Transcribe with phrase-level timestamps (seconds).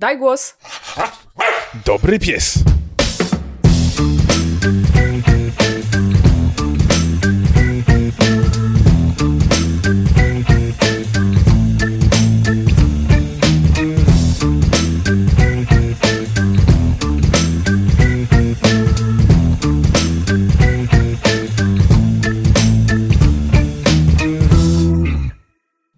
[0.00, 0.56] Daj głos.
[1.84, 2.58] Dobry pies.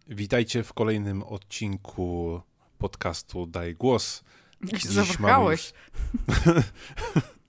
[0.06, 2.40] Witajcie w kolejnym odcinku
[2.82, 4.24] podcastu Daj Głos.
[4.72, 5.72] Jak się zawahałeś.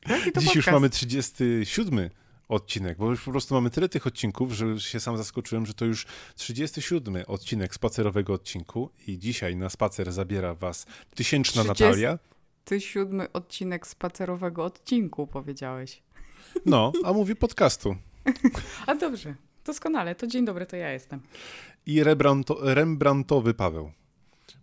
[0.07, 0.55] Dziś podcast?
[0.55, 2.09] już mamy 37
[2.49, 5.85] odcinek, bo już po prostu mamy tyle tych odcinków, że się sam zaskoczyłem, że to
[5.85, 6.05] już
[6.35, 11.83] 37 odcinek spacerowego odcinku i dzisiaj na spacer zabiera was tysięczna 30...
[11.83, 12.19] Natalia.
[12.65, 16.02] Ty siódmy odcinek spacerowego odcinku, powiedziałeś.
[16.65, 17.95] No, a mówi podcastu.
[18.88, 21.19] a dobrze, doskonale, to dzień dobry, to ja jestem.
[21.85, 22.03] I
[22.63, 23.91] Rembrandtowy Paweł,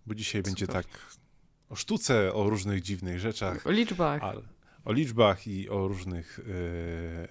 [0.07, 0.53] bo dzisiaj Super.
[0.53, 0.87] będzie tak
[1.69, 3.67] o sztuce, o różnych dziwnych rzeczach.
[3.67, 4.23] O liczbach.
[4.23, 4.43] Ale,
[4.85, 6.41] o liczbach i o różnych,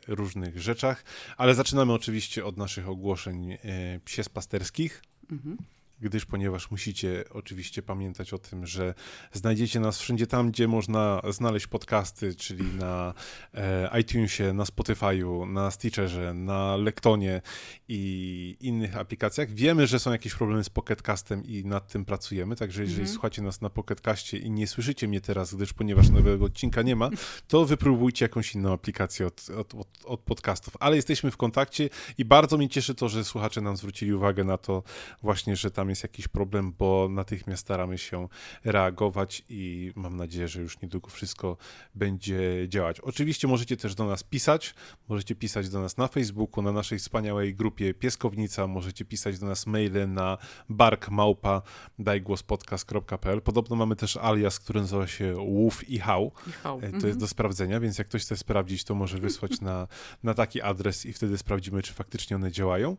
[0.08, 1.03] e, różnych rzeczach,
[1.38, 3.58] ale zaczynamy oczywiście od naszych ogłoszeń e,
[4.06, 5.03] psiespasterskich.
[5.31, 5.58] Mhm
[6.02, 8.94] gdyż ponieważ musicie oczywiście pamiętać o tym, że
[9.33, 13.14] znajdziecie nas wszędzie tam, gdzie można znaleźć podcasty, czyli na
[13.53, 17.42] e, iTunesie, na Spotify'u, na Stitcherze, na Lektonie
[17.88, 19.50] i innych aplikacjach.
[19.50, 23.14] Wiemy, że są jakieś problemy z Pocketcastem i nad tym pracujemy, także jeżeli mhm.
[23.14, 27.09] słuchacie nas na Pocketcastie i nie słyszycie mnie teraz, gdyż ponieważ nowego odcinka nie ma,
[27.47, 30.73] to wypróbujcie jakąś inną aplikację od, od, od, od podcastów.
[30.80, 34.58] Ale jesteśmy w kontakcie i bardzo mnie cieszy to, że słuchacze nam zwrócili uwagę na
[34.58, 34.83] to
[35.22, 38.28] właśnie, że tam jest jakiś problem, bo natychmiast staramy się
[38.64, 41.58] reagować i mam nadzieję, że już niedługo wszystko
[41.95, 43.00] będzie działać.
[43.00, 44.76] Oczywiście możecie też do nas pisać,
[45.10, 49.67] możecie pisać do nas na Facebooku, na naszej wspaniałej grupie Pieskownica, możecie pisać do nas
[49.67, 50.38] maile na
[50.70, 51.62] barkmałpa
[52.00, 53.42] dajgłospodcast.pl.
[53.42, 56.32] Podobno mamy też alias, który nazywa się Łów i Hał.
[56.64, 57.17] To jest mhm.
[57.17, 59.88] do sprawdzenia, więc jak ktoś chce sprawdzić, to może wysłać na,
[60.23, 62.98] na taki adres i wtedy sprawdzimy, czy faktycznie one działają.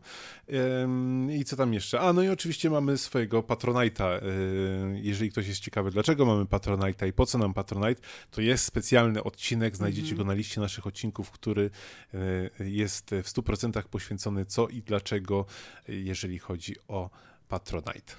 [1.29, 1.99] I co tam jeszcze?
[1.99, 4.23] A, no i oczywiście mamy mamy swojego Patronite'a.
[4.23, 8.65] Y, jeżeli ktoś jest ciekawy, dlaczego mamy Patronite'a i po co nam Patronite, to jest
[8.65, 10.17] specjalny odcinek, znajdziecie mm -hmm.
[10.17, 11.69] go na liście naszych odcinków, który
[12.13, 15.45] y, jest w 100% poświęcony co i dlaczego,
[15.87, 17.09] jeżeli chodzi o
[17.47, 18.13] Patronite.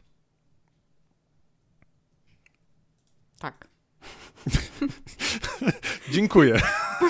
[3.39, 3.69] Tak.
[6.13, 6.61] Dziękuję.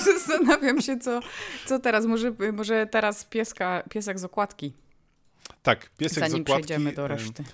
[0.05, 1.21] Zastanawiam się, co,
[1.67, 2.07] co teraz.
[2.07, 4.73] Może, może teraz pieska, piesek z okładki.
[5.63, 6.65] Tak, piesek zanim z okładki.
[6.65, 7.45] przejdziemy do reszty.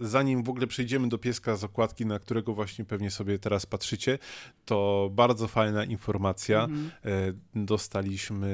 [0.00, 4.18] Zanim w ogóle przejdziemy do pieska z okładki, na którego właśnie pewnie sobie teraz patrzycie,
[4.64, 6.64] to bardzo fajna informacja.
[6.64, 6.90] Mhm.
[7.04, 8.46] E, dostaliśmy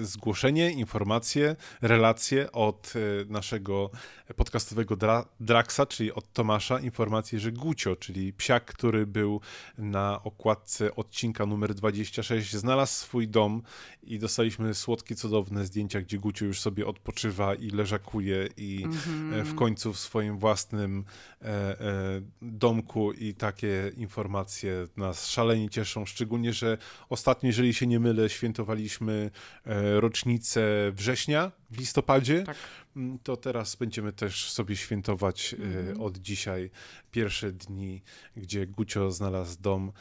[0.00, 3.90] e, zgłoszenie, informacje, relacje od e, naszego
[4.36, 9.40] podcastowego dra Draxa, czyli od Tomasza, informację, że Gucio, czyli psiak, który był
[9.78, 13.62] na okładce odcinka numer 26, znalazł swój dom
[14.02, 19.44] i dostaliśmy słodkie, cudowne zdjęcia, gdzie Gucio już sobie odpoczywa i leżakuje i mm-hmm.
[19.44, 21.04] w końcu w swoim własnym
[21.42, 26.78] e, e, domku i takie informacje nas szalenie cieszą, szczególnie, że
[27.08, 29.30] ostatnio, jeżeli się nie mylę, świętowaliśmy
[29.66, 32.56] e, rocznicę września w listopadzie, tak.
[32.96, 36.02] Mm, to teraz będziemy też sobie świętować mm-hmm.
[36.02, 36.70] od dzisiaj
[37.10, 38.02] pierwsze dni,
[38.36, 39.92] gdzie Gucio znalazł dom,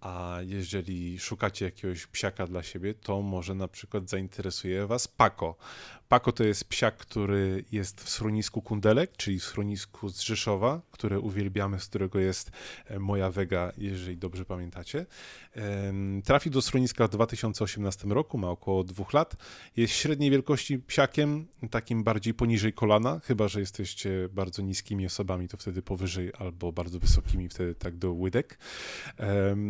[0.00, 5.56] a jeżeli szukacie jakiegoś psiaka dla siebie, to może na przykład zainteresuje Was Paco.
[6.10, 11.20] Paco to jest psiak, który jest w schronisku Kundelek, czyli w schronisku z Rzeszowa, które
[11.20, 12.50] uwielbiamy, z którego jest
[12.86, 15.06] e, moja wega, jeżeli dobrze pamiętacie.
[16.24, 19.36] Trafił do schroniska w 2018 roku, ma około dwóch lat.
[19.76, 25.56] Jest średniej wielkości psiakiem, takim bardziej poniżej kolana, chyba że jesteście bardzo niskimi osobami, to
[25.56, 28.58] wtedy powyżej, albo bardzo wysokimi, wtedy tak do łydek.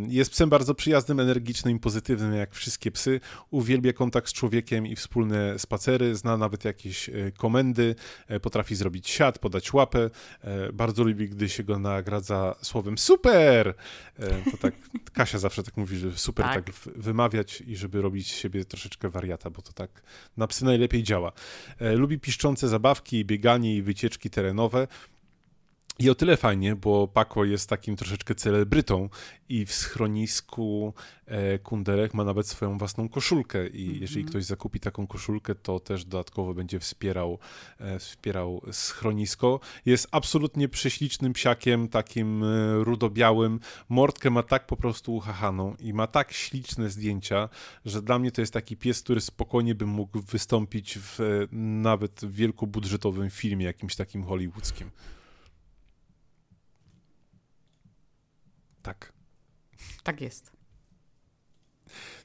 [0.09, 3.21] Jest psem bardzo przyjaznym, energicznym i pozytywnym, jak wszystkie psy.
[3.51, 6.17] Uwielbia kontakt z człowiekiem i wspólne spacery.
[6.17, 7.95] Zna nawet jakieś e, komendy,
[8.29, 10.11] e, potrafi zrobić siat, podać łapę.
[10.41, 13.75] E, bardzo lubi, gdy się go nagradza słowem super!
[14.51, 14.75] To tak
[15.13, 19.09] Kasia zawsze tak mówi, że super tak, tak wymawiać i żeby robić z siebie troszeczkę
[19.09, 20.03] wariata, bo to tak
[20.37, 21.33] na psy najlepiej działa.
[21.81, 24.89] Lubi piszczące zabawki, bieganie i wycieczki terenowe.
[25.99, 29.09] I o tyle fajnie, bo Paco jest takim troszeczkę celebrytą
[29.49, 30.95] i w schronisku
[31.27, 34.01] e, Kundelek ma nawet swoją własną koszulkę i mm -hmm.
[34.01, 37.39] jeżeli ktoś zakupi taką koszulkę, to też dodatkowo będzie wspierał,
[37.79, 39.61] e, wspierał schronisko.
[39.87, 43.61] Jest absolutnie prześlicznym psiakiem, takim e, rudobiałym.
[43.89, 47.49] Mordkę ma tak po prostu uchachaną i ma tak śliczne zdjęcia,
[47.85, 51.47] że dla mnie to jest taki pies, który spokojnie by mógł wystąpić w
[51.83, 54.91] nawet wielkobudżetowym filmie, jakimś takim hollywoodzkim.
[58.83, 59.13] Tak.
[60.03, 60.61] Tak jest.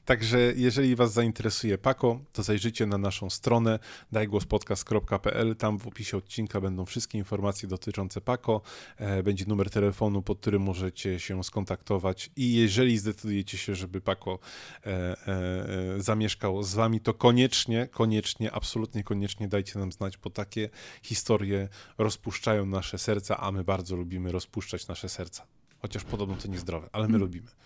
[0.06, 3.78] Także jeżeli Was zainteresuje Pako, to zajrzyjcie na naszą stronę
[4.12, 5.56] dajgłospodcast.pl.
[5.56, 8.62] Tam w opisie odcinka będą wszystkie informacje dotyczące Pako.
[8.96, 12.30] E, będzie numer telefonu, pod którym możecie się skontaktować.
[12.36, 14.38] I jeżeli zdecydujecie się, żeby Pako
[14.86, 20.68] e, e, zamieszkał z Wami, to koniecznie, koniecznie, absolutnie koniecznie dajcie nam znać, bo takie
[21.02, 21.68] historie
[21.98, 25.55] rozpuszczają nasze serca, a my bardzo lubimy rozpuszczać nasze serca.
[25.86, 27.46] Chociaż podobno to niezdrowe, ale my lubimy.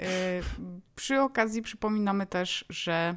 [0.00, 0.04] Y,
[0.96, 3.16] przy okazji przypominamy też, że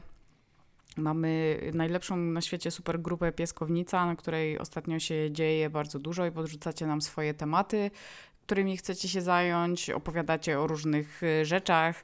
[0.98, 6.32] mamy najlepszą na świecie super grupę Pieskownica, na której ostatnio się dzieje bardzo dużo i
[6.32, 7.92] podrzucacie nam swoje tematy,
[8.46, 12.04] którymi chcecie się zająć, opowiadacie o różnych rzeczach.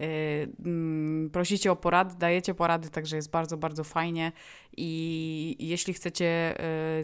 [0.00, 4.32] Y, mm, prosicie o porady, dajecie porady, także jest bardzo, bardzo fajnie.
[4.76, 6.54] I jeśli chcecie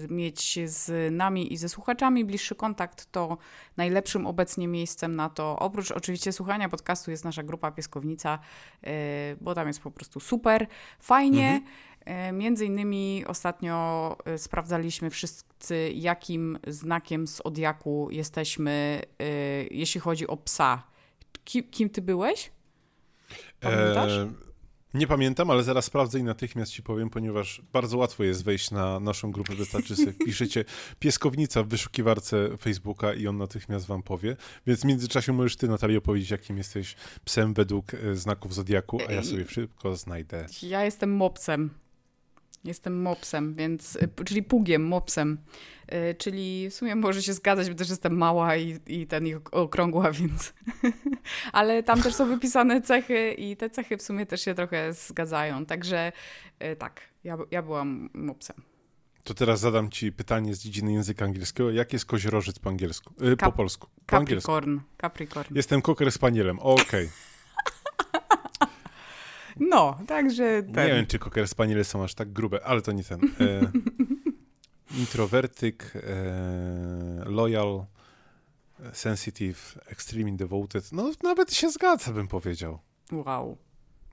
[0.04, 3.38] y, mieć z nami i ze słuchaczami bliższy kontakt, to
[3.76, 8.38] najlepszym obecnie miejscem na to, oprócz oczywiście słuchania podcastu, jest nasza grupa Pieskownica,
[8.86, 8.88] y,
[9.40, 10.66] bo tam jest po prostu super,
[11.00, 11.48] fajnie.
[11.48, 11.64] Mhm.
[12.32, 19.02] Między innymi ostatnio sprawdzaliśmy wszyscy, jakim znakiem z Odiaku jesteśmy,
[19.70, 20.82] jeśli chodzi o psa.
[21.44, 22.50] Kim, kim ty byłeś?
[23.60, 24.12] Pamiętasz?
[24.12, 24.32] E,
[24.94, 29.00] nie pamiętam, ale zaraz sprawdzę i natychmiast ci powiem, ponieważ bardzo łatwo jest wejść na
[29.00, 30.64] naszą grupę Wystarczy sobie piszecie
[30.98, 34.36] pieskownica w wyszukiwarce Facebooka i on natychmiast wam powie.
[34.66, 39.12] Więc w międzyczasie możesz ty, Natalia, opowiedzieć, jakim jesteś psem według e, znaków Zodiaku, a
[39.12, 40.46] ja sobie szybko znajdę.
[40.62, 41.70] Ja jestem mopsem.
[42.64, 45.38] Jestem mopsem, więc, y, czyli pugiem, mopsem.
[45.94, 49.54] Y, czyli w sumie może się zgadzać, bo też jestem mała i, i ten ich
[49.54, 50.54] okrągła, więc.
[51.52, 55.66] Ale tam też są wypisane cechy i te cechy w sumie też się trochę zgadzają.
[55.66, 56.12] Także
[56.72, 58.56] y, tak, ja, ja byłam mopsem.
[59.24, 61.70] To teraz zadam ci pytanie z dziedziny języka angielskiego.
[61.70, 63.14] Jak jest koziorożec po angielsku?
[63.20, 63.86] Yy, po polsku.
[64.06, 64.70] Po Capricorn.
[64.70, 65.00] Angielsku.
[65.00, 65.54] Capricorn.
[65.54, 66.58] Jestem koker spanielem.
[66.58, 66.82] Okej.
[66.82, 67.08] Okay.
[69.60, 70.88] No, także ten.
[70.88, 73.20] Nie wiem, czy Cocker Spaniele są aż tak grube, ale to nie ten.
[73.40, 73.70] E,
[75.00, 77.84] introwertyk, e, loyal,
[78.92, 80.92] sensitive, extremely devoted.
[80.92, 82.78] No, nawet się zgadza, bym powiedział.
[83.12, 83.56] Wow.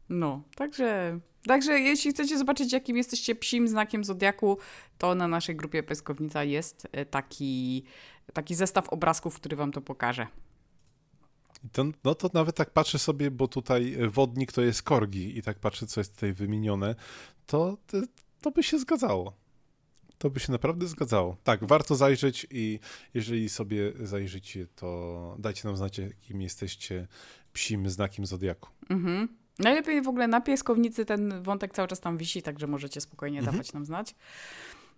[0.09, 4.57] No, także, także jeśli chcecie zobaczyć, jakim jesteście psim znakiem Zodiaku,
[4.97, 7.83] to na naszej grupie Peskownica jest e, taki,
[8.33, 10.27] taki zestaw obrazków, który wam to pokaże.
[11.71, 15.59] To, no to nawet tak patrzę sobie, bo tutaj wodnik to jest korgi i tak
[15.59, 16.95] patrzę, co jest tutaj wymienione,
[17.45, 17.97] to, to,
[18.41, 19.33] to by się zgadzało.
[20.17, 21.37] To by się naprawdę zgadzało.
[21.43, 22.79] Tak, warto zajrzeć i
[23.13, 27.07] jeżeli sobie zajrzycie, to dajcie nam znać, jakim jesteście
[27.53, 28.69] psim znakiem Zodiaku.
[28.89, 29.27] Mhm.
[29.59, 33.55] Najlepiej w ogóle na pieskownicy ten wątek cały czas tam wisi, także możecie spokojnie mhm.
[33.55, 34.15] dawać nam znać.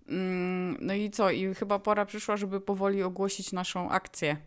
[0.07, 1.31] Mm, no i co?
[1.31, 4.37] I chyba pora przyszła, żeby powoli ogłosić naszą akcję.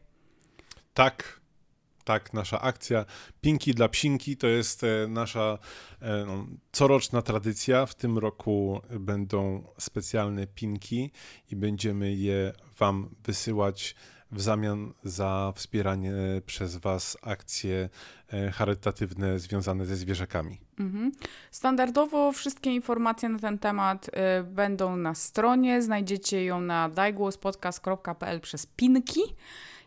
[0.94, 1.40] Tak,
[2.04, 3.04] tak, nasza akcja
[3.40, 5.58] Pinki dla Psinki to jest e, nasza
[6.00, 7.86] e, no, coroczna tradycja.
[7.86, 11.10] W tym roku będą specjalne pinki
[11.50, 13.94] i będziemy je Wam wysyłać
[14.32, 16.12] w zamian za wspieranie
[16.46, 17.88] przez Was akcje
[18.32, 20.60] e, charytatywne związane ze zwierzakami.
[20.78, 21.12] Mhm.
[21.50, 24.10] Standardowo wszystkie informacje na ten temat
[24.44, 25.82] będą na stronie.
[25.82, 29.20] Znajdziecie ją na dajgłospodcast.pl przez pinki.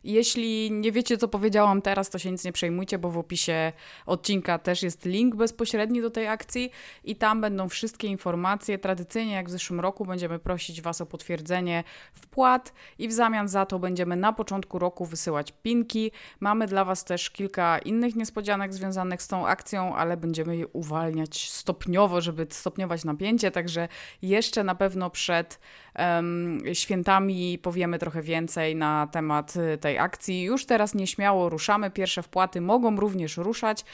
[0.06, 3.74] Jeśli nie wiecie, co powiedziałam teraz, to się nic nie przejmujcie, bo w opisie
[4.06, 6.72] odcinka też jest link bezpośredni do tej akcji
[7.03, 8.77] i tam będą wszystkie informacje.
[8.77, 13.65] Tradycyjnie, jak w zeszłym roku, będziemy prosić Was o potwierdzenie wpłat i w zamian za
[13.65, 16.12] to będziemy na początku roku wysyłać pinki.
[16.39, 21.50] Mamy dla Was też kilka innych niespodzianek związanych z tą akcją, ale będziemy je uwalniać
[21.50, 23.88] stopniowo, żeby stopniować napięcie, także
[24.22, 25.60] jeszcze na pewno przed
[26.00, 30.44] um, świętami powiemy trochę więcej na temat tej akcji.
[30.44, 31.92] Już teraz nieśmiało ruszamy.
[31.92, 33.86] Pierwsze wpłaty mogą również ruszać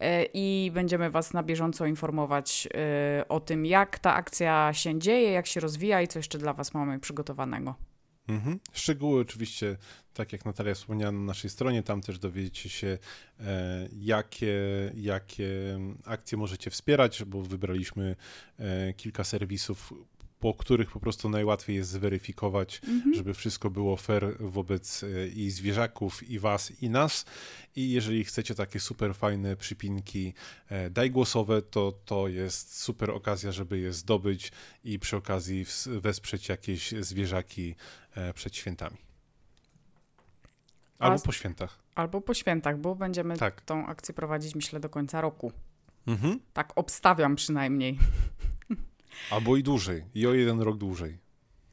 [0.00, 5.30] e, i będziemy Was na bieżąco informować e, o tym, jak ta akcja się dzieje,
[5.32, 7.74] jak się rozwija i co jeszcze dla Was mamy przygotowanego.
[8.28, 8.60] Mhm.
[8.72, 9.76] Szczegóły oczywiście,
[10.14, 12.98] tak jak Natalia wspomniała na naszej stronie, tam też dowiecie się,
[13.40, 14.56] e, jakie,
[14.94, 18.16] jakie akcje możecie wspierać, bo wybraliśmy
[18.96, 19.92] kilka serwisów,
[20.40, 23.14] po których po prostu najłatwiej jest zweryfikować, mhm.
[23.14, 27.24] żeby wszystko było fair wobec e, i zwierzaków, i was, i nas.
[27.76, 30.34] I jeżeli chcecie takie super fajne przypinki
[30.68, 34.52] e, daj głosowe, to to jest super okazja, żeby je zdobyć
[34.84, 37.74] i przy okazji wesprzeć jakieś zwierzaki
[38.14, 38.96] e, przed świętami.
[40.98, 41.78] Albo po świętach.
[41.94, 43.60] Albo po świętach, bo będziemy tak.
[43.60, 45.52] tą akcję prowadzić, myślę, do końca roku.
[46.06, 46.40] Mhm.
[46.52, 47.98] Tak obstawiam przynajmniej.
[49.30, 51.18] Albo i dłużej, i o jeden rok dłużej.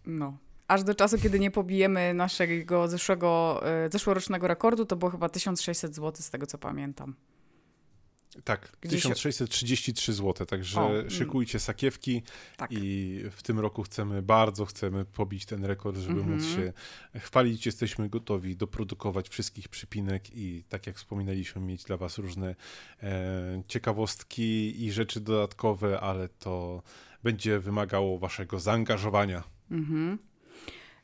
[0.06, 5.30] No, aż do czasu, kiedy nie pobijemy naszego zeszłego, e, zeszłorocznego rekordu, to było chyba
[5.30, 7.16] 1600 zł z tego co pamiętam.
[8.44, 11.10] Tak, Gdzieś 1633 zł, także o, mm.
[11.10, 12.24] szykujcie sakiewki
[12.58, 12.72] tak.
[12.72, 16.44] i w tym roku chcemy, bardzo chcemy pobić ten rekord, żeby mm -hmm.
[16.44, 16.74] móc się
[17.20, 17.66] chwalić.
[17.66, 22.56] Jesteśmy gotowi doprodukować wszystkich przypinek i tak jak wspominaliśmy, mieć dla Was różne
[23.04, 26.84] e, ciekawostki i rzeczy dodatkowe, ale to
[27.24, 29.44] będzie wymagało Waszego zaangażowania.
[29.72, 30.18] Mhm.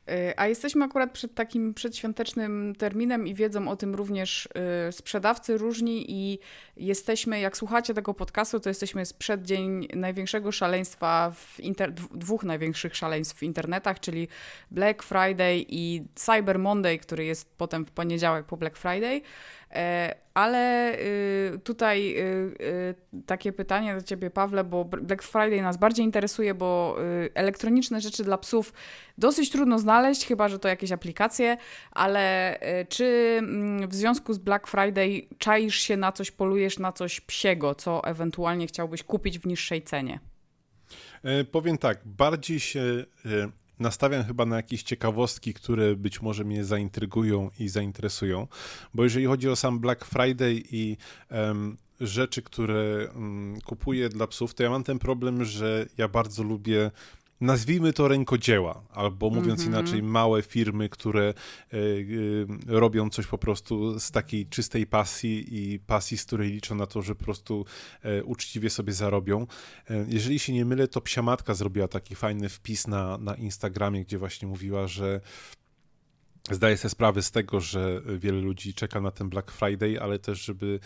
[0.10, 4.50] Y, a jesteśmy akurat przed takim przedświątecznym terminem i wiedzą o tym również
[4.88, 6.39] y, sprzedawcy różni i
[6.77, 11.93] jesteśmy, jak słuchacie tego podcastu, to jesteśmy sprzed dzień największego szaleństwa, w inter...
[11.93, 14.27] dwóch największych szaleństw w internetach, czyli
[14.72, 19.22] Black Friday i Cyber Monday, który jest potem w poniedziałek po Black Friday.
[20.34, 20.94] Ale
[21.56, 26.54] y, tutaj y, y, takie pytanie do Ciebie, Pawle, bo Black Friday nas bardziej interesuje,
[26.54, 26.98] bo
[27.34, 28.74] elektroniczne rzeczy dla psów
[29.18, 31.58] dosyć trudno znaleźć, chyba że to jakieś aplikacje,
[31.92, 32.60] ale
[32.90, 37.75] czy mm, w związku z Black Friday czaisz się na coś, polujesz na coś psiego,
[37.75, 40.20] co ewentualnie chciałbyś kupić w niższej cenie?
[41.24, 42.82] E, powiem tak, bardziej się
[43.25, 48.48] e, nastawiam chyba na jakieś ciekawostki, które być może mnie zaintrygują i zainteresują,
[48.94, 50.98] bo jeżeli chodzi o sam Black Friday i
[51.32, 56.44] um, rzeczy, które um, kupuję dla psów, to ja mam ten problem, że ja bardzo
[56.44, 56.92] lubię
[57.42, 59.78] nazwijmy to rękodzieła, albo mówiąc mm -hmm.
[59.78, 61.34] inaczej, małe firmy, które
[61.74, 66.75] y, y, robią coś po prostu z takiej czystej pasji i pasji, z której liczą
[66.75, 67.66] na to, że po prostu
[68.06, 69.48] y, uczciwie sobie zarobią.
[70.08, 74.48] jeżeli się nie mylę, to Psiamatka zrobiła taki fajny wpis na, na Instagramie, gdzie właśnie
[74.48, 75.22] mówiła, że
[76.52, 80.46] zdaje sobie sprawę z tego, że wiele ludzi czeka na ten Black Friday, ale też,
[80.46, 80.80] żeby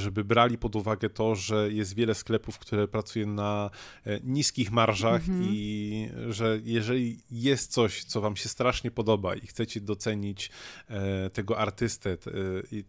[0.00, 3.70] żeby brali pod uwagę to, że jest wiele sklepów, które pracuje na
[4.04, 5.48] e, niskich marżach mm -hmm.
[5.50, 10.50] i że jeżeli jest coś, co wam się strasznie podoba i chcecie docenić
[10.88, 12.16] e, tego artystę, e,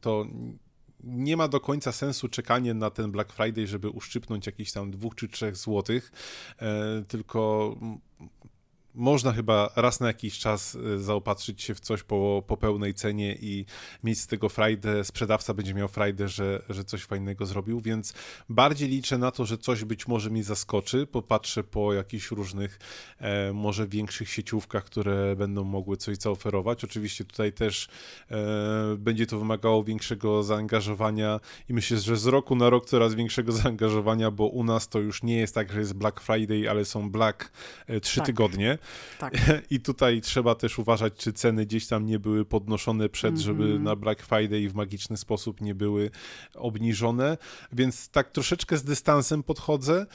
[0.01, 0.25] to
[1.04, 5.16] nie ma do końca sensu czekanie na ten Black Friday, żeby uszczypnąć jakieś tam dwóch
[5.16, 6.12] czy trzech złotych,
[7.08, 7.75] tylko
[8.96, 13.36] można chyba raz na jakiś czas y, zaopatrzyć się w coś po, po pełnej cenie
[13.41, 13.65] i
[14.03, 18.13] mieć z tego frajdę, sprzedawca będzie miał frajdę, że, że coś fajnego zrobił, więc
[18.50, 22.79] bardziej liczę na to, że coś być może mi zaskoczy, popatrzę po jakichś różnych,
[23.19, 26.84] e, może większych sieciówkach, które będą mogły coś zaoferować.
[26.84, 27.89] Oczywiście tutaj też
[28.31, 28.38] e,
[28.98, 34.31] będzie to wymagało większego zaangażowania i myślę, że z roku na rok coraz większego zaangażowania,
[34.31, 37.51] bo u nas to już nie jest tak, że jest Black Friday, ale są Black
[37.88, 38.25] e, trzy tak.
[38.25, 38.79] tygodnie.
[39.20, 39.34] Tak.
[39.70, 43.46] I tutaj trzeba też uważać, czy ceny gdzieś tam nie były podnoszone przed, mm -hmm.
[43.46, 46.12] żeby na Black Friday w magiczny sposób nie były
[46.56, 47.38] obniżone.
[47.72, 50.06] Więc tak troszeczkę z dystansem podchodzę.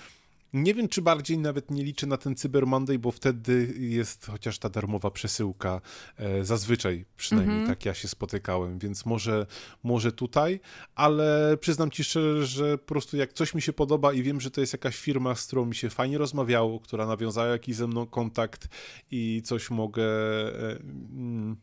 [0.55, 4.59] Nie wiem, czy bardziej nawet nie liczę na ten Cyber Monday, bo wtedy jest chociaż
[4.59, 5.81] ta darmowa przesyłka,
[6.17, 7.71] e, zazwyczaj przynajmniej mm -hmm.
[7.71, 9.47] tak ja się spotykałem, więc może,
[9.83, 10.61] może tutaj,
[10.95, 14.51] ale przyznam ci szczerze, że po prostu jak coś mi się podoba i wiem, że
[14.51, 18.07] to jest jakaś firma, z którą mi się fajnie rozmawiało, która nawiązała jakiś ze mną
[18.07, 18.69] kontakt
[19.11, 20.05] i coś mogę...
[20.05, 21.57] E, mm,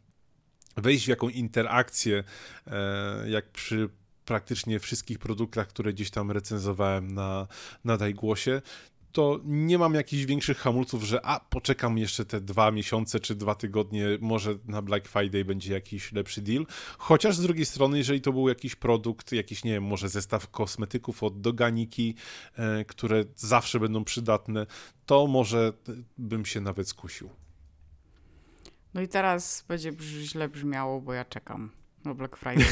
[0.77, 2.24] wejść w jakąś interakcję,
[2.67, 3.89] e, jak przy
[4.25, 7.47] praktycznie wszystkich produktach, które gdzieś tam recenzowałem na,
[7.85, 8.61] na Dajgłosie,
[9.11, 13.55] to nie mam jakichś większych hamulców, że a, poczekam jeszcze te dwa miesiące czy dwa
[13.55, 16.65] tygodnie, może na Black Friday będzie jakiś lepszy deal.
[16.97, 21.23] Chociaż z drugiej strony, jeżeli to był jakiś produkt, jakiś, nie wiem, może zestaw kosmetyków
[21.23, 22.15] od Doganiki,
[22.55, 24.65] e, które zawsze będą przydatne,
[25.05, 25.73] to może
[26.17, 27.29] bym się nawet skusił.
[28.93, 32.65] No i teraz będzie źle brzmiało, bo ja czekam no Black Friday.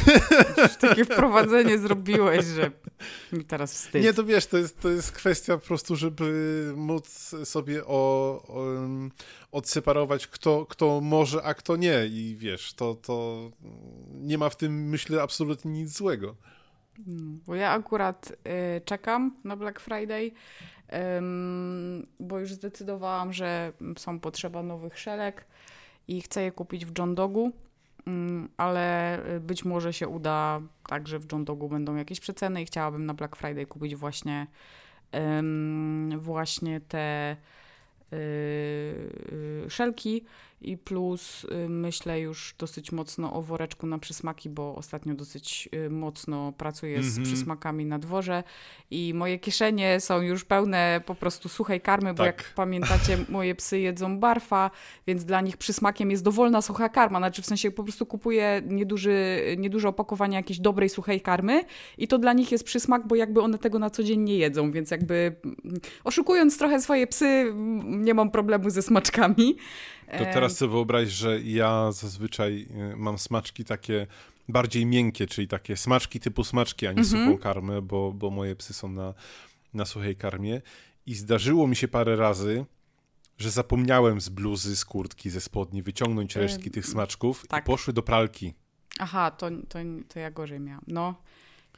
[0.80, 2.72] takie wprowadzenie zrobiłeś, że
[3.34, 4.04] mi teraz wstyd.
[4.04, 7.90] Nie, to wiesz, to jest, to jest kwestia po prostu, żeby móc sobie o,
[8.48, 8.66] o,
[9.52, 12.06] odseparować, kto, kto może, a kto nie.
[12.06, 13.50] I wiesz, to, to
[14.12, 16.36] nie ma w tym, myślę, absolutnie nic złego.
[17.08, 20.32] Mm, bo ja akurat y, czekam na Black Friday,
[22.20, 25.46] bo już zdecydowałam, że są potrzeba nowych szelek
[26.08, 27.52] i chcę je kupić w John Dogu.
[28.10, 32.62] Mm, ale y, być może się uda tak, że w John Dogu będą jakieś przeceny
[32.62, 34.48] i chciałabym na Black Friday kupić właśnie,
[36.18, 37.36] właśnie te
[38.12, 40.26] yy, szelki
[40.62, 45.90] i plus y, myślę już dosyć mocno o woreczku na przysmaki, bo ostatnio dosyć y,
[45.90, 47.12] mocno pracuję mm -hmm.
[47.12, 47.28] z mhm.
[47.28, 48.44] przysmakami na dworze
[48.92, 52.26] i moje kieszenie są już pełne po prostu suchej karmy, bo tak.
[52.26, 54.72] jak pamiętacie, moje psy jedzą barfa,
[55.08, 59.42] więc dla nich przysmakiem jest dowolna sucha karma, znaczy w sensie po prostu kupuję nieduży,
[59.58, 61.64] nieduże opakowanie jakiejś dobrej suchej karmy
[61.98, 64.72] i to dla nich jest przysmak, bo jakby one tego na co dzień nie jedzą,
[64.72, 69.56] więc jakby mm, oszukując trochę swoje psy, nie mam problemu ze smaczkami.
[70.18, 74.08] To teraz sobie wyobraź, że ja zazwyczaj y, mam smaczki takie
[74.48, 77.26] bardziej miękkie, czyli takie smaczki typu smaczki, a nie mhm.
[77.26, 79.14] suchą karmę, bo, bo moje psy są na,
[79.74, 80.62] na suchej karmie.
[81.06, 82.66] I zdarzyło mi się parę razy,
[83.38, 87.64] że zapomniałem z bluzy, z kurtki, ze spodni wyciągnąć resztki tych smaczków tak.
[87.64, 88.54] i poszły do pralki.
[89.00, 90.84] Aha, to, to, to ja gorzej miałam.
[90.88, 91.16] No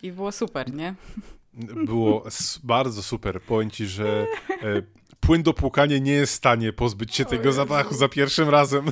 [0.03, 0.95] i było super, nie?
[1.85, 2.23] Było
[2.63, 3.41] bardzo super.
[3.41, 4.81] Powiem ci, że e,
[5.21, 8.85] płyn do płukania nie jest w stanie pozbyć się tego zapachu za pierwszym razem.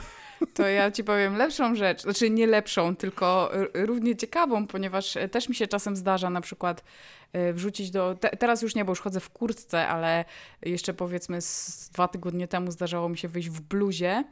[0.53, 5.55] To ja ci powiem lepszą rzecz, znaczy nie lepszą, tylko równie ciekawą, ponieważ też mi
[5.55, 6.83] się czasem zdarza na przykład
[7.53, 8.15] wrzucić do.
[8.19, 10.25] Te, teraz już nie, bo już chodzę w kurtce, ale
[10.62, 14.24] jeszcze powiedzmy z dwa tygodnie temu zdarzało mi się wyjść w bluzie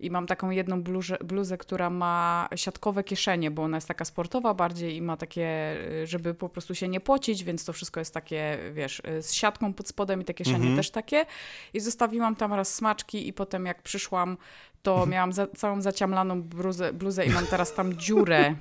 [0.00, 4.54] i mam taką jedną bluzę, bluzę, która ma siatkowe kieszenie, bo ona jest taka sportowa
[4.54, 8.14] bardziej i ma takie, y, żeby po prostu się nie pocić, więc to wszystko jest
[8.14, 10.76] takie, wiesz, y, z siatką pod spodem i te kieszenie mhm.
[10.76, 11.26] też takie.
[11.74, 14.36] I zostawiłam tam raz smaczki i potem jak przyszłam
[14.82, 15.10] to mhm.
[15.10, 18.54] miałam za, całą zaciamlaną bluzę, bluzę i mam teraz tam dziurę.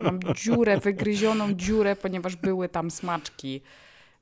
[0.00, 3.07] Mam dziurę, wygryzioną dziurę, ponieważ były tam smaczki.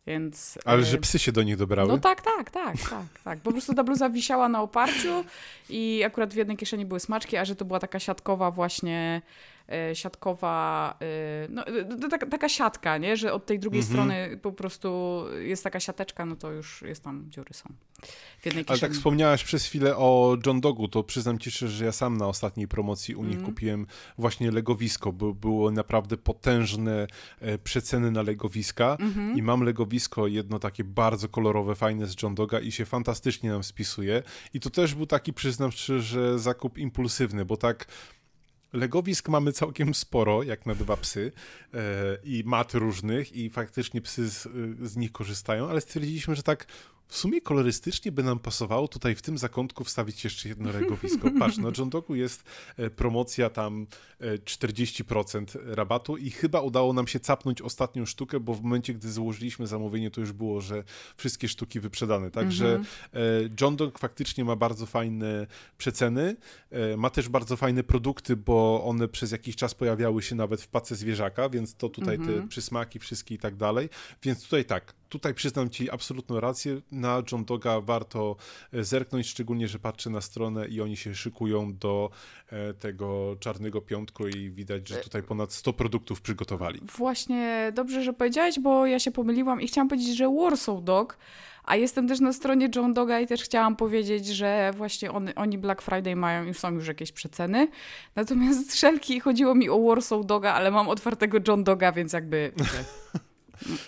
[0.07, 1.89] Więc, Ale że e, psy się do nich dobrały?
[1.89, 3.39] No tak, tak, tak, tak, tak.
[3.39, 5.25] Po prostu ta bluza wisiała na oparciu
[5.69, 9.23] i akurat w jednej kieszeni były smaczki, a że to była taka siatkowa właśnie
[9.95, 13.17] siatkowa, e, no, e, taka, taka siatka, nie?
[13.17, 13.95] że od tej drugiej mhm.
[13.95, 17.73] strony po prostu jest taka siateczka, no to już jest tam, dziury są
[18.41, 18.81] w jednej kieszeni.
[18.81, 22.17] Ale tak wspomniałaś przez chwilę o John Dogu, to przyznam ci szczerze, że ja sam
[22.17, 23.47] na ostatniej promocji u nich mm.
[23.47, 23.87] kupiłem
[24.19, 27.07] właśnie legowisko, bo było naprawdę potężne
[27.65, 29.39] przeceny na legowiska -hmm.
[29.39, 33.65] i mam legowisko jedno takie bardzo kolorowe, fajne z John Doga i się fantastycznie nam
[33.65, 34.23] spisuje
[34.55, 37.87] i to też był taki, przyznam szczerze, zakup impulsywny, bo tak
[38.77, 41.33] Legowisk mamy całkiem sporo, jak na dwa psy
[41.75, 41.79] e,
[42.25, 44.49] i mat różnych i faktycznie psy z,
[44.83, 46.67] z nich korzystają, ale stwierdziliśmy, że tak
[47.09, 51.31] w sumie kolorystycznie by nam pasowało tutaj w tym zakątku wstawić jeszcze jedno legowisko.
[51.39, 52.45] Patrz, na John Dogu jest
[52.77, 53.87] e, promocja tam
[54.21, 59.13] 40% e, rabatu i chyba udało nam się capnąć ostatnią sztukę, bo w momencie, gdy
[59.13, 60.85] złożyliśmy zamówienie, to już było, że
[61.17, 62.31] wszystkie sztuki wyprzedane.
[62.31, 63.57] Także mhm.
[63.61, 65.47] John Dog faktycznie ma bardzo fajne
[65.79, 66.37] przeceny,
[66.97, 70.97] ma też bardzo fajne produkty, bo one przez jakiś czas pojawiały się nawet w pace
[70.97, 72.43] zwierzaka, więc to tutaj mhm.
[72.43, 73.89] te przysmaki wszystkie i tak dalej.
[74.23, 76.81] Więc tutaj tak, tutaj przyznam ci absolutną rację.
[76.93, 78.37] Na John Doga warto
[78.73, 82.11] e, zerknąć, szczególnie, że patrzę na stronę i oni się szykują do
[82.49, 86.81] e, tego czarnego piątku i widać, że tutaj ponad 100 produktów przygotowali.
[86.97, 91.19] Właśnie, dobrze, że powiedziałeś, bo ja się pomyliłam i chciałam powiedzieć, że Warsaw Dog,
[91.65, 95.59] a jestem też na stronie John Doga i też chciałam powiedzieć, że właśnie on, oni
[95.59, 97.69] Black Friday mają, już są już jakieś przeceny.
[98.15, 102.53] Natomiast wszelki chodziło mi o Warsaw Doga, ale mam otwartego John Doga, więc jakby...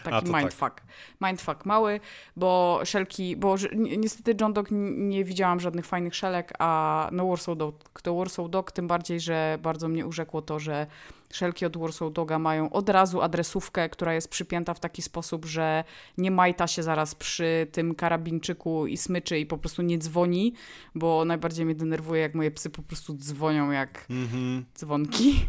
[0.04, 0.60] Taki mindfuck.
[0.60, 0.82] Tak.
[1.20, 2.00] Mindfuck mały,
[2.36, 8.00] bo szelki, bo niestety John Dog nie widziałam żadnych fajnych szelek, a no Warsaw Dog,
[8.02, 10.86] to Warsaw Dog, tym bardziej, że bardzo mnie urzekło to, że
[11.32, 15.84] Szelki od Warsaw Doga mają od razu adresówkę, która jest przypięta w taki sposób, że
[16.18, 20.52] nie majta się zaraz przy tym karabinczyku i smyczy i po prostu nie dzwoni,
[20.94, 24.78] bo najbardziej mnie denerwuje, jak moje psy po prostu dzwonią jak mm -hmm.
[24.78, 25.46] dzwonki.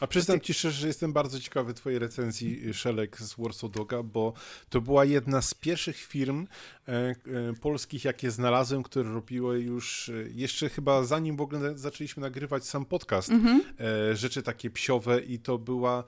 [0.00, 4.32] A przyznam ci szczerze, że jestem bardzo ciekawy twojej recenzji Szelek z Warsaw Doga, bo
[4.68, 6.46] to była jedna z pierwszych firm
[7.60, 12.84] polskich, jakie znalazłem, które robiły już e, jeszcze chyba zanim w ogóle zaczęliśmy nagrywać sam
[12.84, 13.60] podcast, mm -hmm.
[14.12, 16.04] e, rzeczy takie psiowe i to była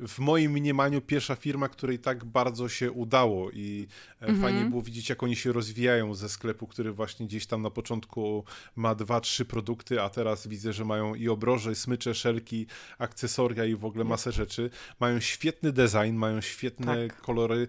[0.00, 3.88] w moim mniemaniu pierwsza firma, której tak bardzo się udało i
[4.20, 4.42] mm -hmm.
[4.42, 8.44] fajnie było widzieć, jak oni się rozwijają ze sklepu, który właśnie gdzieś tam na początku
[8.76, 12.66] ma dwa, trzy produkty, a teraz widzę, że mają i obroże, i smycze, szelki,
[12.98, 14.70] akcesoria i w ogóle masę rzeczy.
[15.00, 17.20] Mają świetny design, mają świetne tak.
[17.20, 17.68] kolory.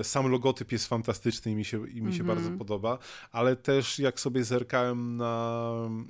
[0.00, 2.42] E, sam logotyp jest fantastyczny i mi się, i mi się mm -hmm.
[2.42, 2.98] bardzo podoba,
[3.32, 5.62] ale też jak sobie zerkałem na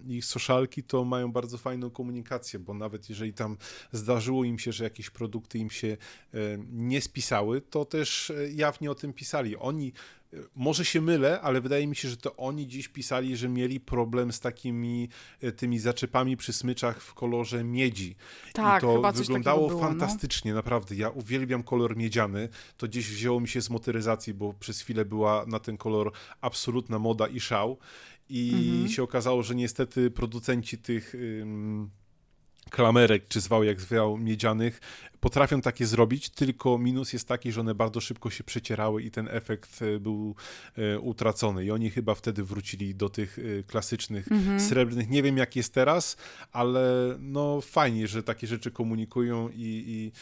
[0.06, 3.56] ich socialki, to mają bardzo fajną komunikację, bo nawet jeżeli tam
[3.92, 5.96] zdarzyło im się, że jakiś produkt produkty im się
[6.34, 6.38] e,
[6.72, 9.56] nie spisały, to też e, jawnie o tym pisali.
[9.56, 9.92] Oni
[10.32, 13.80] e, może się mylę, ale wydaje mi się, że to oni dziś pisali, że mieli
[13.80, 15.08] problem z takimi
[15.56, 18.16] tymi zaczepami przy smyczach w kolorze miedzi.
[18.52, 19.88] Tak, I to wyglądało było, no.
[19.88, 20.56] fantastycznie, no.
[20.56, 20.94] naprawdę.
[20.94, 22.48] Ja uwielbiam kolor miedziany.
[22.76, 26.98] To gdzieś wzięło mi się z motoryzacji, bo przez chwilę była na ten kolor absolutna
[26.98, 27.78] moda i szał.
[28.28, 28.88] I mhm.
[28.88, 31.14] się okazało, że niestety producenci tych
[32.72, 34.80] klamerek, czy zwał jak zwał miedzianych,
[35.22, 39.28] potrafią takie zrobić, tylko minus jest taki, że one bardzo szybko się przecierały i ten
[39.30, 40.34] efekt e, był
[40.76, 41.64] e, utracony.
[41.64, 44.60] I oni chyba wtedy wrócili do tych e, klasycznych mhm.
[44.60, 45.08] srebrnych.
[45.08, 46.16] Nie wiem jak jest teraz,
[46.52, 50.12] ale no fajnie, że takie rzeczy komunikują i, i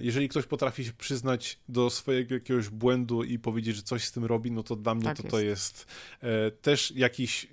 [0.00, 4.24] jeżeli ktoś potrafi się przyznać do swojego jakiegoś błędu i powiedzieć, że coś z tym
[4.24, 5.86] robi, no to dla mnie tak to, jest.
[6.20, 7.46] to jest też jakiś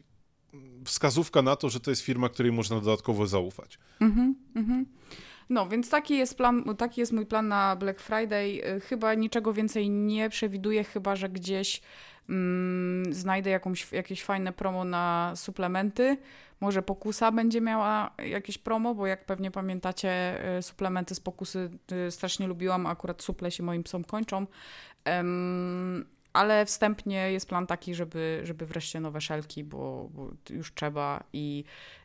[0.85, 3.79] wskazówka na to, że to jest firma, której można dodatkowo zaufać.
[4.01, 4.85] Mhm, mhm.
[5.49, 8.61] No, więc taki jest plan, taki jest mój plan na Black Friday.
[8.81, 11.81] Chyba niczego więcej nie przewiduję, chyba że gdzieś
[12.29, 16.17] mm, znajdę jakąś, jakieś fajne promo na suplementy.
[16.61, 21.69] Może Pokusa będzie miała jakieś promo, bo jak pewnie pamiętacie, y, suplementy z Pokusy
[22.07, 24.47] y, strasznie lubiłam, akurat suple się moim psom kończą.
[25.05, 31.23] Um, ale wstępnie jest plan taki, żeby, żeby wreszcie nowe szelki, bo, bo, już trzeba
[31.33, 31.63] i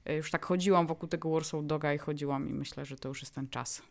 [0.09, 3.21] y, już tak chodziłam wokół tego Warsaw Doga i chodziłam i myślę, że to już
[3.21, 3.83] jest ten czas.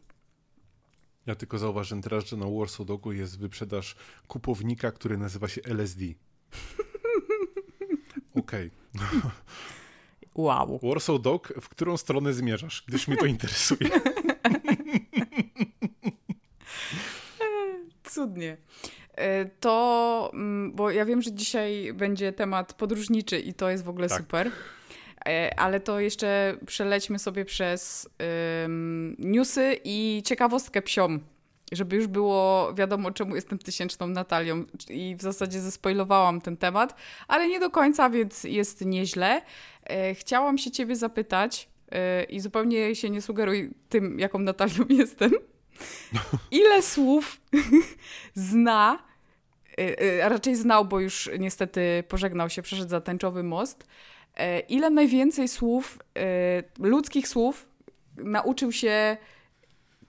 [1.25, 3.95] Ja tylko zauważyłem teraz, że na Warsaw Dogu jest wyprzedaż
[4.27, 6.05] kupownika, który nazywa się LSD.
[8.39, 8.71] Okej.
[8.95, 9.31] Okay.
[10.35, 10.79] Wow.
[10.83, 12.83] Warsaw Dog, w którą stronę zmierzasz?
[12.87, 13.89] Gdyż mnie to interesuje.
[18.03, 18.57] Cudnie.
[19.17, 23.89] E, to, mm, bo ja wiem, że dzisiaj będzie temat podróżniczy i to jest w
[23.89, 24.17] ogóle tak.
[24.17, 24.51] super.
[25.25, 28.09] E, ale to jeszcze przelećmy sobie przez
[28.63, 31.19] um, newsy i ciekawostkę psią
[31.71, 36.95] żeby już było wiadomo, czemu jestem tysięczną Natalią i w zasadzie zespoilowałam ten temat,
[37.27, 39.41] ale nie do końca, więc jest nieźle.
[39.83, 45.31] E, chciałam się ciebie zapytać e, i zupełnie się nie sugeruj tym, jaką Natalią jestem.
[46.51, 47.41] Ile słów
[48.33, 49.03] zna,
[49.79, 53.87] e, a raczej znał, bo już niestety pożegnał się, przeszedł za tęczowy most.
[54.69, 55.99] Ile najwięcej słów,
[56.79, 57.69] ludzkich słów
[58.17, 59.17] nauczył się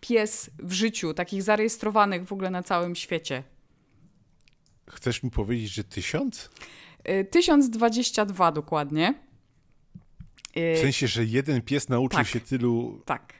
[0.00, 3.42] pies w życiu, takich zarejestrowanych w ogóle na całym świecie?
[4.90, 6.50] Chcesz mi powiedzieć, że tysiąc?
[7.30, 9.14] 1022 dokładnie.
[10.56, 13.02] W sensie, że jeden pies nauczył tak, się tylu.
[13.04, 13.34] Tak.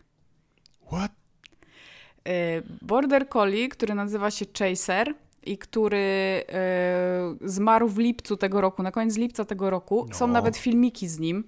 [0.87, 1.13] What?
[2.83, 6.45] Border Collie, który nazywa się Chaser i który
[7.41, 10.07] zmarł w lipcu tego roku, na koniec lipca tego roku.
[10.09, 10.15] No.
[10.15, 11.45] Są nawet filmiki z nim.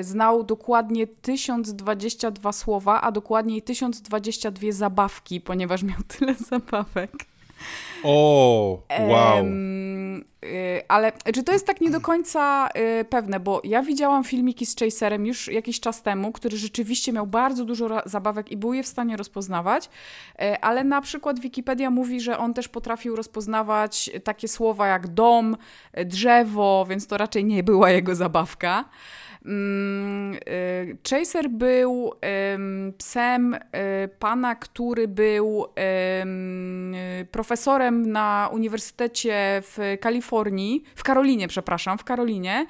[0.00, 7.12] Znał dokładnie 1022 słowa, a dokładniej 1022 zabawki, ponieważ miał tyle zabawek.
[8.02, 9.44] O, wow.
[10.44, 12.68] Y, ale czy to jest tak nie do końca
[13.00, 17.26] y, pewne, bo ja widziałam filmiki z Chaserem już jakiś czas temu, który rzeczywiście miał
[17.26, 22.20] bardzo dużo zabawek i był je w stanie rozpoznawać, y, ale na przykład Wikipedia mówi,
[22.20, 25.56] że on też potrafił rozpoznawać takie słowa jak dom,
[26.04, 28.84] drzewo, więc to raczej nie była jego zabawka.
[29.44, 32.12] Mm, y, Chaser był
[32.98, 33.58] psem y,
[34.18, 35.66] pana, który był
[37.30, 42.66] profesorem na Uniwersytecie w Kalifornii, w Karolinie, przepraszam, w Karolinie.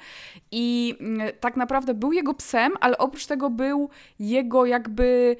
[0.51, 5.37] I mm, tak naprawdę był jego psem, ale oprócz tego był jego jakby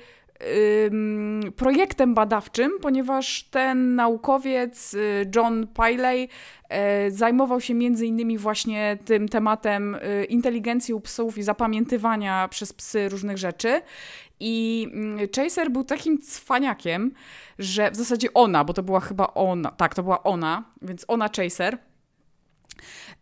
[1.56, 6.30] projektem badawczym, ponieważ ten naukowiec y, John Piley
[6.70, 12.74] e, zajmował się między innymi właśnie tym tematem y, inteligencji u psów i zapamiętywania przez
[12.74, 13.82] psy różnych rzeczy.
[14.40, 17.12] I mm, Chaser był takim cwaniakiem,
[17.60, 21.30] że w zasadzie ona, bo to była chyba ona, tak, to była ona, więc ona
[21.36, 21.78] Chaser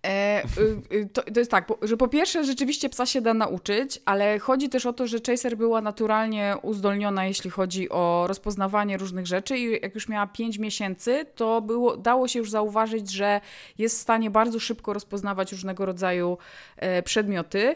[0.06, 4.02] E, y, y, to, to, jest tak, że po pierwsze rzeczywiście psa się da nauczyć,
[4.06, 9.28] ale chodzi też o to, że Chaser była naturalnie uzdolniona, jeśli chodzi o rozpoznawanie różnych
[9.28, 13.42] rzeczy i jak już miała 5 miesięcy, to było, dało się już zauważyć, że
[13.78, 16.38] jest w stanie bardzo szybko rozpoznawać różnego rodzaju
[16.78, 17.76] e, przedmioty.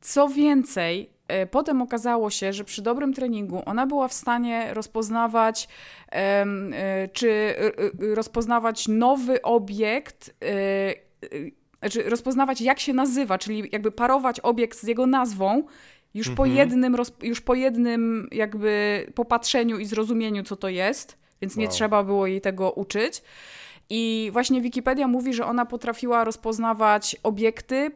[0.00, 5.68] Co więcej, e, Potem okazało się, że przy dobrym treningu ona była w stanie rozpoznawać,
[6.12, 7.54] e, czy
[8.14, 10.34] rozpoznawać nowy obiekt
[11.84, 15.62] znaczy rozpoznawać jak się nazywa, czyli jakby parować obiekt z jego nazwą
[16.14, 16.36] już mhm.
[16.36, 21.60] po jednym, już po jednym jakby popatrzeniu i zrozumieniu, co to jest, więc wow.
[21.60, 23.22] nie trzeba było jej tego uczyć.
[23.90, 27.90] I właśnie Wikipedia mówi, że ona potrafiła rozpoznawać obiekty,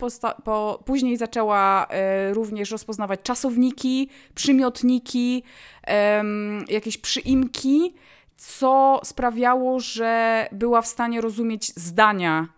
[0.44, 5.42] po, później zaczęła e, również rozpoznawać czasowniki, przymiotniki,
[5.86, 6.24] e,
[6.68, 7.94] jakieś przyimki,
[8.36, 12.57] co sprawiało, że była w stanie rozumieć zdania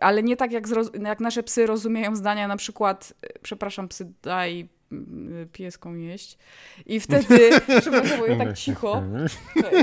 [0.00, 0.64] ale nie tak jak,
[1.02, 6.38] jak nasze psy rozumieją zdania, na przykład, e, przepraszam, psy, daj mm, pieską jeść.
[6.86, 9.02] I wtedy, przepraszam, bo ja tak cicho,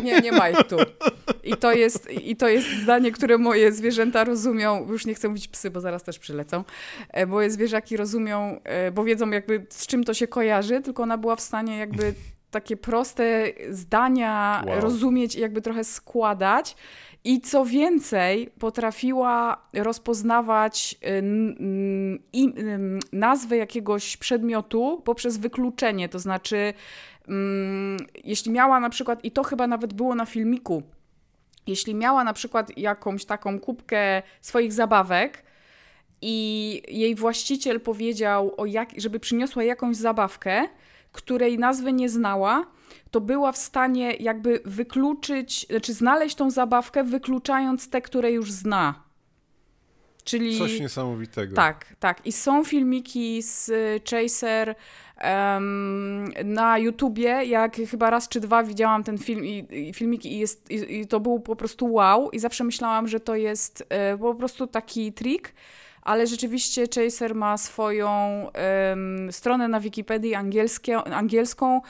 [0.04, 0.78] nie, nie ma ich tu.
[1.44, 5.48] I to, jest, I to jest zdanie, które moje zwierzęta rozumią, już nie chcę mówić
[5.48, 6.64] psy, bo zaraz też przylecą,
[7.10, 11.18] e, moje zwierzaki rozumią, e, bo wiedzą jakby z czym to się kojarzy, tylko ona
[11.18, 12.14] była w stanie jakby
[12.54, 14.82] takie proste zdania wow.
[14.82, 16.76] rozumieć i jakby trochę składać.
[17.26, 20.96] I co więcej, potrafiła rozpoznawać
[23.12, 26.10] nazwę jakiegoś przedmiotu poprzez wykluczenie.
[26.10, 26.74] To znaczy,
[28.24, 30.84] jeśli miała na przykład, i to chyba nawet było na filmiku,
[31.68, 35.44] jeśli miała na przykład jakąś taką kubkę swoich zabawek,
[36.26, 40.68] i jej właściciel powiedział, jak, żeby przyniosła jakąś zabawkę,
[41.14, 42.66] której nazwy nie znała,
[43.12, 49.04] to była w stanie jakby wykluczyć, znaczy znaleźć tą zabawkę, wykluczając te, które już zna.
[50.24, 50.58] Czyli...
[50.58, 51.56] Coś niesamowitego.
[51.56, 52.26] Tak, tak.
[52.26, 53.72] I są filmiki z
[54.10, 54.76] Chaser
[55.24, 57.46] um, na YouTubie.
[57.46, 61.08] Jak chyba raz czy dwa widziałam ten film i, i filmiki i, jest, i, i,
[61.08, 62.32] to był po prostu wow.
[62.32, 65.54] I zawsze myślałam, że to jest e, po prostu taki trik
[66.04, 68.10] ale rzeczywiście Chaser ma swoją
[68.90, 70.36] um, stronę na Wikipedii
[71.12, 71.82] angielską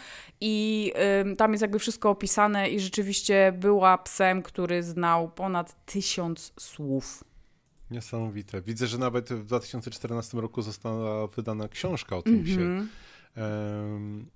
[0.41, 0.91] i
[1.23, 7.23] um, tam jest jakby wszystko opisane i rzeczywiście była psem, który znał ponad tysiąc słów.
[7.91, 8.62] Niesamowite.
[8.62, 12.56] Widzę, że nawet w 2014 roku została wydana książka o tym mm -hmm.
[12.56, 12.88] się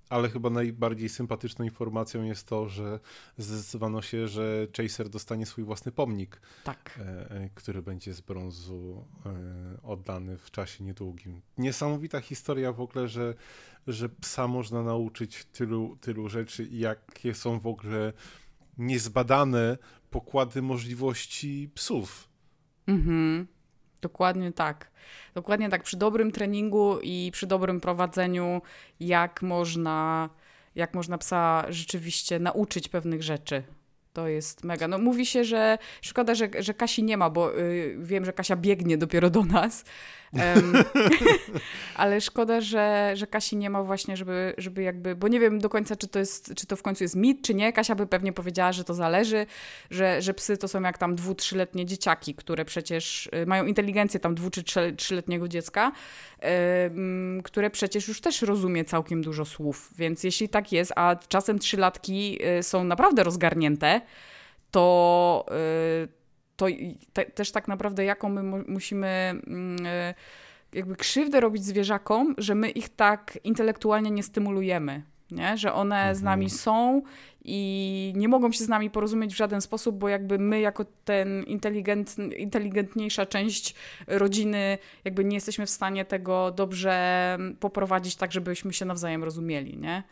[0.08, 3.00] ale chyba najbardziej sympatyczną informacją jest to, że
[3.38, 6.98] zdecydowano się, że Chaser dostanie swój własny pomnik, tak.
[7.00, 11.40] E, e, który będzie z brązu e, oddany w czasie niedługim.
[11.58, 13.34] Niesamowita historia w ogóle, że,
[13.86, 18.12] że psa można nauczyć tylu, tylu rzeczy i jakie są w ogóle
[18.78, 19.78] niezbadane
[20.10, 22.28] pokłady możliwości psów.
[22.86, 23.46] Mhm.
[24.00, 24.90] Dokładnie tak.
[25.34, 25.82] Dokładnie tak.
[25.82, 28.62] Przy dobrym treningu i przy dobrym prowadzeniu,
[29.00, 30.30] jak można,
[30.74, 33.62] jak można psa rzeczywiście nauczyć pewnych rzeczy.
[34.12, 34.88] To jest mega.
[34.88, 38.56] No mówi się, że szkoda, że, że Kasi nie ma, bo y, wiem, że Kasia
[38.56, 39.84] biegnie dopiero do nas,
[40.32, 40.72] Um,
[41.94, 45.68] ale szkoda, że, że Kasi nie ma właśnie, żeby, żeby jakby, bo nie wiem do
[45.68, 47.72] końca, czy to, jest, czy to w końcu jest mit, czy nie.
[47.72, 49.46] Kasia by pewnie powiedziała, że to zależy,
[49.90, 54.20] że, że psy to są jak tam dwu, trzyletnie dzieciaki, które przecież y, mają inteligencję
[54.20, 55.92] tam dwu czy trzyletniego dziecka,
[56.42, 59.90] um, które przecież już też rozumie całkiem dużo słów.
[59.96, 64.00] Więc jeśli tak jest, a czasem trzylatki y, są naprawdę rozgarnięte,
[64.70, 65.46] to,
[66.04, 66.17] y,
[66.58, 66.66] to
[67.12, 70.14] te, też tak naprawdę jaką my mu, musimy mm, e,
[70.72, 75.02] jakby krzywdę robić zwierzakom, że my ich tak intelektualnie nie stymulujemy.
[75.30, 75.56] Nie?
[75.56, 76.14] Że one mhm.
[76.14, 77.02] z nami są
[77.44, 81.42] i nie mogą się z nami porozumieć w żaden sposób, bo jakby my jako ten
[81.42, 83.74] inteligent, inteligentniejsza część
[84.06, 90.02] rodziny jakby nie jesteśmy w stanie tego dobrze poprowadzić tak, żebyśmy się nawzajem rozumieli, nie?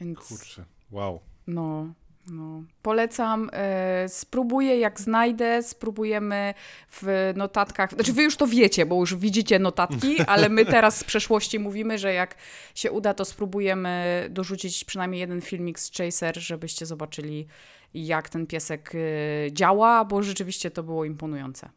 [0.00, 0.18] Więc...
[0.18, 1.20] Kurczę, wow.
[1.46, 1.94] No,
[2.26, 6.54] no, polecam, e, spróbuję jak znajdę, spróbujemy
[6.90, 11.04] w notatkach, znaczy wy już to wiecie, bo już widzicie notatki, ale my teraz z
[11.10, 12.34] przeszłości mówimy, że jak
[12.74, 17.46] się uda, to spróbujemy dorzucić przynajmniej jeden filmik z Chaser, żebyście zobaczyli
[17.94, 21.68] jak ten piesek e, działa, bo rzeczywiście to było imponujące.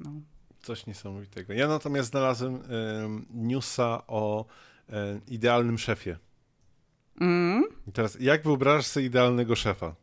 [0.00, 0.10] No.
[0.60, 1.52] Coś niesamowitego.
[1.52, 2.60] Ja natomiast znalazłem y,
[3.34, 4.44] newsa o
[4.88, 4.92] y,
[5.28, 6.16] idealnym szefie.
[7.20, 7.64] Mm.
[7.88, 9.94] I teraz, jak wyobrażasz sobie idealnego szefa?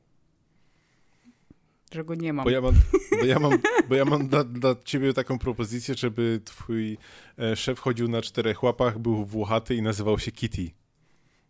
[1.91, 2.43] Że go nie mam.
[2.43, 2.75] Bo ja mam,
[3.19, 3.51] bo ja mam,
[3.89, 6.97] bo ja mam dla, dla ciebie taką propozycję, żeby twój
[7.39, 10.71] e, szef chodził na czterech łapach, był włochaty i nazywał się Kitty.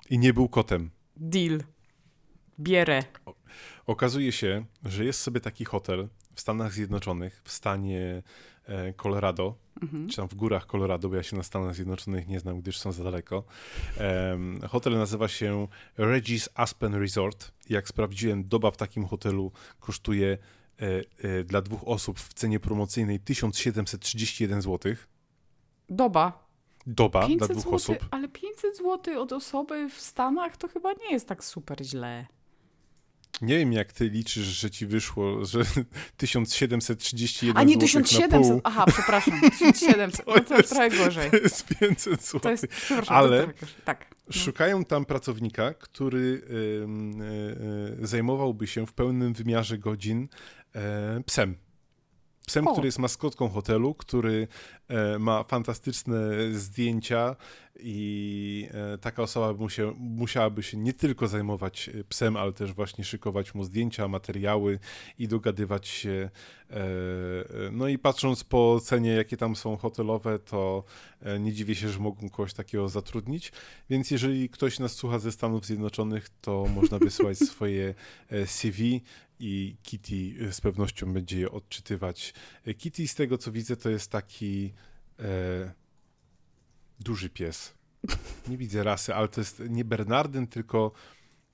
[0.10, 0.90] I nie był kotem.
[1.18, 1.64] Deal.
[2.60, 3.04] Bierę.
[3.26, 3.36] O,
[3.86, 8.24] okazuje się, że jest sobie taki hotel w Stanach Zjednoczonych, w stanie
[8.98, 10.10] Colorado, mhm.
[10.10, 12.92] czy tam w górach Colorado, bo ja się na Stanach Zjednoczonych nie znam, gdyż są
[12.92, 13.44] za daleko.
[14.70, 17.52] hotel nazywa się Regis Aspen Resort.
[17.70, 20.38] Jak sprawdziłem, doba w takim hotelu kosztuje
[20.82, 24.96] e, e, dla dwóch osób w cenie promocyjnej 1731 zł.
[25.90, 26.44] Doba.
[26.88, 27.98] Doba dla dwóch zł, osób.
[28.12, 32.26] Ale 500 zł od osoby w Stanach to chyba nie jest tak super źle.
[33.42, 35.60] Nie wiem, jak ty liczysz, że ci wyszło, że
[36.18, 41.32] 1731 A nie 1700, aha, przepraszam, 1700, no to jest trochę gorzej.
[41.32, 42.40] To jest 500 zł.
[42.40, 42.68] To jest,
[43.08, 44.06] Ale to tak.
[44.28, 44.34] No.
[44.34, 50.28] Szukają tam pracownika, który y, y, zajmowałby się w pełnym wymiarze godzin
[50.76, 50.80] y,
[51.24, 51.56] psem.
[52.48, 52.72] Psem, o.
[52.72, 54.48] który jest maskotką hotelu, który
[55.20, 56.18] ma fantastyczne
[56.52, 57.36] zdjęcia
[57.80, 63.04] i e, taka osoba się, musiałaby się nie tylko zajmować e, psem, ale też właśnie
[63.04, 64.80] szykować mu zdjęcia, materiały
[65.20, 66.30] i dogadywać się.
[67.72, 70.84] No i patrząc po cenie, jakie tam są hotelowe, to
[71.40, 73.52] nie dziwię się, że mogą kogoś takiego zatrudnić.
[73.90, 77.94] Więc jeżeli ktoś nas słucha ze Stanów Zjednoczonych, to można wysłać swoje
[78.46, 79.02] CV
[79.40, 82.34] i Kitty z pewnością będzie je odczytywać.
[82.78, 84.74] Kitty, z tego co widzę, to jest taki
[85.20, 85.83] e,
[87.04, 87.74] duży pies.
[88.50, 90.92] Nie widzę rasy, ale to jest nie Bernardyn, tylko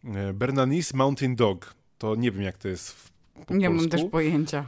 [0.04, 1.76] e, Bernanese Mountain Dog.
[1.98, 3.12] To nie wiem, jak to jest w,
[3.46, 3.82] po Nie polsku.
[3.82, 4.68] mam też pojęcia.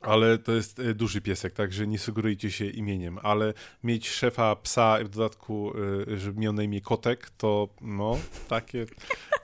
[0.00, 3.18] Ale to jest e, duży piesek, także nie sugerujcie się imieniem.
[3.22, 5.72] Ale mieć szefa psa w dodatku,
[6.12, 8.86] e, żeby miał na imię kotek, to no, takie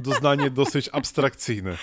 [0.00, 1.76] doznanie dosyć abstrakcyjne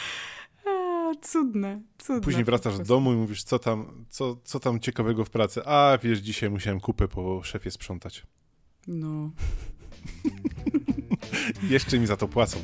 [1.21, 2.21] cudne, cudne.
[2.21, 5.65] Później wracasz do domu i mówisz, co tam, co, co tam ciekawego w pracy.
[5.65, 8.23] A, wiesz, dzisiaj musiałem kupę po szefie sprzątać.
[8.87, 9.31] No.
[11.69, 12.57] Jeszcze mi za to płacą.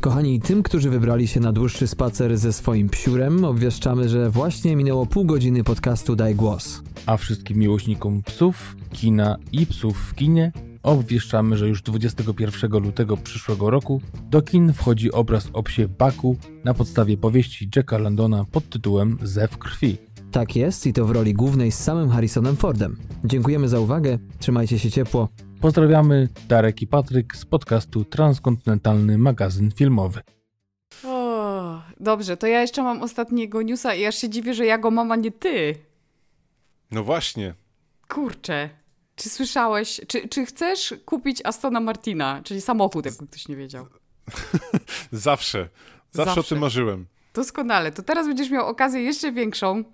[0.00, 5.06] Kochani, tym, którzy wybrali się na dłuższy spacer ze swoim psiurem, obwieszczamy, że właśnie minęło
[5.06, 6.82] pół godziny podcastu Daj Głos.
[7.06, 10.52] A wszystkim miłośnikom psów, kina i psów w kinie
[10.82, 14.00] obwieszczamy, że już 21 lutego przyszłego roku
[14.30, 19.58] do kin wchodzi obraz o psie Baku na podstawie powieści Jacka Landona pod tytułem Zew
[19.58, 19.98] krwi.
[20.32, 22.96] Tak jest i to w roli głównej z samym Harrisonem Fordem.
[23.24, 25.28] Dziękujemy za uwagę, trzymajcie się ciepło.
[25.60, 30.20] Pozdrawiamy Darek i Patryk z podcastu Transkontynentalny Magazyn Filmowy.
[31.04, 34.90] O, dobrze, to ja jeszcze mam ostatniego newsa i aż się dziwię, że ja go
[34.90, 35.74] mam, a nie ty.
[36.90, 37.54] No właśnie.
[38.08, 38.70] Kurczę.
[39.16, 43.86] Czy słyszałeś, czy, czy chcesz kupić Astona Martina, czyli samochód, jakby ktoś nie wiedział?
[43.86, 44.78] Zawsze.
[45.12, 45.68] Zawsze.
[46.12, 47.06] Zawsze o tym marzyłem.
[47.34, 47.92] Doskonale.
[47.92, 49.84] To teraz będziesz miał okazję jeszcze większą,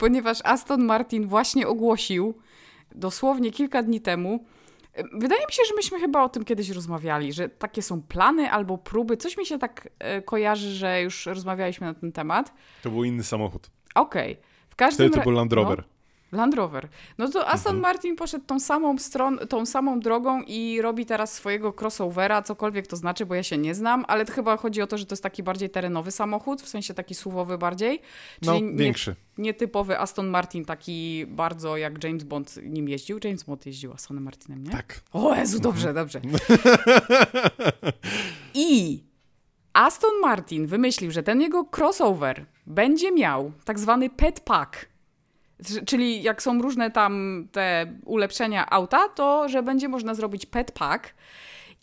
[0.00, 2.34] ponieważ Aston Martin właśnie ogłosił
[2.94, 4.44] dosłownie kilka dni temu.
[5.12, 8.78] Wydaje mi się, że myśmy chyba o tym kiedyś rozmawiali, że takie są plany albo
[8.78, 9.16] próby.
[9.16, 12.52] Coś mi się tak e, kojarzy, że już rozmawialiśmy na ten temat.
[12.82, 13.70] To był inny samochód.
[13.94, 14.32] Okej.
[14.32, 14.44] Okay.
[14.68, 15.78] W każdym Wtedy to był Land Rover.
[15.78, 15.99] No.
[16.32, 16.88] Land Rover.
[17.18, 17.82] No to Aston mhm.
[17.82, 22.96] Martin poszedł tą samą, stron, tą samą drogą i robi teraz swojego crossovera, cokolwiek to
[22.96, 25.22] znaczy, bo ja się nie znam, ale to chyba chodzi o to, że to jest
[25.22, 28.00] taki bardziej terenowy samochód, w sensie taki suwowy bardziej.
[28.44, 29.10] Czyli no, większy.
[29.38, 33.18] Nie, nietypowy Aston Martin, taki bardzo jak James Bond nim jeździł.
[33.24, 34.70] James Bond jeździł Astonem Martinem, nie?
[34.70, 35.00] Tak.
[35.12, 36.06] O Jezu, dobrze, mhm.
[36.06, 36.20] dobrze.
[38.54, 39.00] I
[39.72, 44.89] Aston Martin wymyślił, że ten jego crossover będzie miał tak zwany pet pack
[45.86, 51.14] Czyli jak są różne tam te ulepszenia auta, to że będzie można zrobić pet pack.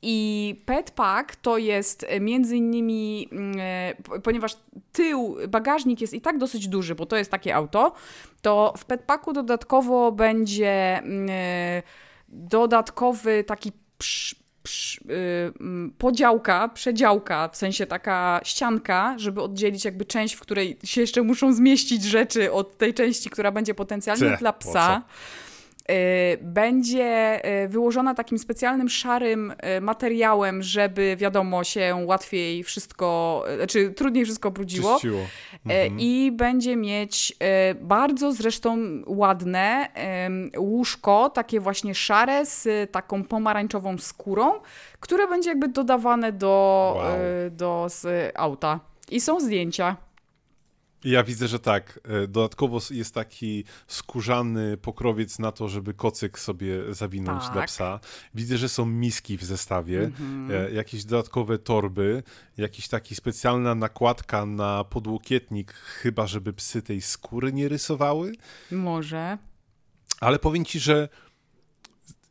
[0.02, 4.58] I pet pack to jest między innymi, mm, e, ponieważ
[4.92, 7.94] tył, bagażnik jest i tak dosyć duży, bo to jest takie auto,
[8.42, 11.84] to w pet packu dodatkowo będzie mm, e,
[12.30, 13.72] dodatkowy taki
[15.98, 21.54] podziałka, przedziałka, w sensie taka ścianka, żeby oddzielić jakby część, w której się jeszcze muszą
[21.54, 25.02] zmieścić rzeczy od tej części, która będzie potencjalnie Cze, dla psa.
[25.44, 25.47] Y,
[26.42, 34.26] będzie y, wyłożona takim specjalnym szarym y, materiałem, żeby wiadomo się łatwiej wszystko, znaczy trudniej
[34.26, 34.94] wszystko brudziło.
[34.94, 35.20] Czyściło.
[35.66, 36.00] Mhm.
[36.00, 37.38] I będzie mieć
[37.82, 39.88] bardzo zresztą ładne
[40.58, 44.52] łóżko, takie właśnie szare z taką pomarańczową skórą,
[45.00, 47.06] które będzie jakby dodawane do, wow.
[47.52, 48.80] do z auta.
[49.12, 50.07] I są zdjęcia.
[51.08, 52.00] Ja widzę, że tak.
[52.24, 57.54] E, dodatkowo jest taki skórzany pokrowiec na to, żeby kocyk sobie zawinąć tak.
[57.54, 58.00] dla psa.
[58.36, 60.74] Widzę, że są miski w zestawie, mhm.
[60.76, 62.24] jakieś dodatkowe torby,
[62.58, 68.32] jakiś taki specjalna nakładka na podłokietnik, chyba żeby psy tej skóry nie rysowały.
[68.72, 69.38] Może.
[70.20, 71.10] Ale powiem ci, że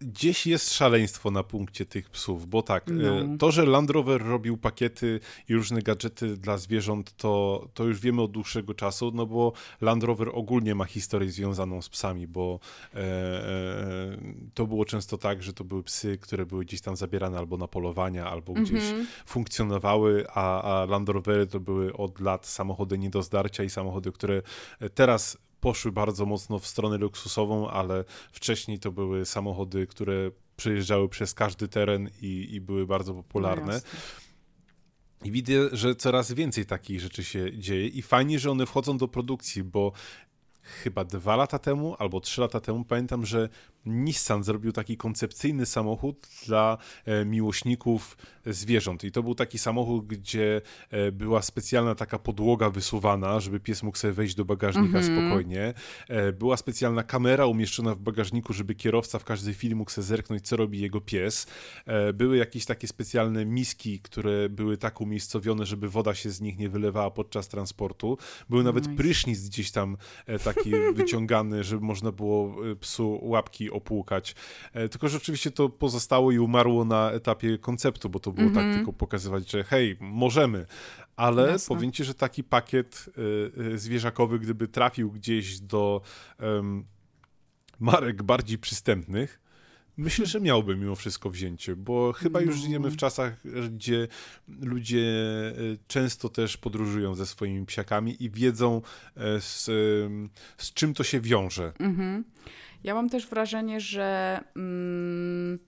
[0.01, 3.21] gdzieś jest szaleństwo na punkcie tych psów, bo tak, no.
[3.21, 8.01] E, to, że Land Rover robił pakiety i różne gadżety dla zwierząt, to, to już
[8.01, 12.61] wiemy od dłuższego czasu, no bo Land Rover ogólnie ma historię związaną z psami, bo
[12.95, 14.19] e, e,
[14.55, 17.69] to było często tak, że to były psy, które były gdzieś tam zabierane albo na
[17.69, 19.07] polowania, albo gdzieś mm -hmm.
[19.27, 24.13] funkcjonowały, a, a Land Rovery to były od lat samochody nie do zdarcia i samochody,
[24.13, 24.43] które
[24.95, 31.35] teraz poszły bardzo mocno w stronę luksusową, ale wcześniej to były samochody, które przejeżdżały przez
[31.35, 33.73] każdy teren i, i były bardzo popularne.
[35.21, 38.99] No I widzę, że coraz więcej takich rzeczy się dzieje i fajnie, że one wchodzą
[38.99, 39.93] do produkcji, bo
[40.63, 43.49] chyba dwa lata temu albo trzy lata temu pamiętam, że
[43.87, 49.05] Nissan zrobił taki koncepcyjny samochód dla e, miłośników zwierząt.
[49.05, 53.99] I to był taki samochód, gdzie e, była specjalna taka podłoga wysuwana, żeby pies mógł
[53.99, 55.21] sobie wejść do bagażnika mm -hmm.
[55.21, 55.75] spokojnie.
[56.09, 60.49] E, była specjalna kamera umieszczona w bagażniku, żeby kierowca w każdej chwili mógł sobie zerknąć,
[60.49, 61.47] co robi jego pies.
[62.15, 66.69] Były jakieś takie specjalne miski, które były tak umiejscowione, żeby woda się z nich nie
[66.69, 68.19] wylewała podczas transportu.
[68.49, 68.97] Był nawet nice.
[68.97, 69.97] prysznic gdzieś tam
[70.45, 74.35] taki wyciągany, żeby można było psu łapki opłukać.
[74.73, 78.53] E, tylko, że oczywiście to pozostało i umarło na etapie konceptu, bo to było mm
[78.53, 78.57] -hmm.
[78.57, 78.85] tak mhm.
[78.85, 80.67] tylko pokazywać, że hej, możemy.
[81.17, 81.77] Ale Jasne.
[81.77, 83.07] powiem ci, że taki pakiet
[83.59, 86.01] y, y, zwierzakowy, gdyby trafił gdzieś do
[87.81, 89.47] marek bardziej przystępnych,
[89.99, 92.63] Myślę, że miałby mimo wszystko wzięcie, bo chyba już no.
[92.63, 93.37] żyjemy w czasach,
[93.71, 94.09] gdzie
[94.49, 95.05] ludzie
[95.89, 98.83] często też podróżują ze swoimi psiakami i wiedzą,
[99.41, 99.65] z,
[100.57, 101.73] z czym to się wiąże.
[101.79, 102.25] Mhm.
[102.87, 105.59] Ja mam też wrażenie, że mm,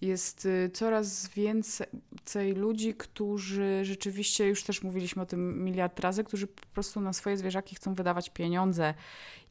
[0.00, 6.46] jest y, coraz więcej, ludzi, którzy rzeczywiście, już też mówiliśmy o tym miliard razy, którzy
[6.46, 8.94] po prostu na swoje zwierzaki chcą wydawać pieniądze.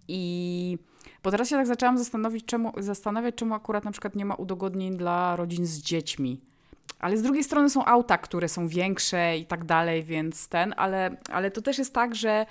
[0.07, 0.78] I
[1.24, 4.97] bo teraz się tak zaczęłam zastanowić, czemu, zastanawiać, czemu akurat na przykład nie ma udogodnień
[4.97, 6.41] dla rodzin z dziećmi.
[7.06, 11.18] Ale z drugiej strony są auta, które są większe i tak dalej, więc ten, ale,
[11.32, 12.45] ale to też jest tak, że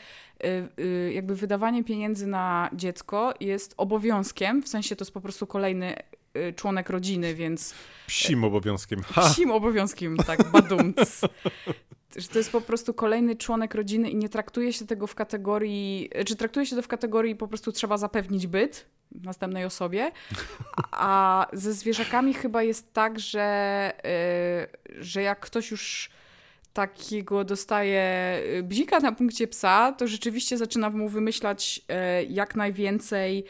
[0.45, 5.47] y, y, jakby wydawanie pieniędzy na dziecko jest obowiązkiem, w sensie to jest po prostu
[5.47, 5.97] kolejny
[6.37, 7.75] y, członek rodziny, więc...
[8.07, 9.03] Psim obowiązkiem.
[9.03, 9.31] Ha.
[9.31, 11.21] Psim obowiązkiem, tak, badumc.
[12.17, 16.11] że to jest po prostu kolejny członek rodziny i nie traktuje się tego w kategorii,
[16.27, 18.87] czy traktuje się to w kategorii po prostu trzeba zapewnić byt
[19.23, 20.11] następnej osobie,
[20.91, 23.93] a ze zwierzakami chyba jest tak, że,
[24.89, 26.11] yy, że jak ktoś już
[26.73, 33.45] takiego dostaje y, bzika na punkcie psa, to rzeczywiście zaczyna mu wymyślać yy, jak najwięcej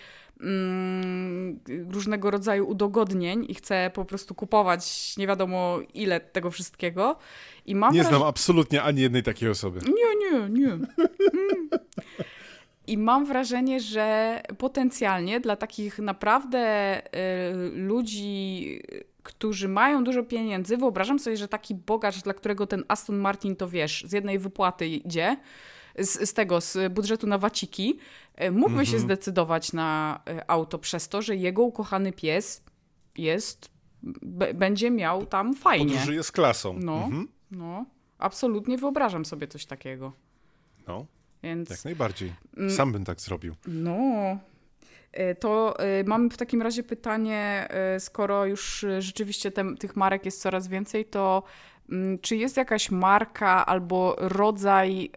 [1.88, 7.16] różnego rodzaju udogodnień i chce po prostu kupować nie wiadomo ile tego wszystkiego.
[7.66, 8.12] I mam nie wraż...
[8.12, 9.80] znam absolutnie ani jednej takiej osoby.
[9.86, 10.72] Nie, nie, nie.
[10.72, 10.88] Mm.
[12.86, 17.02] I mam wrażenie, że potencjalnie dla takich naprawdę y,
[17.74, 18.80] ludzi,
[19.22, 23.68] którzy mają dużo pieniędzy, wyobrażam sobie, że taki bogacz, dla którego ten Aston Martin to
[23.68, 25.36] wiesz, z jednej wypłaty idzie,
[25.98, 27.98] z, z tego, z budżetu na waciki,
[28.40, 28.90] mógłby mm -hmm.
[28.90, 29.02] się mhm.
[29.02, 32.64] zdecydować na y, auto przez to, że jego ukochany pies
[33.18, 33.70] jest,
[34.54, 35.86] będzie miał tam fajnie.
[35.86, 36.78] Podróżuje z klasą.
[36.80, 37.28] No, mm -hmm.
[37.50, 37.86] no,
[38.18, 40.12] absolutnie wyobrażam sobie coś takiego.
[40.86, 41.06] No.
[41.42, 42.32] Więc, Jak najbardziej.
[42.56, 42.70] Mm.
[42.70, 43.54] Sam bym tak zrobił.
[43.66, 44.38] No.
[45.12, 50.24] E, to e, mam w takim razie pytanie, e, skoro już rzeczywiście tem, tych marek
[50.24, 51.42] jest coraz więcej, to
[52.20, 55.10] czy jest jakaś marka albo rodzaj,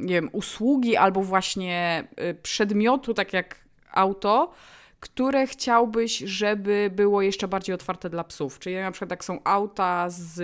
[0.00, 2.04] nie wiem, usługi albo właśnie
[2.42, 3.56] przedmiotu, tak jak
[3.92, 4.52] auto,
[5.00, 8.58] które chciałbyś, żeby było jeszcze bardziej otwarte dla psów?
[8.58, 10.40] Czyli na przykład jak są auta z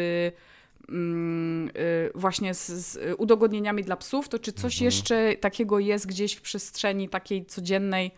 [0.91, 4.84] Mm, y, właśnie z, z, udogodnieniami dla psów, to czy coś mhm.
[4.84, 8.11] jeszcze takiego jest gdzieś w przestrzeni takiej codziennej,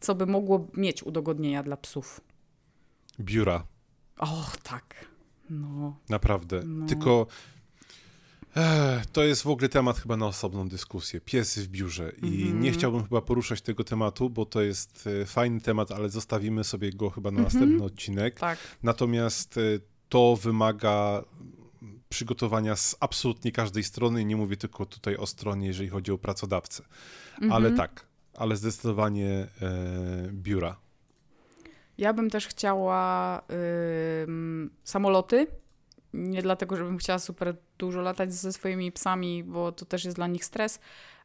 [0.00, 2.20] co by mogło mieć udogodnienia dla psów?
[3.20, 3.66] Biura.
[4.18, 5.11] O, tak.
[5.52, 5.96] No.
[6.08, 6.62] Naprawdę.
[6.66, 6.86] No.
[6.86, 7.26] Tylko
[8.56, 11.20] eh, to jest w ogóle temat chyba na osobną dyskusję.
[11.20, 12.12] Pies w biurze.
[12.22, 12.60] I mm -hmm.
[12.60, 16.92] nie chciałbym chyba poruszać tego tematu, bo to jest e, fajny temat, ale zostawimy sobie
[16.92, 17.54] go chyba na mm -hmm.
[17.54, 18.40] następny odcinek.
[18.40, 18.58] Tak.
[18.82, 19.60] Natomiast e,
[20.08, 21.24] to wymaga
[22.08, 24.24] przygotowania z absolutnie każdej strony.
[24.24, 26.82] Nie mówię tylko tutaj o stronie, jeżeli chodzi o pracodawcę.
[27.32, 27.52] Mhm.
[27.52, 29.48] Ale tak, ale zdecydowanie e,
[30.32, 30.81] biura.
[32.02, 34.26] Ja bym też chciała y,
[34.84, 35.46] samoloty.
[36.12, 40.26] Nie dlatego, żebym chciała super dużo latać ze swoimi psami, bo to też jest dla
[40.26, 40.80] nich stres,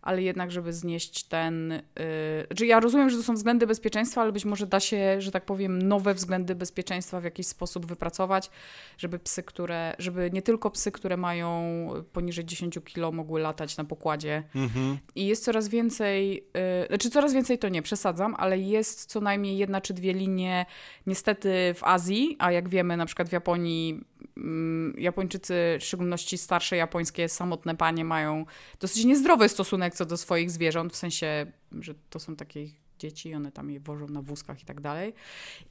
[0.07, 1.69] ale jednak, żeby znieść ten.
[1.71, 5.31] Yy, znaczy ja rozumiem, że to są względy bezpieczeństwa, ale być może da się, że
[5.31, 8.49] tak powiem, nowe względy bezpieczeństwa w jakiś sposób wypracować,
[8.97, 13.83] żeby psy, które, żeby nie tylko psy, które mają poniżej 10 kg mogły latać na
[13.83, 14.43] pokładzie.
[14.55, 14.97] Mhm.
[15.15, 16.33] I jest coraz więcej,
[16.81, 20.65] yy, znaczy coraz więcej to nie, przesadzam, ale jest co najmniej jedna czy dwie linie
[21.07, 24.03] niestety w Azji, a jak wiemy na przykład w Japonii
[24.37, 28.45] Mm, Japończycy, w szczególności starsze japońskie samotne panie, mają
[28.79, 32.67] dosyć niezdrowy stosunek co do swoich zwierząt, w sensie, że to są takie
[32.99, 35.13] dzieci, one tam je wożą na wózkach i tak dalej.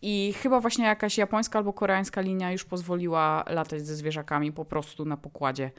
[0.02, 5.04] I chyba właśnie jakaś japońska albo koreańska linia już pozwoliła latać ze zwierzakami po prostu
[5.04, 5.70] na pokładzie.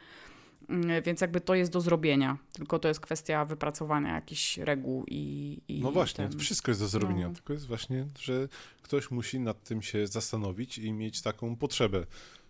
[0.69, 5.57] Mm, więc jakby to jest do zrobienia, tylko to jest kwestia wypracowania jakichś reguł i.
[5.67, 6.39] i no właśnie, ten...
[6.39, 7.33] wszystko jest do zrobienia, no.
[7.33, 8.47] tylko jest właśnie, że
[8.81, 12.05] ktoś musi nad tym się zastanowić i mieć taką potrzebę.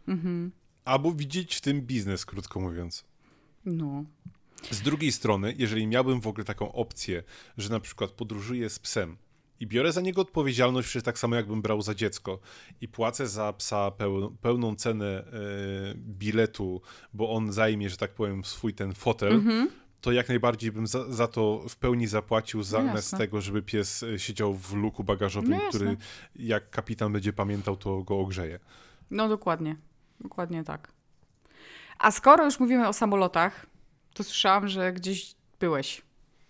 [0.08, 0.52] Mhm.
[0.86, 3.04] Albo widzieć w tym biznes, krótko mówiąc.
[3.66, 4.06] No.
[4.72, 7.24] Z drugiej strony, jeżeli miałbym w ogóle taką opcję,
[7.58, 9.18] że na przykład podróżuję z psem
[9.60, 12.40] i biorę za niego odpowiedzialność, przecież tak samo jakbym brał za dziecko
[12.82, 15.24] i płacę za psa peł, pełną cenę e,
[15.96, 16.82] biletu,
[17.14, 19.70] bo on zajmie, że tak powiem, swój ten fotel, mhm.
[20.02, 24.04] to jak najbardziej bym za, za, to w pełni zapłacił zamiast no tego, żeby pies
[24.04, 25.98] e, siedział w luku bagażowym, no który
[26.36, 28.60] jak kapitan będzie pamiętał, to go ogrzeje.
[29.12, 29.76] No dokładnie.
[30.20, 30.92] Dokładnie tak.
[32.00, 33.66] A skoro już mówimy o samolotach,
[34.18, 36.02] to słyszałam, że gdzieś byłeś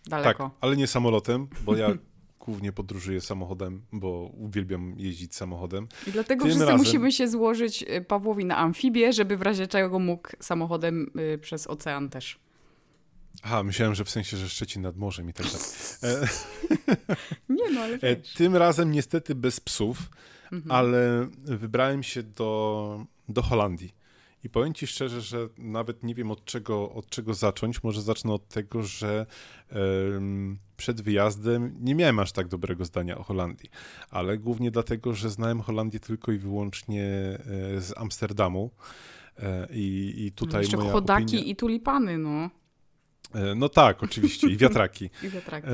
[0.05, 0.43] daleko.
[0.43, 1.89] Tak, ale nie samolotem, bo ja
[2.45, 5.88] głównie podróżuję samochodem, bo uwielbiam jeździć samochodem.
[6.07, 6.78] I dlatego Tym wszyscy razem...
[6.78, 11.68] musimy się złożyć y, Pawłowi na amfibię, żeby w razie czego mógł samochodem y, przez
[11.68, 12.39] ocean też.
[13.43, 15.68] Aha, myślałem, że w sensie, że Szczecin nad morzem i tak dalej.
[16.03, 16.28] E,
[17.57, 18.34] nie no, ale e, wiesz.
[18.34, 19.97] Tym razem niestety bez psów,
[20.51, 20.72] mhm.
[20.72, 23.93] ale wybrałem się do do Holandii.
[24.47, 27.83] I powiem Ci szczerze, że nawet nie wiem od czego, od czego zacząć.
[27.83, 29.25] Może zacznę od tego, że
[30.11, 33.69] um, przed wyjazdem nie miałem aż tak dobrego zdania o Holandii,
[34.09, 38.71] ale głównie dlatego, że znałem Holandię tylko i wyłącznie e, z Amsterdamu.
[39.39, 41.51] E, I, i tutaj Jeszcze moja chodaki opinia...
[41.51, 42.49] i tulipany, no.
[43.34, 45.09] E, No tak, oczywiście, i wiatraki.
[45.23, 45.67] I wiatraki.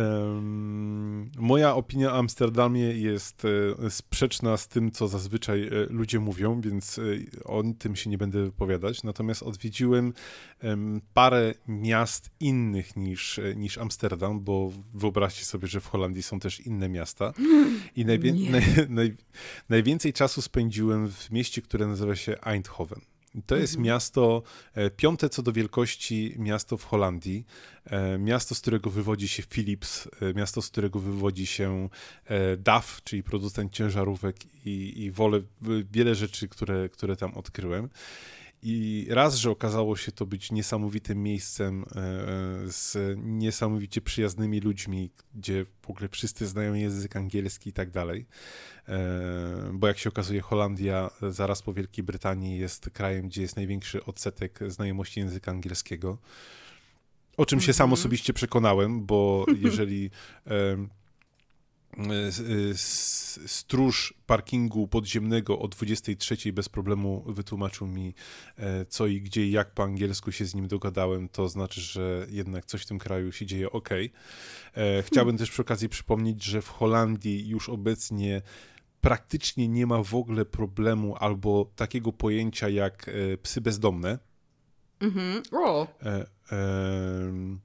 [1.38, 3.44] Moja opinia o Amsterdamie jest
[3.86, 7.00] e, sprzeczna z tym, co zazwyczaj e, ludzie mówią, więc
[7.46, 9.04] o tym się nie będę wypowiadać.
[9.04, 10.14] Natomiast odwiedziłem
[10.60, 16.60] em, parę miast innych niż, niż Amsterdam, bo wyobraźcie sobie, że w Holandii są też
[16.60, 17.34] inne miasta.
[17.96, 19.16] I najwię- naj, naj,
[19.70, 23.00] najwięcej czasu spędziłem w mieście, które nazywa się Eindhoven.
[23.46, 23.86] To jest Mhm.
[23.86, 27.46] miasto, e, piąte co do wielkości miasto w Holandii,
[27.86, 31.90] e, miasto, z którego wywodzi się Philips, e, miasto, z którego wywodzi się
[32.58, 35.42] DAF, czyli producent ciężarówek i, i wolę
[35.92, 37.90] wiele rzeczy, które, które tam odkryłem.
[38.66, 41.86] I raz, że okazało się to być niesamowitym miejscem e,
[42.72, 48.26] z niesamowicie przyjaznymi ludźmi, gdzie w ogóle wszyscy znają język angielski i tak dalej.
[48.88, 53.56] E, Bo jak się okazuje, Holandia e, zaraz po Wielkiej Brytanii jest krajem, gdzie jest
[53.56, 56.18] największy odsetek znajomości języka angielskiego.
[57.38, 57.94] O czym się sam Mhm.
[57.94, 60.12] osobiście przekonałem, bo jeżeli
[63.46, 68.14] stróż parkingu podziemnego o 23 bez problemu wytłumaczył mi
[68.58, 72.28] e, co i gdzie i jak po angielsku się z nim dogadałem, to znaczy, że
[72.30, 73.90] jednak coś w tym kraju się dzieje ok.
[74.74, 78.42] E, Chciałbym też przy okazji przypomnieć, że w Holandii już obecnie
[79.02, 84.20] praktycznie nie ma w ogóle problemu albo takiego pojęcia jak e, psy bezdomne.
[85.00, 85.44] Mhm.
[85.52, 87.60] O, E, em,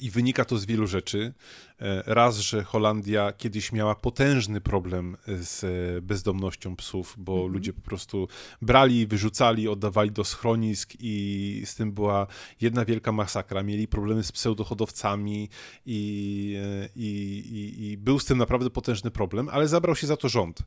[0.00, 1.34] I wynika to z wielu rzeczy.
[1.80, 7.52] E, Raz, że Holandia kiedyś miała potężny problem z e, bezdomnością psów, bo Mhm.
[7.52, 8.28] ludzie po prostu
[8.62, 12.26] brali, wyrzucali, oddawali do schronisk i z tym była
[12.60, 13.62] jedna wielka masakra.
[13.62, 15.48] Mieli problemy z pseudohodowcami
[15.86, 17.08] i, e, i,
[17.50, 20.62] i, i był z tym naprawdę potężny problem, ale zabrał się za to rząd.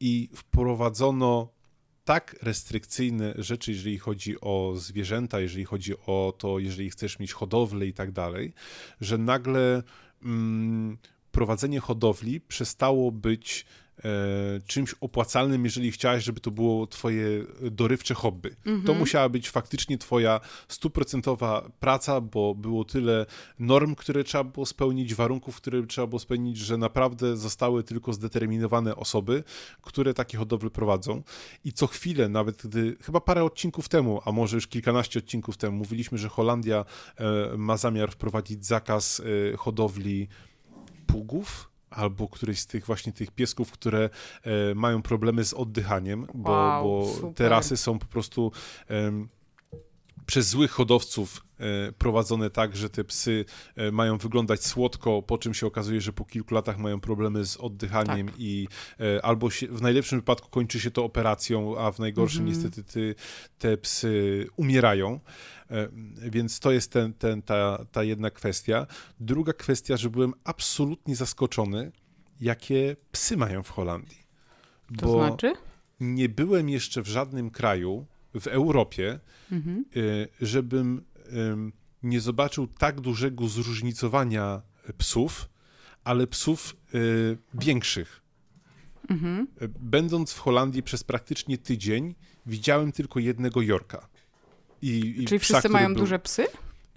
[0.00, 1.59] I wprowadzono
[2.10, 7.86] tak restrykcyjne rzeczy, jeżeli chodzi o zwierzęta, jeżeli chodzi o to, jeżeli chcesz mieć hodowlę
[7.86, 8.52] i tak dalej,
[9.00, 9.82] że nagle
[10.22, 10.98] mm,
[11.32, 13.66] prowadzenie hodowli przestało być
[14.66, 17.24] czymś opłacalnym, jeżeli chciałeś, żeby to było twoje
[17.70, 18.50] dorywcze hobby.
[18.86, 23.26] To musiała być faktycznie twoja stuprocentowa praca, bo było tyle
[23.58, 28.96] norm, które trzeba było spełnić, warunków, które trzeba było spełnić, że naprawdę zostały tylko zdeterminowane
[28.96, 29.44] osoby,
[29.82, 31.22] które takie hodowle prowadzą.
[31.64, 35.76] I co chwilę, nawet gdy, chyba parę odcinków temu, a może już kilkanaście odcinków temu,
[35.76, 36.84] mówiliśmy, że Holandia
[37.16, 39.22] e, ma zamiar wprowadzić zakaz
[39.52, 40.28] e, hodowli
[41.06, 44.10] pługów, albo któryś z tych właśnie tych piesków, które
[44.42, 48.52] e, mają problemy z oddychaniem, bo, Wow, bo te rasy są po prostu
[50.30, 53.44] przez złych hodowców e, prowadzone tak, że te psy
[53.76, 57.56] e, mają wyglądać słodko, po czym się okazuje, że po kilku latach mają problemy z
[57.56, 58.36] oddychaniem Tak.
[58.38, 58.68] i
[59.00, 62.56] e, albo się, w najlepszym wypadku kończy się to operacją, a w najgorszym Mhm.
[62.56, 63.14] niestety ty,
[63.58, 65.20] te psy umierają.
[66.30, 68.86] Więc to jest ten, ten, ta, ta jedna kwestia.
[69.20, 71.92] Druga kwestia, że byłem absolutnie zaskoczony,
[72.40, 74.18] jakie psy mają w Holandii.
[74.98, 75.52] to znaczy?
[76.00, 78.06] nie byłem jeszcze w żadnym kraju
[78.40, 79.20] w Europie,
[79.52, 79.84] Mhm.
[79.96, 81.02] y, żebym
[81.32, 81.72] ym,
[82.02, 84.62] nie zobaczył tak dużego zróżnicowania
[84.98, 85.48] psów,
[86.04, 88.20] ale psów y, większych.
[89.08, 89.46] Mhm.
[89.62, 92.14] Y, Będąc w Holandii przez praktycznie tydzień,
[92.46, 94.08] widziałem tylko jednego Jorka.
[94.82, 96.46] I, i Czyli psa, wszyscy mają był- duże psy?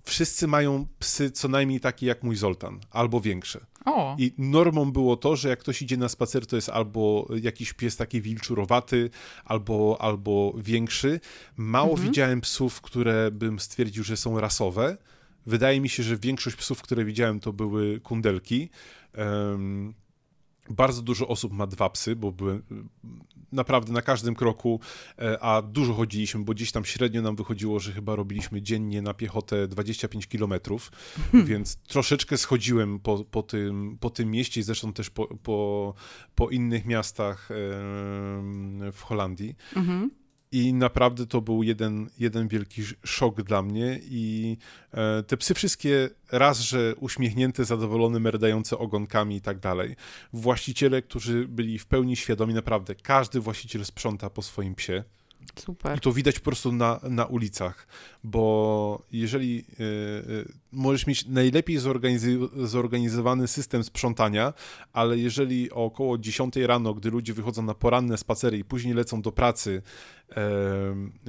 [0.03, 3.59] Wszyscy mają psy co najmniej takie jak mój Zoltan, albo większe.
[3.85, 7.73] O, I normą było to, że jak ktoś idzie na spacer, to jest albo jakiś
[7.73, 9.09] pies taki wilczurowaty,
[9.45, 11.19] albo, albo większy.
[11.57, 12.07] Mało Mhm.
[12.09, 14.97] widziałem psów, które bym stwierdził, że są rasowe.
[15.45, 18.69] Wydaje mi się, że większość psów, które widziałem, to były kundelki.
[19.13, 19.93] Em,
[20.69, 22.63] bardzo dużo osób ma dwa psy, bo byłem
[23.51, 24.79] naprawdę na każdym kroku,
[25.19, 29.13] e, a dużo chodziliśmy, bo gdzieś tam średnio nam wychodziło, że chyba robiliśmy dziennie na
[29.13, 30.91] piechotę 25 kilometrów,
[31.33, 35.93] więc troszeczkę schodziłem po, po, tym, po tym mieście i zresztą też po, po,
[36.35, 37.49] po innych miastach
[38.91, 39.55] w Holandii.
[39.75, 40.22] mhm.
[40.53, 43.99] I naprawdę to był jeden, jeden wielki sz- szok dla mnie.
[44.03, 44.57] I
[44.93, 49.95] e, te psy wszystkie raz, że uśmiechnięte, zadowolone, merdające ogonkami i tak dalej.
[50.33, 55.03] Właściciele, którzy byli w pełni świadomi, naprawdę każdy właściciel sprząta po swoim psie.
[55.55, 55.97] super.
[55.97, 57.87] I to widać po prostu na, na ulicach,
[58.23, 64.53] bo jeżeli y, y, możesz mieć najlepiej zorganizy- zorganizowany system sprzątania,
[64.93, 69.21] ale jeżeli o około 10 rano, gdy ludzie wychodzą na poranne spacery i później lecą
[69.21, 69.81] do pracy,
[70.22, 70.22] e,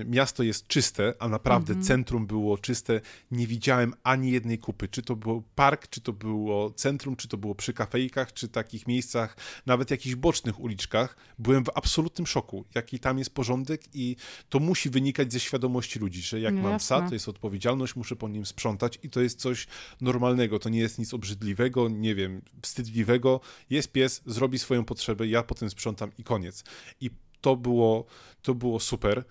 [0.06, 1.86] miasto jest czyste, a naprawdę Mhm.
[1.86, 4.88] centrum było czyste, nie widziałem ani jednej kupy.
[4.88, 8.86] Czy to był park, czy to było centrum, czy to było przy kafejkach, czy takich
[8.86, 9.36] miejscach,
[9.66, 11.16] nawet jakichś bocznych uliczkach.
[11.38, 14.16] Byłem w absolutnym szoku, jaki tam jest porządek i
[14.48, 16.96] to musi wynikać ze świadomości ludzi, że jak No mam jasne.
[16.96, 19.66] psa, to jest odpowiedzialność, muszę po nim sprzątać i to jest coś
[20.00, 23.40] normalnego, to nie jest nic obrzydliwego, nie wiem, wstydliwego.
[23.70, 26.64] Jest pies, zrobi swoją potrzebę, ja potem sprzątam i koniec.
[27.00, 27.10] I
[27.44, 28.04] to było,
[28.42, 29.24] to było super.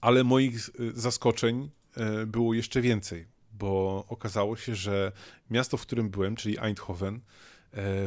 [0.00, 5.12] Ale moich zaskoczeń e, było jeszcze więcej, bo okazało się, że
[5.50, 7.20] miasto, w którym byłem, czyli Eindhoven, e,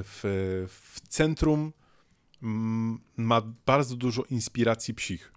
[0.04, 0.22] w,
[0.70, 1.74] w centrum
[3.18, 5.34] ma bardzo dużo inspiracji psich.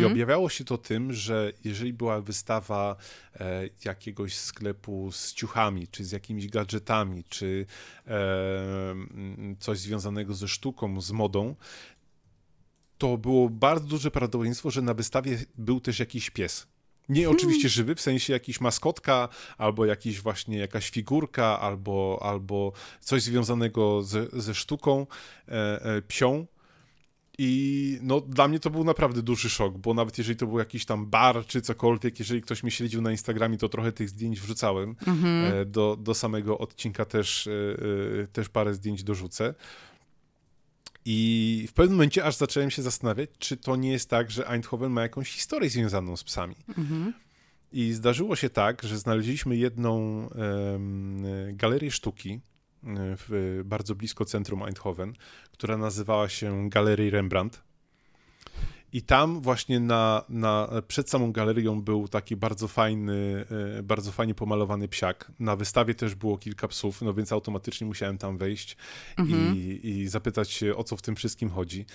[0.00, 2.96] I objawiało się to tym, że jeżeli była wystawa
[3.34, 7.66] e, jakiegoś sklepu z ciuchami, czy z jakimiś gadżetami, czy
[8.06, 8.14] e,
[9.58, 11.54] coś związanego ze sztuką, z modą,
[12.98, 16.66] to było bardzo duże prawdopodobieństwo, że na wystawie był też jakiś pies.
[17.08, 23.22] Nie oczywiście żywy, w sensie jakiś maskotka, albo jakiś właśnie jakaś figurka, albo, albo coś
[23.22, 25.06] związanego ze, ze sztuką
[25.48, 26.46] e, e, psią.
[27.38, 30.84] I no, dla mnie to był naprawdę duży szok, bo nawet jeżeli to był jakiś
[30.84, 34.96] tam bar czy cokolwiek, jeżeli ktoś mnie śledził na Instagramie, to trochę tych zdjęć wrzucałem.
[35.44, 37.50] E, do, do samego odcinka też, e,
[38.22, 39.54] e, też parę zdjęć dorzucę.
[41.04, 44.92] I w pewnym momencie aż zacząłem się zastanawiać, czy to nie jest tak, że Eindhoven
[44.92, 46.54] ma jakąś historię związaną z psami.
[47.72, 51.24] I zdarzyło się tak, że znaleźliśmy jedną em,
[51.56, 52.40] galerię sztuki
[52.96, 55.12] w, bardzo blisko centrum Eindhoven,
[55.52, 57.62] która nazywała się Galerii Rembrandt.
[58.94, 63.44] I tam właśnie na, na, przed samą galerią był taki bardzo fajny,
[63.78, 65.32] e, bardzo fajnie pomalowany psiak.
[65.38, 68.76] Na wystawie też było kilka psów, no więc automatycznie musiałem tam wejść
[69.28, 71.86] i, i zapytać się, o co w tym wszystkim chodzi.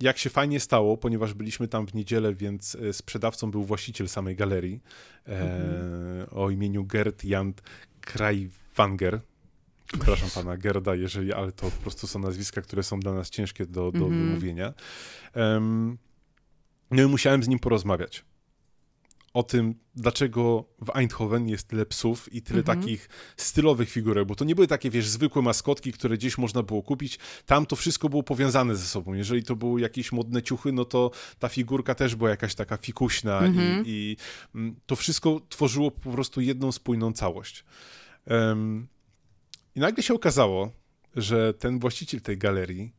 [0.00, 4.36] Jak się fajnie stało, ponieważ byliśmy tam w niedzielę, więc e, sprzedawcą był właściciel samej
[4.36, 4.80] galerii
[5.28, 7.52] e, o imieniu Gerd Jan
[8.00, 9.20] Krajwanger.
[9.86, 13.66] Przepraszam pana Gerda, jeżeli, ale to po prostu są nazwiska, które są dla nas ciężkie
[13.66, 14.72] do, do wymówienia.
[15.34, 15.98] Em,
[16.90, 18.24] no i musiałem z nim porozmawiać
[19.34, 24.44] o tym, dlaczego w Eindhoven jest tyle psów i tyle takich stylowych figurek, bo to
[24.44, 27.18] nie były takie, wiesz, zwykłe maskotki, które gdzieś można było kupić.
[27.46, 29.14] Tam to wszystko było powiązane ze sobą.
[29.14, 33.42] Jeżeli to były jakieś modne ciuchy, no to ta figurka też była jakaś taka fikuśna
[33.46, 34.16] i, i
[34.54, 37.64] mm, to wszystko tworzyło po prostu jedną spójną całość.
[38.26, 38.88] Em,
[39.76, 40.70] I nagle się okazało,
[41.16, 42.92] że ten właściciel tej galerii,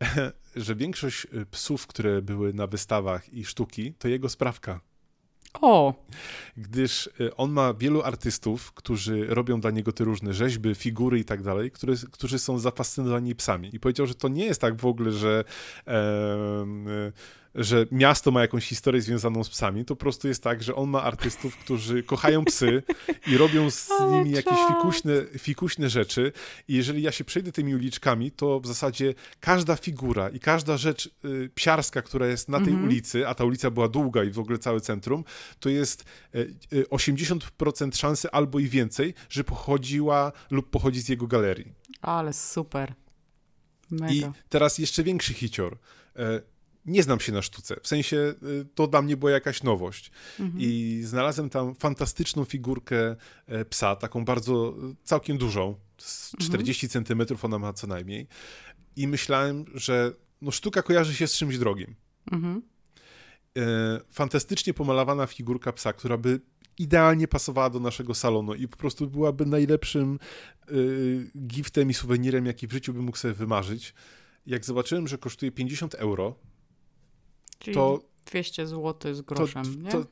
[0.56, 4.80] że większość y, psów, które były na wystawach i sztuki, to jego sprawka
[5.60, 5.94] O,
[6.56, 11.24] gdyż y, on ma wielu artystów, którzy robią dla niego te różne rzeźby, figury i
[11.24, 13.74] tak dalej, które, którzy są zafascynowani psami.
[13.74, 15.44] I powiedział, że to nie jest tak w ogóle, że,
[15.88, 15.92] y,
[17.56, 19.84] że miasto ma jakąś historię związaną z psami.
[19.84, 22.82] To po prostu jest tak, że on ma artystów, którzy kochają psy
[23.26, 26.32] i robią z nimi jakieś fikuśne, fikuśne rzeczy.
[26.68, 31.10] I jeżeli ja się przejdę tymi uliczkami, to w zasadzie każda figura i każda rzecz
[31.24, 34.58] y, psiarska, która jest na tej ulicy, a ta ulica była długa i w ogóle
[34.58, 35.24] całe centrum,
[35.60, 36.04] to jest
[36.34, 41.72] y, y, 80% szansy albo i więcej, że pochodziła lub pochodzi z jego galerii.
[42.02, 42.94] ale super.
[43.90, 44.12] Mega.
[44.12, 45.78] I teraz jeszcze większy hicior.
[46.86, 50.10] Nie znam się na sztuce, w sensie y, to dla mnie była jakaś nowość.
[50.58, 53.16] I znalazłem tam fantastyczną figurkę
[53.46, 58.26] e, psa, taką bardzo, y, całkiem dużą, z 40 centymetrów ona ma co najmniej.
[58.96, 60.12] I myślałem, że
[60.42, 61.94] no, sztuka kojarzy się z czymś drogim.
[62.32, 62.62] Mhm.
[63.58, 66.40] e, fantastycznie pomalowana figurka psa, która by
[66.78, 70.18] idealnie pasowała do naszego salonu i po prostu byłaby najlepszym
[70.70, 73.94] y, giftem i suwenirem, jaki w życiu bym mógł sobie wymarzyć.
[74.46, 76.38] Jak zobaczyłem, że kosztuje 50 euro,
[77.58, 79.90] Czyli to, 200 zł z to, groszem, nie?
[79.90, 80.04] to,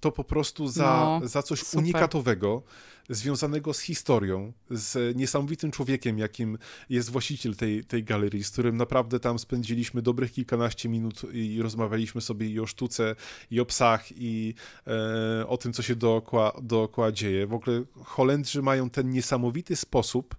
[0.00, 1.78] to po prostu za, No, za coś super.
[1.84, 2.62] unikatowego,
[3.10, 6.58] związanego z historią, z niesamowitym człowiekiem, jakim
[6.90, 12.20] jest właściciel tej, tej galerii, z którym naprawdę tam spędziliśmy dobrych kilkanaście minut i rozmawialiśmy
[12.20, 13.16] sobie i o sztuce,
[13.50, 14.54] i o psach, i
[14.86, 17.46] e, o tym, co się dookoła, dookoła dzieje.
[17.46, 20.34] W ogóle Holendrzy mają ten niesamowity sposób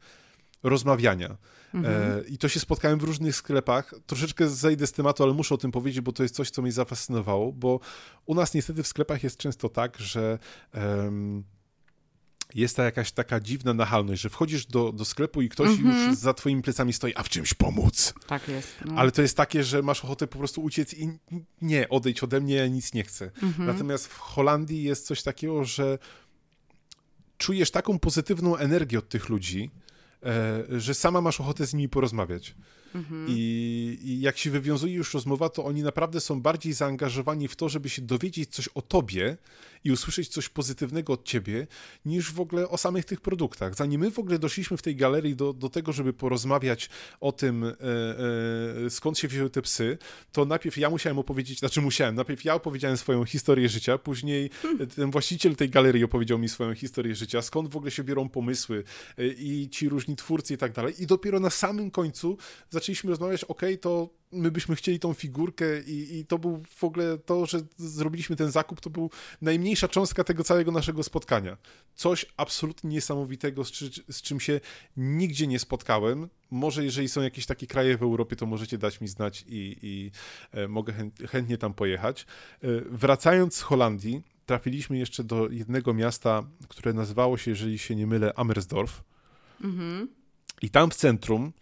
[0.63, 1.37] rozmawiania.
[1.73, 3.93] E, I to się spotkałem w różnych sklepach.
[4.05, 6.71] Troszeczkę zejdę z tematu, ale muszę o tym powiedzieć, bo to jest coś, co mnie
[6.71, 7.79] zafascynowało, bo
[8.25, 10.39] u nas niestety w sklepach jest często tak, że
[12.55, 16.33] jest ta jakaś taka dziwna nachalność, że wchodzisz do, do sklepu i ktoś już za
[16.33, 18.13] twoimi plecami stoi, a w czymś pomóc.
[18.27, 18.69] Tak jest.
[18.85, 18.93] No.
[18.95, 21.19] Ale to jest takie, że masz ochotę po prostu uciec i
[21.61, 23.31] nie, odejdź ode mnie, ja nic nie chcę.
[23.57, 25.97] Natomiast w Holandii jest coś takiego, że
[27.37, 29.71] czujesz taką pozytywną energię od tych ludzi,
[30.69, 32.55] że sama masz ochotę z nimi porozmawiać.
[32.95, 33.25] Mhm.
[33.29, 37.69] I, I, jak się wywiązuje już rozmowa, to oni naprawdę są bardziej zaangażowani w to,
[37.69, 39.37] żeby się dowiedzieć coś o tobie
[39.83, 41.67] i usłyszeć coś pozytywnego od ciebie,
[42.05, 43.75] niż w ogóle o samych tych produktach.
[43.75, 46.89] Zanim my w ogóle doszliśmy w tej galerii do, do tego, żeby porozmawiać
[47.19, 47.73] o tym, e,
[48.85, 49.97] e, skąd się wzięły te psy,
[50.31, 54.49] to najpierw ja musiałem opowiedzieć, znaczy musiałem, najpierw ja opowiedziałem swoją historię życia, później
[54.95, 58.83] ten właściciel tej galerii opowiedział mi swoją historię życia, skąd w ogóle się biorą pomysły
[59.17, 60.93] e, i ci różni twórcy i tak dalej.
[60.99, 62.37] I dopiero na samym końcu
[62.69, 67.17] zaczęliśmy rozmawiać, ok, to my byśmy chcieli tą figurkę i, i, to był w ogóle
[67.17, 69.09] to, że zrobiliśmy ten zakup, to był
[69.41, 71.57] najmniejsza cząstka tego całego naszego spotkania.
[71.95, 74.59] Coś absolutnie niesamowitego, z, czy, z czym się
[74.97, 76.29] nigdzie nie spotkałem.
[76.51, 80.11] Może jeżeli są jakieś takie kraje w Europie, to możecie dać mi znać i, i
[80.51, 80.93] e, mogę
[81.29, 82.21] chętnie tam pojechać.
[82.21, 88.07] E, wracając z Holandii, trafiliśmy jeszcze do jednego miasta, które nazywało się, jeżeli się nie
[88.07, 89.03] mylę, Amersdorf.
[89.61, 90.07] Mhm.
[90.61, 91.53] I tam w centrum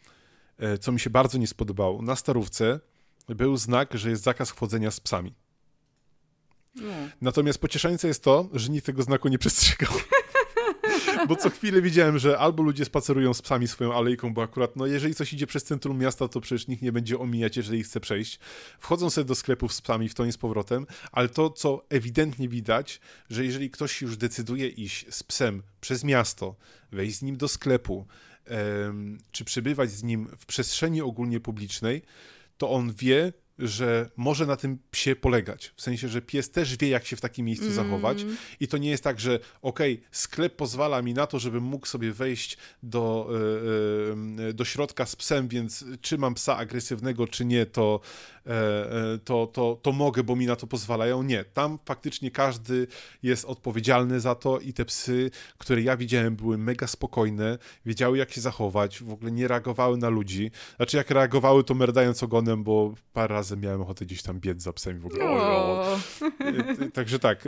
[0.79, 2.01] co mi się bardzo nie spodobało.
[2.01, 2.79] Na starówce
[3.27, 5.33] był znak, że jest zakaz chodzenia z psami.
[6.75, 6.93] No.
[7.21, 9.93] Natomiast pocieszające jest to, że nikt tego znaku nie przestrzegał.
[11.27, 14.85] bo co chwilę widziałem, że albo ludzie spacerują z psami swoją alejką, bo akurat, no
[14.85, 18.39] jeżeli coś idzie przez centrum miasta, to przecież nikt nie będzie omijać, jeżeli chce przejść.
[18.79, 22.49] Wchodzą sobie do sklepów z psami w to nie z powrotem, ale to, co ewidentnie
[22.49, 22.99] widać,
[23.29, 26.55] że jeżeli ktoś już decyduje iść z psem przez miasto,
[26.91, 28.07] wejść z nim do sklepu,
[29.31, 32.01] czy przebywać z nim w przestrzeni ogólnie publicznej,
[32.57, 35.73] to on wie, że może na tym psie polegać.
[35.75, 37.75] W sensie, że pies też wie, jak się w takim miejscu mm.
[37.75, 38.25] zachować.
[38.59, 41.87] I to nie jest tak, że okej, okay, sklep pozwala mi na to, żebym mógł
[41.87, 43.29] sobie wejść do,
[44.37, 48.01] yy, do środka z psem, więc czy mam psa agresywnego, czy nie, to,
[48.40, 48.40] E, e,
[49.23, 51.23] to, to, to mogę, bo mi na to pozwalają.
[51.23, 52.87] Nie, tam faktycznie każdy
[53.23, 58.31] jest odpowiedzialny za to i te psy, które ja widziałem, były mega spokojne, wiedziały jak
[58.31, 60.51] się zachować, w ogóle nie reagowały na ludzi.
[60.75, 64.73] Znaczy jak reagowały, to merdając ogonem, bo parę razy miałem ochotę gdzieś tam biec za
[64.73, 65.25] psem w ogóle.
[65.25, 65.97] O.
[66.39, 67.47] E, także tak,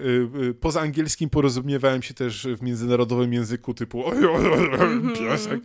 [0.59, 5.13] poza angielskim porozumiewałem się też w międzynarodowym języku typu mhm.
[5.13, 5.59] piesek.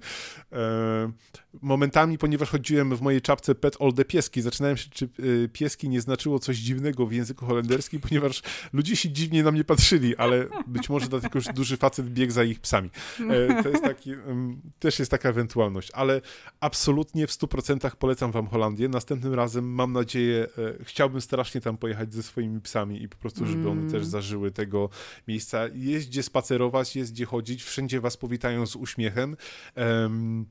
[1.63, 5.09] Momentami, ponieważ chodziłem w mojej czapce Pet All the Pieski, zaczynałem się, czy
[5.53, 8.43] pieski nie znaczyło coś dziwnego w języku holenderskim, ponieważ
[8.73, 12.45] ludzie się dziwnie na mnie patrzyli, ale być może dlatego, że duży facet biegł za
[12.45, 12.91] ich psami.
[13.31, 14.15] E, to jest taki,
[14.79, 16.21] też jest taka ewentualność, ale
[16.61, 18.89] absolutnie w 100% polecam wam Holandię.
[18.89, 20.47] Następnym razem mam nadzieję,
[20.81, 24.05] e, chciałbym strasznie tam pojechać ze swoimi psami i po prostu, żeby one też mm.
[24.05, 24.89] zażyły tego
[25.29, 25.69] miejsca.
[25.75, 29.37] Jest gdzie spacerować, jest gdzie chodzić, wszędzie was powitają z uśmiechem.
[29.77, 30.47] Um,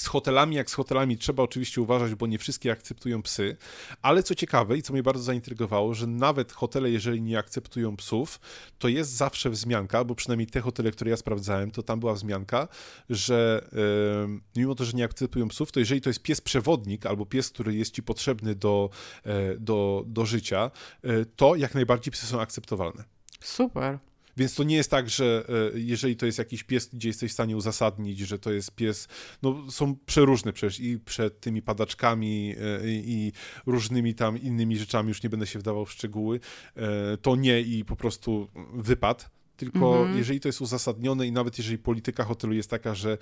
[0.00, 3.56] z hotelami, jak z hotelami, trzeba oczywiście uważać, bo nie wszystkie akceptują psy,
[4.02, 8.40] ale co ciekawe i co mnie bardzo zaintrygowało, że nawet hotele, jeżeli nie akceptują psów,
[8.78, 12.68] to jest zawsze wzmianka, bo przynajmniej te hotele, które ja sprawdzałem, to tam była wzmianka,
[13.10, 17.26] że yy, mimo to, że nie akceptują psów, to jeżeli to jest pies przewodnik albo
[17.26, 18.90] pies, który jest ci potrzebny do,
[19.24, 20.70] yy, do, do życia,
[21.02, 23.04] yy, to jak najbardziej psy są akceptowalne.
[23.40, 23.98] Super.
[24.36, 27.34] Więc to nie jest tak, że e, jeżeli to jest jakiś pies, gdzie jesteś w
[27.34, 29.08] stanie uzasadnić, że to jest pies,
[29.42, 33.32] no są przeróżne przecież i przed tymi padaczkami e, i
[33.66, 36.40] różnymi tam innymi rzeczami, już nie będę się wdawał w szczegóły,
[36.76, 40.18] e, to nie i po prostu wypad, tylko mhm.
[40.18, 43.18] jeżeli to jest uzasadnione i nawet jeżeli polityka hotelu jest taka, że,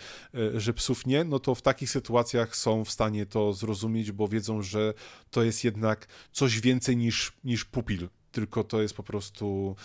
[0.55, 4.63] że psów nie, no to w takich sytuacjach są w stanie to zrozumieć, bo wiedzą,
[4.63, 4.95] że
[5.31, 9.77] to jest jednak coś więcej niż, niż pupil tylko to jest po prostu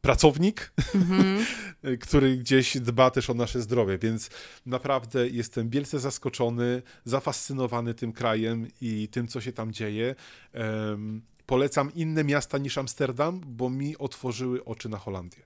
[0.00, 1.44] pracownik, mm-hmm.
[2.04, 4.30] który gdzieś dba też o nasze zdrowie, więc
[4.66, 10.14] naprawdę jestem wielce zaskoczony, zafascynowany tym krajem i tym, co się tam dzieje.
[10.54, 15.42] Um, polecam inne miasta niż Amsterdam, bo mi otworzyły oczy na Holandię.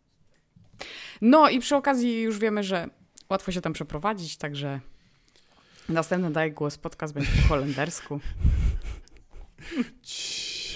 [1.21, 2.89] No i przy okazji już wiemy, że
[3.31, 4.81] łatwo się tam przeprowadzić, także
[5.89, 8.21] następny Daj Głos podcast będzie po holendersku.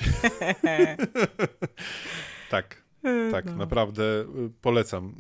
[2.51, 2.89] tak.
[3.31, 3.57] Tak, no.
[3.57, 5.15] naprawdę y, polecam.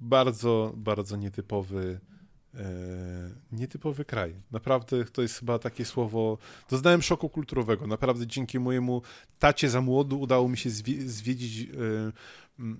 [0.00, 2.00] Bardzo, bardzo nietypowy
[3.52, 4.34] nietypowy kraj.
[4.50, 6.38] Naprawdę to jest chyba takie słowo.
[6.70, 7.86] Doznałem szoku kulturowego.
[7.86, 9.02] Naprawdę dzięki mojemu
[9.38, 10.70] tacie za młodu udało mi się
[11.06, 11.68] zwiedzić e,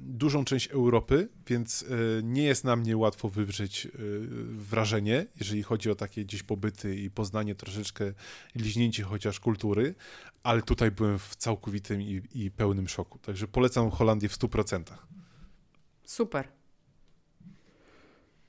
[0.00, 3.90] dużą część Europy, więc e, nie jest na mnie łatwo wywrzeć e,
[4.52, 8.12] wrażenie, jeżeli chodzi o takie gdzieś pobyty i poznanie troszeczkę,
[8.54, 9.94] liźnięcie chociaż kultury,
[10.42, 13.18] ale tutaj byłem w całkowitym i, i pełnym szoku.
[13.18, 14.82] Także polecam Holandię w 100%.
[16.04, 16.61] Super.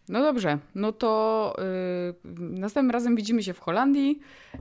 [0.09, 4.19] No dobrze, no to yy, następnym razem widzimy się w Holandii,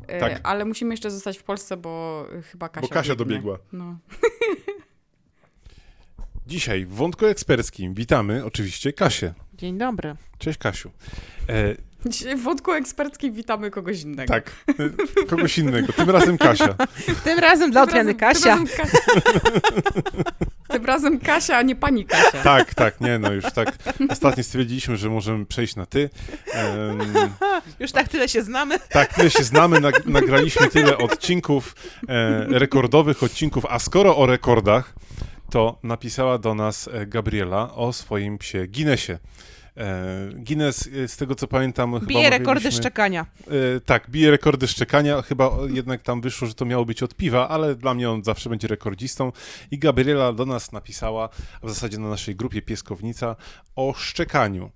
[0.08, 0.40] yy, tak.
[0.42, 2.88] ale musimy jeszcze zostać w Polsce, bo chyba Kasia.
[2.88, 3.24] Bo Kasia biegnie.
[3.24, 3.58] dobiegła.
[3.72, 3.96] No.
[6.46, 9.34] Dzisiaj w wątku eksperckim witamy oczywiście Kasię.
[9.54, 10.14] Dzień dobry.
[10.38, 10.90] Cześć Kasiu.
[11.48, 11.76] E,
[12.06, 14.32] Dzisiaj w wątku eksperckim witamy kogoś innego.
[14.34, 14.52] Tak,
[15.22, 15.92] y, kogoś innego.
[15.92, 16.74] Tym razem Kasia.
[17.24, 18.56] Tym razem dla odmiany Kasia.
[18.56, 20.30] Tym razem, Ka-
[20.72, 22.42] tym razem Kasia, a nie pani Kasia.
[22.42, 23.78] Tak, tak, nie, no już tak.
[24.10, 26.10] Ostatnio stwierdziliśmy, że możemy przejść na ty.
[26.52, 26.98] Em,
[27.80, 28.78] Już tak tyle się znamy.
[28.90, 31.74] tak, tyle się znamy, nag nagraliśmy tyle odcinków,
[32.08, 34.94] e, rekordowych odcinków, a skoro o rekordach,
[35.50, 39.12] to napisała do nas e, Gabriela o swoim psie Guinnessie.
[39.76, 43.26] E, Guinness, e, z tego co pamiętam, chyba Bije rekordy mówiliśmy- szczekania.
[43.76, 45.22] E, tak, bije rekordy szczekania.
[45.22, 48.50] Chyba jednak tam wyszło, że to miało być od piwa, ale dla mnie on zawsze
[48.50, 49.32] będzie rekordzistą.
[49.70, 51.28] I Gabriela do nas napisała,
[51.62, 53.36] a w zasadzie na naszej grupie Pieskownica,
[53.76, 54.70] o szczekaniu.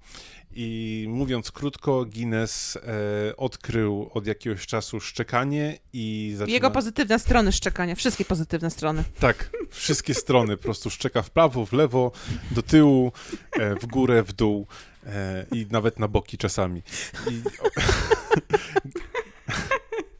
[0.59, 6.55] I mówiąc krótko, Guinness e, odkrył od jakiegoś czasu szczekanie i zaczyna...
[6.55, 7.95] Jego pozytywne strony szczekania.
[7.95, 9.05] Wszystkie pozytywne strony.
[9.21, 10.57] Tak, wszystkie strony.
[10.57, 12.13] Po prostu szczeka w prawo, w lewo,
[12.51, 13.13] do tyłu,
[13.53, 14.67] e, w górę, w dół
[15.07, 16.83] e, i nawet na boki czasami.
[17.31, 17.43] I...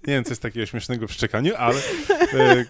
[0.07, 1.79] Nie wiem, co jest takiego śmiesznego w szczekaniu, ale
[2.33, 2.65] e,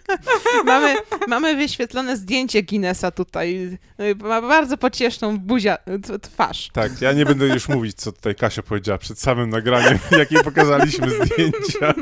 [0.64, 0.96] Mamy,
[1.28, 3.78] mamy wyświetlone zdjęcie Guinnessa tutaj.
[4.18, 5.78] Ma bardzo pocieszną buzia,
[6.22, 6.70] twarz.
[6.72, 10.44] tak, ja nie będę już mówić, co tutaj Kasia powiedziała przed samym nagraniem, jak jej
[10.44, 11.94] pokazaliśmy zdjęcia.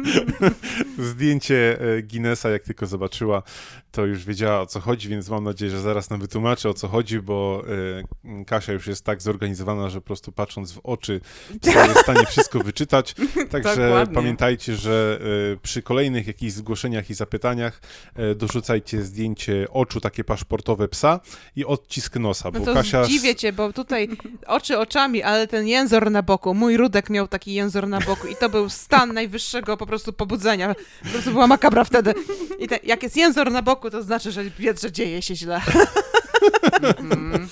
[1.11, 3.43] Zdjęcie e, Guinnessa, jak tylko zobaczyła,
[3.93, 6.89] to już wiedziała o co chodzi, więc mam nadzieję, że zaraz nam wytłumaczy o co
[6.89, 7.65] chodzi, bo
[8.41, 11.21] e, Kasia już jest tak zorganizowana, że po prostu patrząc w oczy
[11.65, 13.15] jest w stanie wszystko wyczytać.
[13.51, 15.21] Także pamiętajcie, że
[15.63, 17.81] przy kolejnych jakichś zgłoszeniach i zapytaniach
[18.17, 21.21] e, dorzucajcie zdjęcie oczu takie paszportowe psa
[21.57, 23.05] i odcisk nosa, bo No to Kasia...
[23.05, 24.09] dziwię cię, bo tutaj
[24.47, 28.37] oczy oczami, ale ten jęzor na boku, mój Rudek miał taki jęzor na boku i
[28.37, 30.75] to był stan najwyższego po prostu pobudzenia.
[31.03, 32.15] Po prostu była makabra wtedy.
[32.59, 35.61] I te, jak jest jęzor na boku, to znaczy, że wiedz, że dzieje się źle.
[36.99, 37.49] Mm.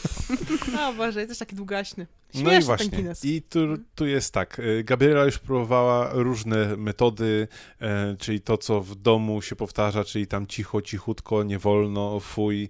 [0.81, 2.07] O Boże, jest też taki długaśny.
[2.35, 3.31] No Śmieszny i ten właśnie.
[3.31, 3.59] I tu,
[3.95, 4.59] tu jest tak.
[4.59, 7.49] y, Gabriela już próbowała różne metody,
[7.81, 12.69] e, czyli to, co w domu się powtarza, czyli tam cicho, cichutko, nie wolno, fuj.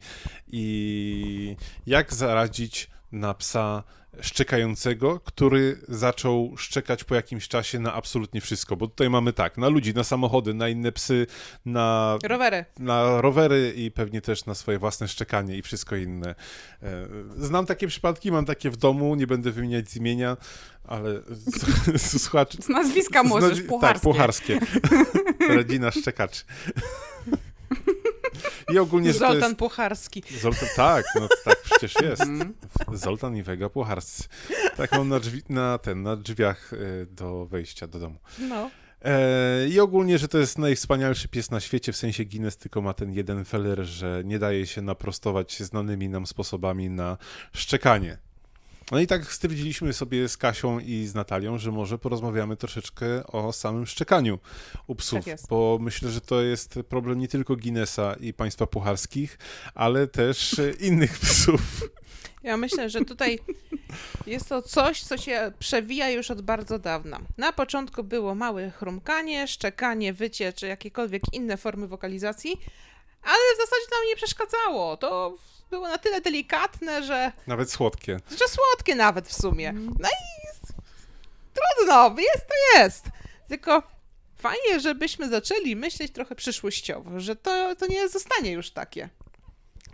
[0.49, 1.57] I
[1.87, 3.83] jak zaradzić na psa
[4.21, 8.77] szczekającego, który zaczął szczekać po jakimś czasie na absolutnie wszystko.
[8.77, 11.27] Bo tutaj mamy tak, na ludzi, na samochody, na inne psy,
[11.67, 12.65] na Rowery.
[12.79, 16.35] na rowery i pewnie też na swoje własne szczekanie i wszystko inne.
[16.83, 17.07] E,
[17.37, 20.37] Znam takie przypadki, mam takie w domu, nie będę wymieniać z imienia,
[20.85, 21.11] ale
[21.95, 22.59] s- słuchacze...
[22.63, 23.95] Z nazwiska z możesz, nazwi- pucharskie.
[23.95, 24.59] Tak, pucharskie.
[25.57, 26.43] Rodzina szczekaczy.
[28.73, 29.57] I ogólnie, to Zoltan jest...
[29.57, 30.23] Pucharski.
[30.41, 32.23] Zoltan, tak, no tak przecież jest.
[32.23, 32.55] Mm.
[32.93, 34.25] Zoltan i Wega Pucharscy.
[34.77, 36.77] Tak mam na, drzwi, na, ten, na drzwiach e,
[37.07, 38.19] do wejścia do domu.
[38.39, 38.71] No.
[39.05, 42.93] E, I ogólnie, że to jest najwspanialszy pies na świecie, w sensie Guinness tylko ma
[42.95, 47.19] ten jeden feller, że nie daje się naprostować znanymi nam sposobami na
[47.53, 48.19] szczekanie.
[48.91, 53.53] No i tak stwierdziliśmy sobie z Kasią i z Natalią, że może porozmawiamy troszeczkę o
[53.53, 54.39] samym szczekaniu
[54.87, 59.39] u psów, Tak bo myślę, że to jest problem nie tylko Guinnessa i państwa pucharskich,
[59.75, 61.61] ale też innych psów.
[62.43, 63.39] Ja myślę, że tutaj
[64.27, 67.21] jest to coś, co się przewija już od bardzo dawna.
[67.39, 72.61] Na początku było małe chrumkanie, szczekanie, wycie, czy jakiekolwiek inne formy wokalizacji,
[73.23, 74.97] ale w zasadzie nam nie przeszkadzało.
[74.97, 75.37] To
[75.73, 78.21] było na tyle delikatne, że, Nawet słodkie.
[78.31, 79.73] że słodkie nawet w sumie.
[79.73, 80.13] No i
[81.55, 83.05] trudno, jest to jest.
[83.49, 83.83] Tylko
[84.39, 89.09] fajnie, żebyśmy zaczęli myśleć trochę przyszłościowo, że to, to nie zostanie już takie.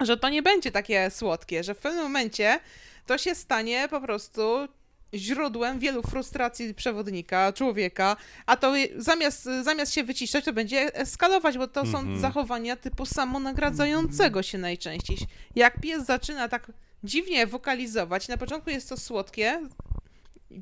[0.01, 2.61] Że to nie będzie takie słodkie, że w pewnym momencie
[3.07, 4.69] to się stanie po prostu
[5.15, 11.69] źródłem wielu frustracji przewodnika, człowieka, a to zamiast, zamiast się wyciszać, to będzie eskalować, bo
[11.69, 12.21] to są Mhm.
[12.21, 15.17] zachowania typu samonagradzającego się najczęściej.
[15.57, 16.73] Jak pies zaczyna tak
[17.05, 19.61] dziwnie wokalizować, na początku jest to słodkie,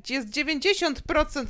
[0.09, 1.45] jest 90%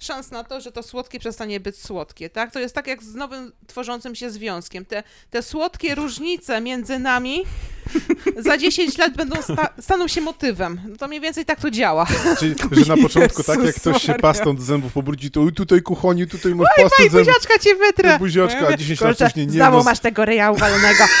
[0.00, 2.52] szans na to, że to słodkie przestanie być słodkie, tak?
[2.52, 4.84] To jest tak jak z nowym tworzącym się związkiem.
[4.84, 7.44] Te, te słodkie różnice między nami
[8.46, 10.80] za 10 lat będą sta- staną się motywem.
[10.88, 12.06] No to mniej więcej tak to działa.
[12.38, 15.82] Czyli, że na początku, tak jak ktoś się pastą do zębów pobrudzi, to "Oj, tutaj
[15.82, 17.26] kuchoni, tutaj masz pastę Oj, zębów.
[17.26, 18.18] buziaczka cię wytrę!
[18.18, 21.04] Buziaczka, a 10 lat Kurczę, później nie, Znowu no, masz tego ryja uwalonego.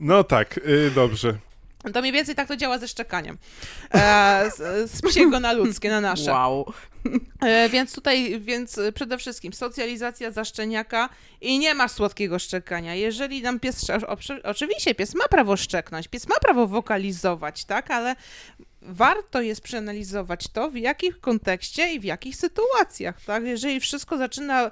[0.00, 1.38] No tak, y, dobrze.
[1.92, 3.38] To mniej więcej tak to działa ze szczekaniem.
[3.94, 6.30] E, z, z psiego na ludzkie, na nasze.
[6.30, 6.72] Wow.
[7.40, 11.08] E, więc tutaj, więc przede wszystkim socjalizacja za szczeniaka
[11.40, 12.94] i nie ma słodkiego szczekania.
[12.94, 13.86] Jeżeli nam pies,
[14.44, 18.16] oczywiście pies ma prawo szczeknąć, pies ma prawo wokalizować, tak, ale
[18.82, 23.44] warto jest przeanalizować to, w jakim kontekście i w jakich sytuacjach, tak.
[23.44, 24.70] Jeżeli wszystko zaczyna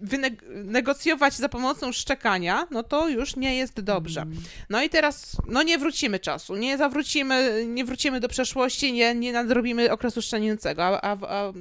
[0.00, 4.20] wynegocjować za pomocą szczekania, no to już nie jest dobrze.
[4.22, 4.38] Mm.
[4.70, 9.32] No i teraz, no nie wrócimy czasu, nie zawrócimy, nie wrócimy do przeszłości, nie, nie
[9.32, 11.52] nadrobimy okresu szczenięcego, a, a, a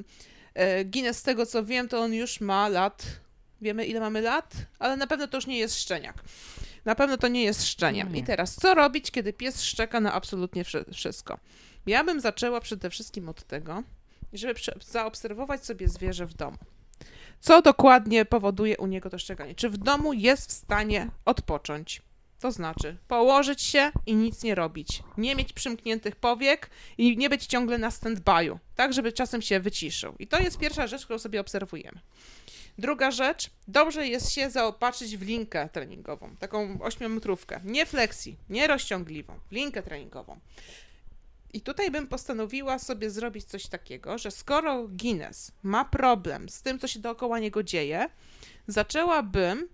[0.53, 3.05] e, Guinness z tego co wiem, to on już ma lat,
[3.61, 6.23] wiemy ile mamy lat, ale na pewno to już nie jest szczeniak.
[6.85, 8.07] Na pewno to nie jest szczeniem.
[8.07, 8.21] No nie.
[8.21, 11.39] I teraz, co robić, kiedy pies szczeka na absolutnie wszy- wszystko?
[11.85, 13.83] Ja bym zaczęła przede wszystkim od tego,
[14.33, 16.57] żeby zaobserwować sobie zwierzę w domu.
[17.39, 19.55] Co dokładnie powoduje u niego to szczekanie?
[19.55, 22.01] Czy w domu jest w stanie odpocząć?
[22.39, 25.03] To znaczy położyć się i nic nie robić.
[25.17, 30.15] Nie mieć przymkniętych powiek i nie być ciągle na stand-by'u, tak żeby czasem się wyciszył.
[30.19, 31.99] I to jest pierwsza rzecz, którą sobie obserwujemy.
[32.77, 37.61] Druga rzecz, dobrze jest się zaopatrzyć w linkę treningową, taką ośmiometrówkę.
[37.63, 40.39] Nie flexi, nie rozciągliwą, linkę treningową.
[41.55, 46.79] I tutaj bym postanowiła sobie zrobić coś takiego, że skoro Guinness ma problem z tym,
[46.79, 48.09] co się dookoła niego dzieje,
[48.67, 49.67] zaczęłabym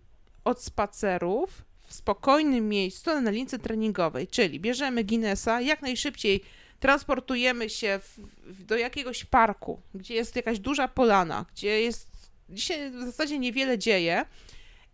[0.44, 6.44] od spacerów w spokojnym miejscu na lince treningowej, czyli bierzemy Guinnessa, jak najszybciej
[6.80, 12.10] transportujemy się w, w, do jakiegoś parku, gdzie jest jakaś duża polana, gdzie jest
[12.50, 14.26] dzisiaj w zasadzie niewiele dzieje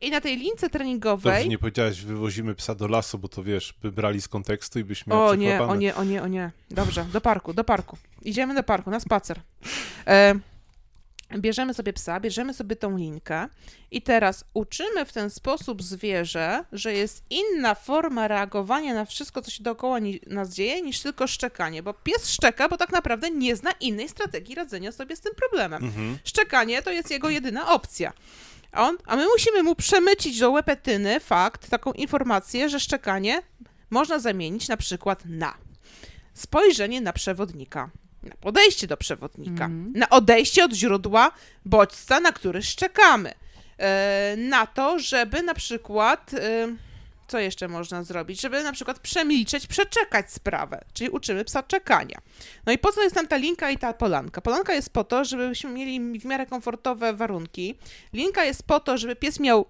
[0.01, 3.73] i na tej lince treningowej Dobrze, nie powiedziałeś, wywozimy psa do lasu, bo to wiesz,
[3.81, 6.51] by brali z kontekstu i byś miał O nie, o nie, o nie, o nie.
[6.71, 7.97] Dobrze, do parku, do parku.
[8.21, 9.39] Idziemy do parku, na spacer.
[10.07, 10.35] E,
[11.37, 13.47] bierzemy sobie psa, bierzemy sobie tą linkę
[13.91, 19.51] i teraz uczymy w ten sposób zwierzę, że jest inna forma reagowania na wszystko, co
[19.51, 23.55] się dookoła ni- nas dzieje, niż tylko szczekanie, bo pies szczeka, bo tak naprawdę nie
[23.55, 25.83] zna innej strategii radzenia sobie z tym problemem.
[25.83, 26.17] Mhm.
[26.23, 28.13] Szczekanie to jest jego jedyna opcja.
[28.71, 33.41] A, on, a my musimy mu przemycić do łepetyny fakt, taką informację, że szczekanie
[33.89, 35.53] można zamienić na przykład na
[36.33, 37.89] spojrzenie na przewodnika,
[38.23, 39.93] na podejście do przewodnika, Mhm.
[39.95, 41.31] na odejście od źródła
[41.65, 43.33] bodźca, na który szczekamy,
[43.77, 46.31] e, na to, żeby na przykład.
[47.27, 48.41] Co jeszcze można zrobić?
[48.41, 52.17] Żeby na przykład przemilczeć, przeczekać sprawę, czyli uczymy psa czekania.
[52.65, 54.41] No i po co jest nam ta linka i ta polanka?
[54.41, 57.75] Polanka jest po to, żebyśmy mieli w miarę komfortowe warunki.
[58.13, 59.65] Linka jest po to, żeby pies miał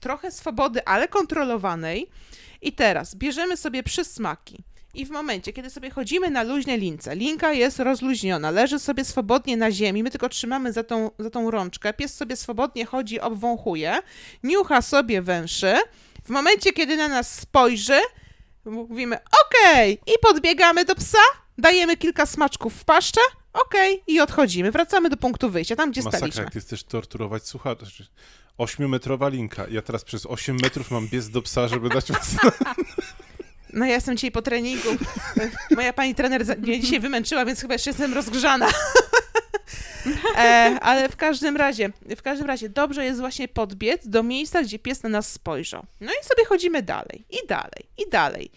[0.00, 2.10] trochę swobody, ale kontrolowanej.
[2.62, 4.64] I teraz bierzemy sobie przysmaki.
[4.94, 9.56] I w momencie, kiedy sobie chodzimy na luźnej lince, linka jest rozluźniona, leży sobie swobodnie
[9.56, 13.98] na ziemi, my tylko trzymamy za tą, za tą rączkę, pies sobie swobodnie chodzi, obwąchuje,
[14.42, 15.74] niucha sobie węszy.
[16.30, 18.00] W momencie, kiedy na nas spojrzy,
[18.64, 21.18] mówimy okej i podbiegamy do psa,
[21.58, 23.20] dajemy kilka smaczków w paszczę,
[23.52, 24.70] okej i odchodzimy.
[24.70, 26.42] Wracamy do punktu wyjścia, tam gdzie Masakra, staliśmy.
[26.42, 28.06] jak ty chcesz torturować słuchaczy.
[28.58, 29.66] Ośmiometrowa linka.
[29.70, 32.16] Ja teraz przez 8 metrów mam biec do psa, żeby dać mu...
[33.72, 34.88] No ja jestem dzisiaj po treningu.
[35.76, 38.68] Moja pani trener mnie dzisiaj wymęczyła, więc chyba jeszcze jestem rozgrzana.
[40.36, 44.78] E, ale w każdym razie, w każdym razie dobrze jest właśnie podbiec do miejsca, gdzie
[44.78, 45.86] pies na nas spojrzał.
[46.00, 48.50] No i sobie chodzimy dalej, i dalej, i dalej.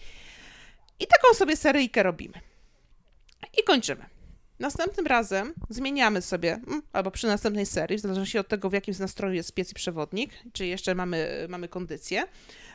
[1.00, 2.40] I taką sobie seryjkę robimy.
[3.58, 4.04] I kończymy.
[4.58, 8.94] Następnym razem zmieniamy sobie, mm, albo przy następnej serii, w zależności od tego, w jakim
[8.98, 12.24] nastroju jest pies i przewodnik, czy jeszcze mamy, mamy kondycję,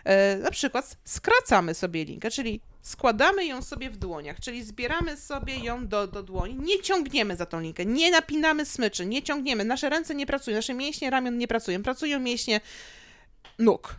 [0.04, 5.56] e, na przykład skracamy sobie linkę, czyli składamy ją sobie w dłoniach, czyli zbieramy sobie
[5.56, 9.90] ją do, do dłoni, nie ciągniemy za tą linkę, nie napinamy smyczy, nie ciągniemy, nasze
[9.90, 12.62] ręce nie pracują, nasze mięśnie ramion nie pracują, pracują mięśnie
[13.60, 13.96] nóg.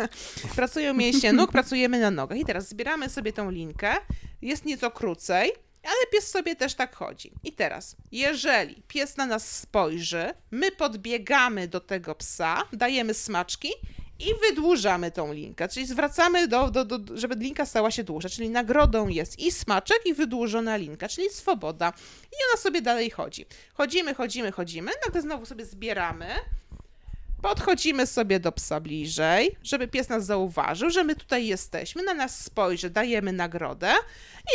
[0.56, 2.38] pracują mięśnie nóg, pracujemy na nogach.
[2.38, 3.94] I teraz zbieramy sobie tą linkę,
[4.42, 5.52] jest nieco krócej,
[5.82, 7.32] ale pies sobie też tak chodzi.
[7.44, 13.68] I teraz, jeżeli pies na nas spojrzy, my podbiegamy do tego psa, dajemy smaczki
[14.18, 18.50] i wydłużamy tą linkę, czyli zwracamy do, do, do, żeby linka stała się dłuższa, czyli
[18.50, 21.92] nagrodą jest i smaczek, i wydłużona linka, czyli swoboda.
[22.22, 23.46] I ona sobie dalej chodzi.
[23.74, 26.26] Chodzimy, chodzimy, chodzimy, nagle znowu sobie zbieramy,
[27.42, 32.44] podchodzimy sobie do psa bliżej, żeby pies nas zauważył, że my tutaj jesteśmy, na nas
[32.44, 33.92] spojrzy, dajemy nagrodę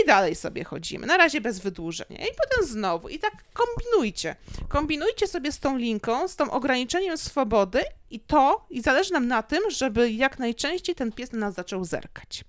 [0.04, 1.08] i dalej sobie chodzimy.
[1.08, 2.26] Na razie bez wydłużenia.
[2.26, 3.10] I potem znowu.
[3.10, 4.36] I tak kombinujcie.
[4.70, 9.44] Kombinujcie sobie z tą linką, z tą ograniczeniem swobody i to, i zależy nam na
[9.44, 12.44] tym, żeby jak najczęściej ten pies na nas zaczął zerkać.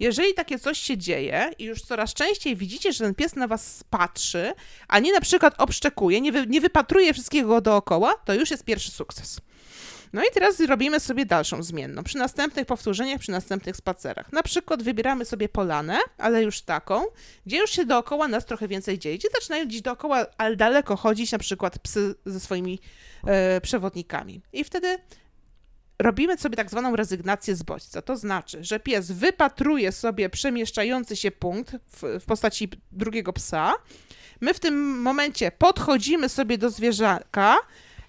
[0.00, 3.84] Jeżeli takie coś się dzieje i już coraz częściej widzicie, że ten pies na was
[3.90, 4.52] patrzy,
[4.88, 8.90] a nie na przykład obszczekuje, nie, wy, nie wypatruje wszystkiego dookoła, to już jest pierwszy
[8.90, 9.40] sukces.
[10.12, 12.04] No i teraz robimy sobie dalszą zmienną.
[12.04, 14.32] Przy następnych powtórzeniach, przy następnych spacerach.
[14.32, 17.04] Na przykład wybieramy sobie polanę, ale już taką,
[17.46, 19.18] gdzie już się dookoła nas trochę więcej dzieje.
[19.18, 22.78] Gdzie zaczynają gdzieś dookoła, ale daleko chodzić na przykład psy ze swoimi
[23.26, 24.42] e, przewodnikami.
[24.52, 24.98] I wtedy
[25.98, 28.02] robimy sobie tak zwaną rezygnację z bodźca.
[28.02, 33.74] To znaczy, że pies wypatruje sobie przemieszczający się punkt w, w postaci drugiego psa.
[34.40, 37.56] My w tym momencie podchodzimy sobie do zwierzaka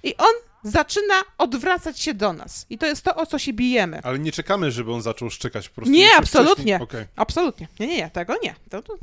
[0.04, 2.66] i on zaczyna odwracać się do nas.
[2.70, 4.00] I to jest to, o co się bijemy.
[4.04, 5.94] Ale nie czekamy, żeby on zaczął szczekać po prostu.
[5.94, 6.80] Nie, absolutnie.
[6.82, 7.06] okej.
[7.16, 7.68] Absolutnie.
[7.80, 8.56] Nie, nie, nie, tego nie.
[8.70, 8.94] To, to...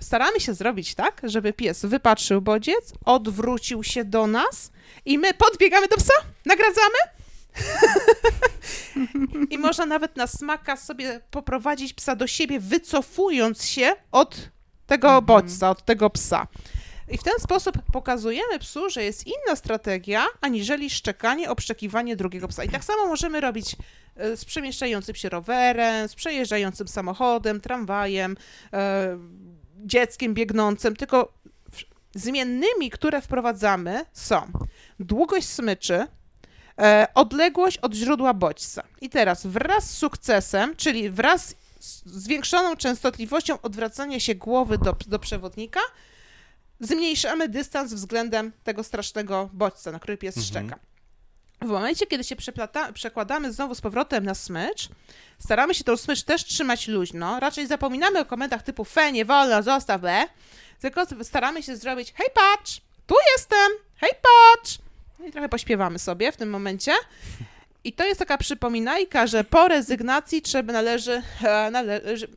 [0.00, 4.72] Staramy się zrobić tak, żeby pies wypatrzył bodziec, odwrócił się do nas
[5.04, 6.14] i my podbiegamy do psa,
[6.44, 6.98] nagradzamy.
[9.50, 14.50] I można nawet na smaka sobie poprowadzić psa do siebie, wycofując się od
[14.86, 16.46] tego bodźca, od tego psa.
[17.12, 22.64] I w ten sposób pokazujemy psu, że jest inna strategia, aniżeli szczekanie, obszczekiwanie drugiego psa.
[22.64, 23.76] I tak samo możemy robić
[24.16, 28.36] e, z przemieszczającym się rowerem, z przejeżdżającym samochodem, tramwajem,
[28.72, 29.18] e,
[29.84, 31.32] dzieckiem biegnącym, tylko
[32.14, 34.42] zmiennymi, które wprowadzamy są
[35.00, 36.06] długość smyczy,
[36.78, 38.82] e, odległość od źródła bodźca.
[39.00, 45.18] I teraz wraz z sukcesem, czyli wraz z zwiększoną częstotliwością odwracania się głowy do, do
[45.18, 45.80] przewodnika,
[46.86, 50.46] zmniejszamy dystans względem tego strasznego bodźca, na który pies Mhm.
[50.66, 50.80] szczeka.
[51.62, 52.36] W momencie, kiedy się
[52.94, 54.88] przekładamy znowu z powrotem na smycz,
[55.38, 57.40] staramy się tą smycz też trzymać luźno.
[57.40, 60.24] Raczej zapominamy o komendach typu fe, nie wolno, zostaw B,
[60.80, 64.78] tylko staramy się zrobić hej patrz, tu jestem, hej patrz.
[65.18, 66.92] No i trochę pośpiewamy sobie w tym momencie.
[67.84, 72.28] I to jest taka przypominajka, że po rezygnacji trzeba należy, e, należy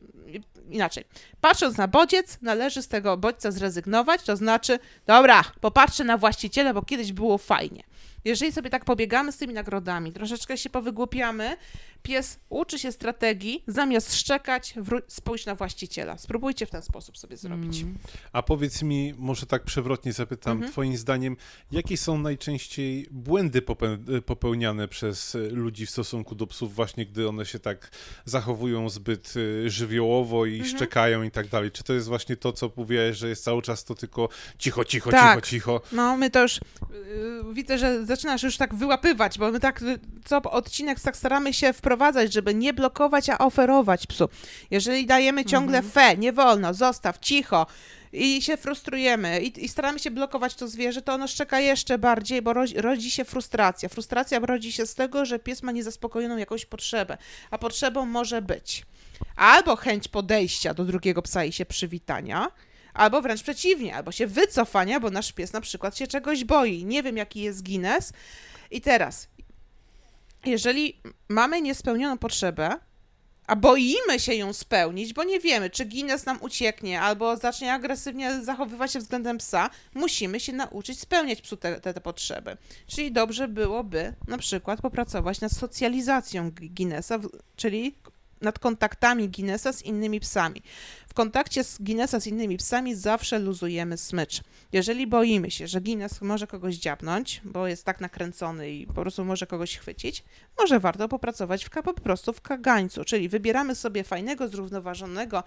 [0.70, 1.04] inaczej.
[1.40, 6.82] Patrząc na bodziec, należy z tego bodźca zrezygnować, to znaczy, dobra, popatrzę na właściciela, bo
[6.82, 7.82] kiedyś było fajnie.
[8.26, 11.56] Jeżeli sobie tak pobiegamy z tymi nagrodami, troszeczkę się powygłupiamy,
[12.02, 16.18] pies uczy się strategii, zamiast szczekać, wró- spójrz na właściciela.
[16.18, 17.84] Spróbujcie w ten sposób sobie zrobić.
[18.32, 20.72] A powiedz mi, może tak przewrotnie zapytam, Mhm.
[20.72, 21.36] twoim zdaniem,
[21.72, 27.28] jakie są najczęściej błędy pope- popełniane przez e, ludzi w stosunku do psów, właśnie gdy
[27.28, 27.90] one się tak
[28.24, 29.34] zachowują zbyt
[29.66, 30.76] e, żywiołowo i Mhm.
[30.76, 31.70] szczekają i tak dalej?
[31.70, 35.10] Czy to jest właśnie to, co mówiłeś, że jest cały czas to tylko cicho, cicho,
[35.10, 35.34] Tak.
[35.46, 35.80] cicho, cicho?
[35.92, 36.60] No, my to już
[36.90, 39.80] yy, widzę, że zaczynasz już tak wyłapywać, bo my tak
[40.24, 44.28] co odcinek tak staramy się wprowadzać, żeby nie blokować, a oferować psu.
[44.70, 47.66] Jeżeli dajemy ciągle fe, nie wolno, zostaw, cicho
[48.12, 52.42] i się frustrujemy i, i staramy się blokować to zwierzę, to ono szczeka jeszcze bardziej,
[52.42, 53.88] bo rodzi, rodzi się frustracja.
[53.88, 57.18] Frustracja rodzi się z tego, że pies ma niezaspokojoną jakąś potrzebę,
[57.50, 58.86] a potrzebą może być
[59.36, 62.50] albo chęć podejścia do drugiego psa i się przywitania,
[62.96, 66.84] albo wręcz przeciwnie, albo się wycofania, bo nasz pies na przykład się czegoś boi.
[66.84, 68.12] Nie wiem, jaki jest Guinness.
[68.70, 69.28] I teraz,
[70.44, 72.78] jeżeli mamy niespełnioną potrzebę,
[73.46, 78.42] a boimy się ją spełnić, bo nie wiemy, czy Guinness nam ucieknie, albo zacznie agresywnie
[78.42, 82.56] zachowywać się względem psa, musimy się nauczyć spełniać psu te, te, te potrzeby.
[82.86, 87.18] Czyli dobrze byłoby na przykład popracować nad socjalizacją Gu- Guinnessa,
[87.56, 87.94] czyli
[88.40, 90.62] nad kontaktami Guinnessa z innymi psami.
[91.08, 94.42] W kontakcie z Guinnessa z innymi psami zawsze luzujemy smycz.
[94.72, 99.24] Jeżeli boimy się, że Guinness może kogoś dziabnąć, bo jest tak nakręcony i po prostu
[99.24, 100.24] może kogoś chwycić,
[100.60, 105.44] może warto popracować w, po prostu w kagańcu, czyli wybieramy sobie fajnego, zrównoważonego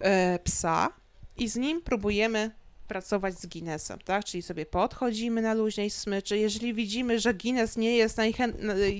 [0.00, 0.88] e, psa
[1.36, 2.50] i z nim próbujemy
[2.86, 4.24] pracować z Guinnessem, tak?
[4.24, 6.38] Czyli sobie podchodzimy na luźnej smyczy.
[6.38, 8.18] Jeżeli widzimy, że Guinness nie jest,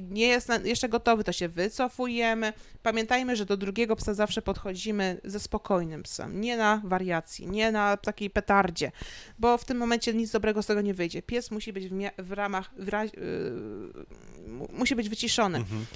[0.03, 2.53] nie jest jeszcze gotowy, to się wycofujemy.
[2.83, 7.97] Pamiętajmy, że do drugiego psa zawsze podchodzimy ze spokojnym psem, nie na wariacji, nie na
[7.97, 8.93] takiej petardzie,
[9.39, 11.23] bo w tym momencie nic dobrego z tego nie wyjdzie.
[11.23, 15.59] Pies musi być w, w ramach, w yy, mu- musi być wyciszony.
[15.59, 15.87] Mhm.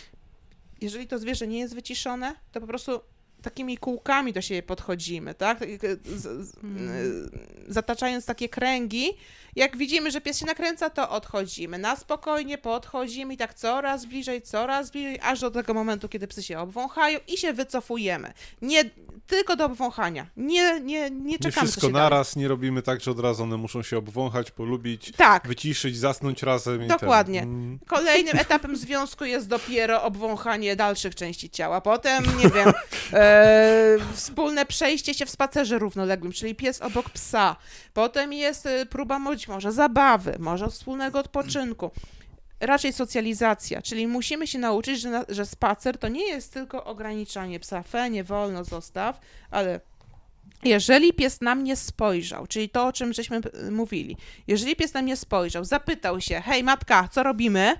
[0.81, 3.01] Jeżeli to zwierzę nie jest wyciszone, to po prostu
[3.43, 5.59] takimi kółkami do siebie podchodzimy, tak?
[5.59, 6.91] Tak jak, Z, z, Mhm.
[6.91, 9.11] y, zataczając takie kręgi.
[9.57, 11.79] Jak widzimy, że pies się nakręca, to odchodzimy.
[11.79, 16.43] Na spokojnie podchodzimy i tak coraz bliżej, coraz bliżej, aż do tego momentu, kiedy psy
[16.43, 18.33] się obwąchają i się wycofujemy.
[18.63, 18.85] Nie
[19.27, 20.27] tylko do obwąchania.
[20.37, 21.99] Nie, nie, nie Nie czekamy, co wszystko się da.
[21.99, 25.49] naraz, nie robimy tak, że od razu one muszą się obwąchać, polubić, Tak.
[25.49, 26.85] wyciszyć, zasnąć razem.
[26.85, 27.41] i Dokładnie.
[27.41, 27.49] Ten.
[27.49, 27.79] Mm.
[27.87, 31.81] Kolejnym etapem związku jest dopiero obwąchanie dalszych części ciała.
[31.81, 32.73] Potem, nie wiem,
[33.31, 37.57] e, wspólne przejście się w spacerze równoległym, czyli pies obok psa.
[37.95, 41.91] Potem jest e, próba być może zabawy, może wspólnego odpoczynku.
[42.61, 47.83] Raczej socjalizacja, czyli musimy się nauczyć, że, że spacer to nie jest tylko ograniczanie psa.
[47.83, 49.21] Fe, nie wolno, zostaw,
[49.51, 49.81] ale
[50.63, 54.17] jeżeli pies na mnie spojrzał, czyli to, o czym żeśmy y, mówili,
[54.47, 57.75] jeżeli pies na mnie spojrzał, zapytał się, hej matka, co robimy?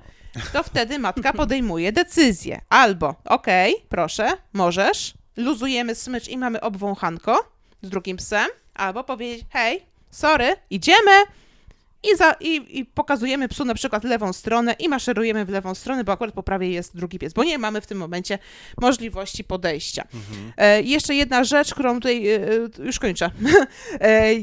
[0.53, 2.61] To wtedy matka podejmuje decyzję.
[2.69, 7.53] Albo, okej, proszę, możesz, luzujemy smycz i mamy obwąchanko
[7.83, 11.11] z drugim psem, albo powiedzieć, hej, sorry, idziemy.
[12.13, 16.05] i, za, i, i pokazujemy psu na przykład lewą stronę i maszerujemy w lewą stronę,
[16.05, 18.39] bo akurat po prawej jest drugi pies, bo nie mamy w tym momencie
[18.81, 20.05] możliwości podejścia.
[20.57, 22.41] E, jeszcze jedna rzecz, którą tutaj e,
[22.79, 23.31] już kończę.
[24.01, 24.35] e,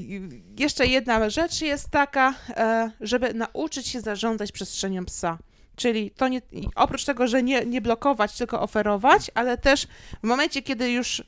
[0.60, 5.38] jeszcze jedna rzecz jest taka, e, żeby nauczyć się zarządzać przestrzenią psa.
[5.78, 6.42] Czyli to nie,
[6.76, 9.88] oprócz tego, że nie, nie blokować, tylko oferować, ale też
[10.24, 11.24] w momencie, kiedy już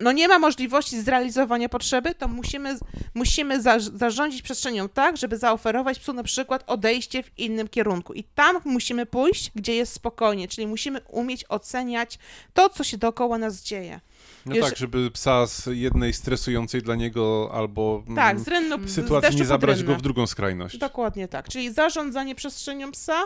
[0.00, 2.78] no nie ma możliwości zrealizowania potrzeby, to musimy,
[3.14, 8.12] musimy za, zarządzić przestrzenią tak, żeby zaoferować psu na przykład odejście w innym kierunku.
[8.12, 12.18] I tam musimy pójść, gdzie jest spokojnie, czyli musimy umieć oceniać
[12.54, 14.00] to, co się dookoła nas dzieje.
[14.46, 19.36] No tak, żeby psa z jednej stresującej dla niego albo tak, mm, z rynnu, sytuacji
[19.36, 20.78] z nie zabrać go w drugą skrajność.
[20.78, 23.22] Dokładnie tak, czyli zarządzanie przestrzenią psa,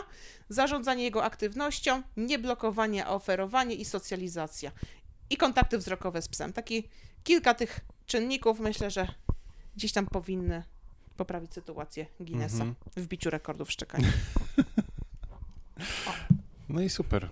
[0.49, 4.71] zarządzanie jego aktywnością, nieblokowanie, a oferowanie i socjalizacja
[5.29, 6.53] i kontakty wzrokowe z psem.
[6.53, 6.87] Taki
[7.23, 9.07] kilka tych czynników myślę, że
[9.75, 10.63] gdzieś tam powinny
[11.17, 13.01] poprawić sytuację Guinnessa mm -hmm.
[13.01, 14.07] w biciu rekordów szczekania.
[16.69, 17.29] no i super.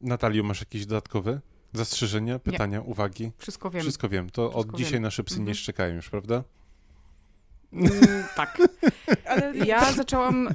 [0.00, 1.40] Natalio, masz jakieś dodatkowe
[1.72, 2.84] zastrzeżenia, pytania, Nie.
[2.84, 3.32] uwagi?
[3.38, 3.82] Wszystko wiem.
[3.82, 4.30] Wszystko wiem.
[4.30, 5.02] To Wszystko od dzisiaj wiem.
[5.02, 5.48] nasze psy Mhm.
[5.48, 6.44] nie szczekają już, prawda?
[7.72, 7.90] Mm,
[8.36, 8.58] tak.
[9.30, 10.52] Ale Ja zaczęłam, y,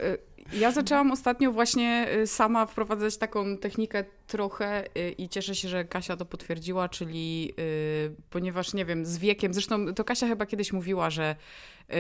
[0.58, 5.86] ja zaczęłam ostatnio właśnie y, sama wprowadzać taką technikę trochę y, i cieszę się, że
[5.86, 10.74] Kasia to potwierdziła, czyli y, ponieważ nie wiem, z wiekiem, zresztą to Kasia chyba kiedyś
[10.74, 11.36] mówiła, że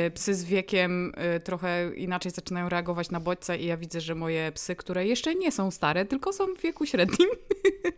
[0.07, 1.13] y, psy z wiekiem
[1.43, 5.51] trochę inaczej zaczynają reagować na bodźce i ja widzę, że moje psy, które jeszcze nie
[5.51, 7.29] są stare, tylko są w wieku średnim,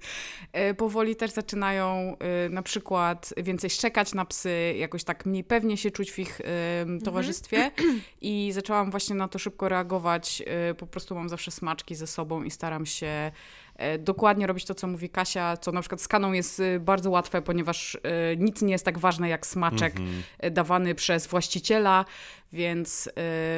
[0.78, 2.18] powoli też zaczynają
[2.50, 6.44] na przykład więcej szczekać na psy, jakoś tak mniej pewnie się czuć w ich y,
[7.04, 7.72] towarzystwie
[8.22, 10.44] i zaczęłam właśnie na to szybko reagować.
[10.78, 13.32] Po prostu mam zawsze smaczki ze sobą i staram się
[14.00, 17.42] dokładnie robić to, co mówi Kasia, co na przykład z kaną jest y, bardzo łatwe,
[17.42, 18.00] ponieważ y,
[18.38, 20.24] nic nie jest tak ważne jak smaczek Mhm.
[20.46, 22.06] y, dawany przez właściciela,
[22.54, 23.10] więc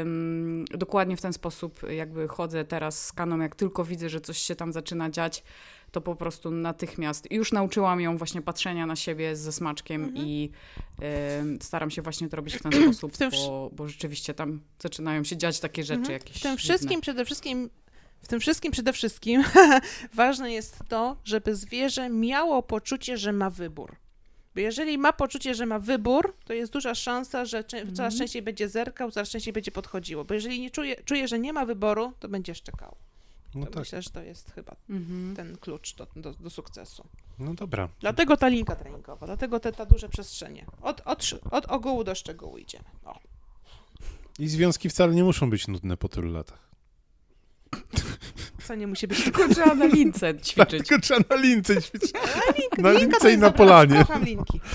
[0.02, 4.38] ym, dokładnie w ten sposób jakby chodzę teraz z kaną, jak tylko widzę, że coś
[4.38, 5.44] się tam zaczyna dziać,
[5.92, 7.32] to po prostu natychmiast.
[7.32, 10.50] Już nauczyłam ją właśnie patrzenia na siebie ze smaczkiem i
[11.42, 15.24] ym, staram się właśnie to robić w ten sposób, W bo, bo rzeczywiście tam zaczynają
[15.24, 16.14] się dziać takie rzeczy Mhm.
[16.14, 16.58] jakieś W tym dziwne.
[16.58, 17.70] wszystkim przede wszystkim
[18.22, 19.44] w tym wszystkim przede wszystkim
[20.14, 23.96] ważne jest to, żeby zwierzę miało poczucie, że ma wybór.
[24.56, 27.96] Bo jeżeli ma poczucie, że ma wybór, to jest duża szansa, że cze- Mhm.
[27.96, 30.26] coraz częściej będzie zerkał, coraz częściej będzie podchodziło.
[30.26, 32.96] Bo jeżeli nie czuje, czuje że nie ma wyboru, to będzie szczekał.
[33.56, 35.36] No To tak, Myślę, że to jest chyba Mhm.
[35.36, 37.04] ten klucz do, do, do sukcesu.
[37.40, 37.90] no dobra.
[38.00, 40.66] Dlatego ta linka treningowa, dlatego te, ta duże przestrzenie.
[40.82, 42.86] Od, od, od ogółu do szczegółu idziemy.
[43.06, 43.20] O.
[44.40, 46.68] I związki wcale nie muszą być nudne po tylu latach.
[48.68, 50.88] Co nie musi być Tylko trzeba na lince ćwiczyć.
[50.88, 52.14] Tylko trzeba na lince ćwiczyć.
[52.58, 54.06] Linka, Na lince to i na dobra, polanie.
[54.26, 54.62] Linki.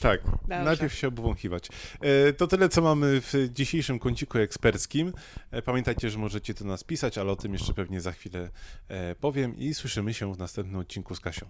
[0.00, 0.64] Tak, Dobrze.
[0.64, 1.68] najpierw się obwąchiwać.
[2.00, 5.12] E, to tyle, co mamy w dzisiejszym kąciku eksperckim.
[5.50, 8.50] E, pamiętajcie, że możecie do nas pisać, ale o tym jeszcze pewnie za chwilę
[8.88, 11.46] e, powiem i słyszymy się w następnym odcinku z Kasią.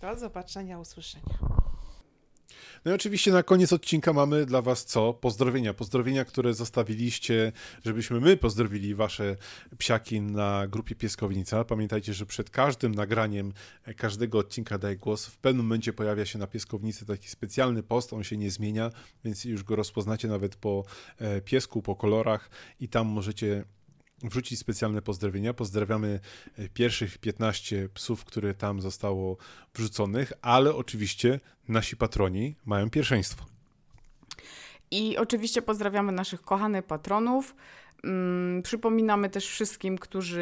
[0.00, 1.38] Do zobaczenia, usłyszenia.
[2.84, 5.14] No i oczywiście na koniec odcinka mamy dla Was co?
[5.14, 5.74] Pozdrowienia.
[5.74, 7.52] Pozdrowienia, które zostawiliście,
[7.84, 9.36] żebyśmy my pozdrowili Wasze
[9.78, 11.64] psiaki na grupie Pieskownica.
[11.64, 13.52] Pamiętajcie, że przed każdym nagraniem
[13.96, 18.24] każdego odcinka Daj Głos w pewnym momencie pojawia się na Pieskownicy taki specjalny post, on
[18.24, 18.90] się nie zmienia,
[19.24, 20.84] więc już go rozpoznacie nawet po
[21.18, 22.50] e, piesku, po kolorach
[22.80, 23.64] i tam możecie
[24.22, 25.54] wrzucić specjalne pozdrowienia.
[25.54, 26.20] Pozdrawiamy
[26.58, 29.36] e, pierwszych 15 psów, które tam zostało
[29.74, 33.44] wrzuconych, ale oczywiście nasi patroni mają pierwszeństwo.
[34.90, 37.54] I oczywiście pozdrawiamy naszych kochanych patronów.
[38.04, 40.40] Mm, przypominamy też wszystkim, którzy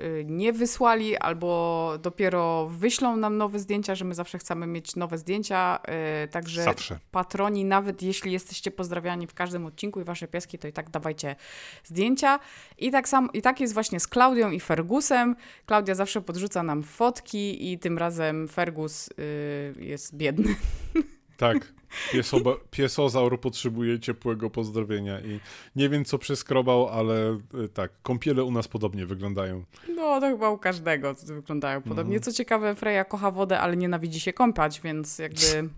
[0.00, 5.18] y, nie wysłali albo dopiero wyślą nam nowe zdjęcia, że my zawsze chcemy mieć nowe
[5.18, 5.78] zdjęcia.
[6.24, 6.98] y, Także Zawsze.
[7.10, 11.36] patroni, nawet jeśli jesteście pozdrawiani w każdym odcinku i wasze pieski, to i tak dawajcie
[11.84, 12.38] zdjęcia.
[12.78, 15.36] I tak, sam, I tak jest właśnie z Klaudią i Fergusem.
[15.66, 20.54] Klaudia zawsze podrzuca nam fotki i tym razem Fergus y, jest biedny.
[21.36, 21.72] Tak.
[22.12, 25.40] Piesoba, piesozaur potrzebuje ciepłego pozdrowienia i
[25.76, 29.64] nie wiem, co przeskrobał, ale y, tak, kąpiele u nas podobnie wyglądają.
[29.88, 32.20] No, to chyba u każdego wyglądają podobnie.
[32.20, 35.68] Co ciekawe, Freja kocha wodę, ale nienawidzi się kąpać, więc jakby...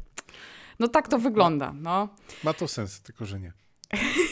[0.78, 2.08] No tak to wygląda, no.
[2.44, 3.52] Ma to sens, tylko że nie.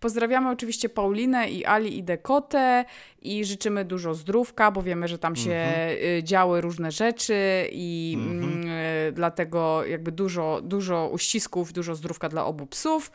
[0.00, 2.84] Pozdrawiamy oczywiście Paulinę i Ali i Dekotę
[3.22, 5.66] i życzymy dużo zdrówka, bo wiemy, że tam się
[6.18, 7.34] y, działy różne rzeczy
[7.72, 8.66] i mm,
[9.08, 13.10] y, dlatego jakby dużo, dużo uścisków, dużo zdrówka dla obu psów.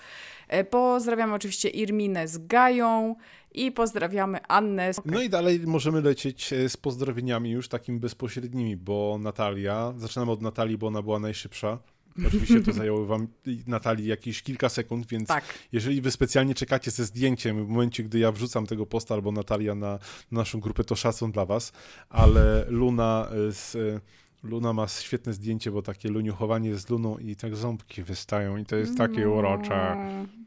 [0.48, 3.16] E, Pozdrawiamy oczywiście Irminę z Gają
[3.54, 4.94] i pozdrawiamy Annę.
[4.94, 10.32] z- No i dalej możemy lecieć e, z pozdrowieniami już takimi bezpośrednimi, bo Natalia, zaczynamy
[10.32, 11.78] od Natalii, bo ona była najszybsza.
[12.28, 13.28] Oczywiście to zajęło wam,
[13.68, 15.44] Natalii, jakieś kilka sekund, więc Tak.
[15.72, 19.76] jeżeli wy specjalnie czekacie ze zdjęciem w momencie, gdy ja wrzucam tego posta albo Natalia
[19.76, 20.00] na
[20.32, 21.72] naszą grupę, to szacun dla was,
[22.10, 23.76] ale Luna y, z...
[23.76, 24.02] y,
[24.44, 28.76] Luna ma świetne zdjęcie, bo takie luniuchowanie z Luną i tak ząbki wystają i to
[28.76, 29.96] jest takie No, urocze.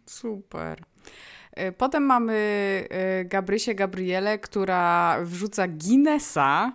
[0.06, 0.82] Super.
[1.60, 2.88] Y, Potem mamy
[3.24, 6.72] Gabrysię Gabrielę, która wrzuca Guinnessa,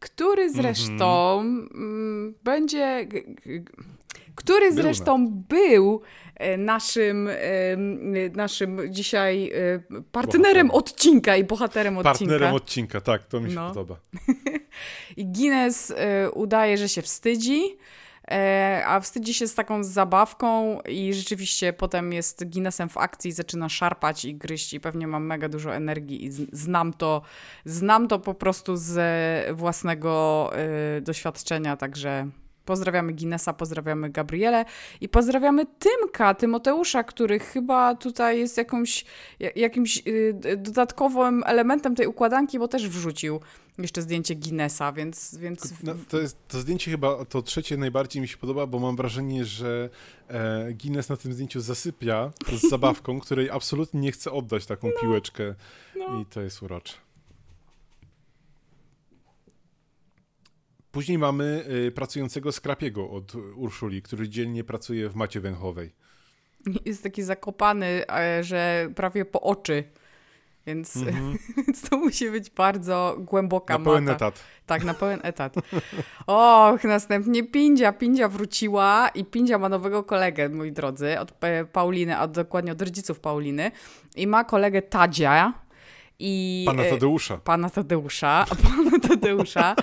[0.00, 3.08] który zresztą mm, będzie.
[4.34, 6.00] Który zresztą był
[6.34, 12.18] e, naszym, em, naszym dzisiaj e, partnerem odcinka i bohaterem odcinka.
[12.18, 13.68] Partnerem odcinka, tak, to mi się No.
[13.68, 13.96] podoba.
[15.16, 17.62] I Guinness e, udaje, że się wstydzi,
[18.30, 23.68] e, a wstydzi się z taką zabawką i rzeczywiście potem jest Guinnessem w akcji, zaczyna
[23.68, 27.22] szarpać i gryźć i pewnie mam mega dużo energii i z- znam to,
[27.64, 30.50] znam to po prostu ze własnego
[30.96, 32.28] e, doświadczenia, także
[32.64, 34.64] pozdrawiamy Guinnessa, pozdrawiamy Gabrielę
[35.00, 39.04] i pozdrawiamy Tymka, Tymoteusza, który chyba tutaj jest jakąś,
[39.40, 43.40] ja- jakimś y, dodatkowym elementem tej układanki, bo też wrzucił
[43.78, 45.36] jeszcze zdjęcie Guinnessa, więc...
[45.36, 48.96] więc No, to, jest, to zdjęcie chyba, to trzecie najbardziej mi się podoba, bo mam
[48.96, 49.90] wrażenie, że
[50.28, 55.54] e, Guinness na tym zdjęciu zasypia z zabawką, której absolutnie nie chce oddać taką piłeczkę
[55.96, 56.20] no.
[56.20, 57.03] i to jest urocze.
[60.94, 65.92] Później mamy y, pracującego skrapiego od Urszuli, który dzielnie pracuje w macie węchowej.
[66.84, 69.84] Jest taki zakopany, e, że prawie po oczy,
[70.66, 70.98] więc,
[71.56, 74.16] więc to musi być bardzo głęboka Na pełen mata.
[74.16, 74.44] etat.
[74.66, 75.54] Tak, na pełen etat.
[76.26, 77.92] Och, następnie Pindzia.
[77.92, 81.32] Pindzia wróciła i Pindzia ma nowego kolegę, moi drodzy, od
[81.72, 83.70] Pauliny, a dokładnie od rodziców Pauliny.
[84.16, 85.63] I ma kolegę Tadzia.
[86.18, 87.36] I, Pana e, Tadeusza.
[87.36, 89.74] pana Tadeusza, pana Tadeusza.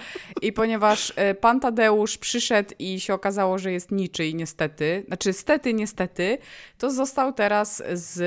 [0.42, 5.74] I ponieważ e, pan Tadeusz przyszedł i się okazało, że jest niczyj, niestety, znaczy stety,
[5.74, 6.38] niestety,
[6.78, 8.22] to został teraz z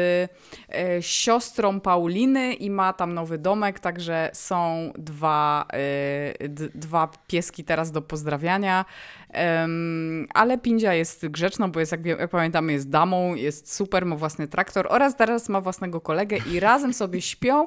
[0.68, 7.64] e, siostrą Pauliny i ma tam nowy domek, także są dwa, e, d- dwa pieski
[7.64, 8.84] teraz do pozdrawiania.
[9.34, 14.16] Em, ale Pindzia jest grzeczną, bo jest, jak, jak pamiętamy, jest damą, jest super, ma
[14.16, 17.64] własny traktor oraz teraz ma własnego kolegę i razem sobie śpią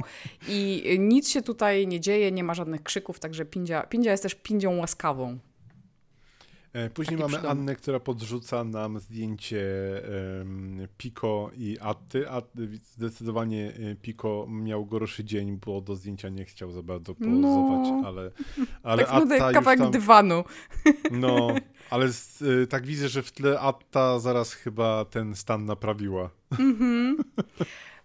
[0.47, 4.35] i nic się tutaj nie dzieje, nie ma żadnych krzyków, także Pindzia, Pindzia jest też
[4.35, 5.37] Pindzią łaskawą.
[6.77, 7.61] E, Później Taki mamy przydomny.
[7.61, 9.61] Annę, która podrzuca nam zdjęcie
[10.41, 12.29] em, Piko i Atty.
[12.29, 12.41] A
[12.83, 18.03] zdecydowanie e, Piko miał gorszy dzień, bo do zdjęcia nie chciał za bardzo pozować, No.
[18.05, 18.31] ale,
[18.83, 20.43] ale tak Atta kawałek tam, dywanu.
[21.11, 21.47] No,
[21.89, 26.29] ale z, y, tak widzę, że w tle Atta zaraz chyba ten stan naprawiła.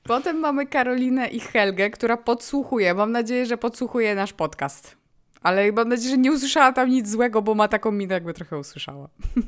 [0.03, 2.95] Potem mamy Karolinę i Helgę, która podsłuchuje.
[2.95, 5.02] Mam nadzieję, że podsłuchuje nasz podcast.
[5.43, 8.59] Ale mam nadzieję, że nie usłyszała tam nic złego, bo ma taką minę, jakby trochę
[8.59, 9.09] usłyszała.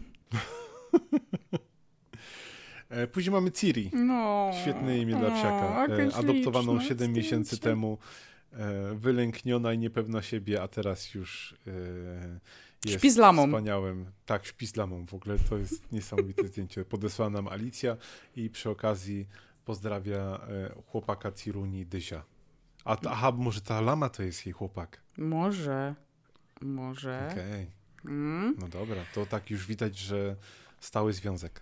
[2.91, 3.91] E, Później mamy Ciri.
[3.93, 4.51] No.
[4.63, 5.87] Świetne imię dla psiaka.
[5.87, 7.99] E, Adoptowaną śliczne 7 miesięcy temu.
[8.53, 11.55] e, Wylękniona i niepewna siebie, a teraz już
[12.85, 13.47] jest Śpi z lamą.
[13.47, 14.07] wspaniałym.
[14.27, 15.07] Tak, śpi z lamą.
[15.07, 16.85] W ogóle to jest niesamowite zdjęcie.
[16.85, 17.97] Podesłała nam Alicja
[18.37, 19.27] i przy okazji
[19.65, 20.41] pozdrawia
[20.87, 22.23] chłopaka Ciruni Dyzia.
[22.85, 25.01] A, t- aha, może ta lama to jest jej chłopak.
[25.19, 25.95] Może.
[26.61, 27.29] Może.
[27.33, 27.67] Okej,
[28.05, 28.57] Mm.
[28.61, 28.97] no dobra.
[29.15, 30.37] To tak już widać, że
[30.81, 31.61] stały związek.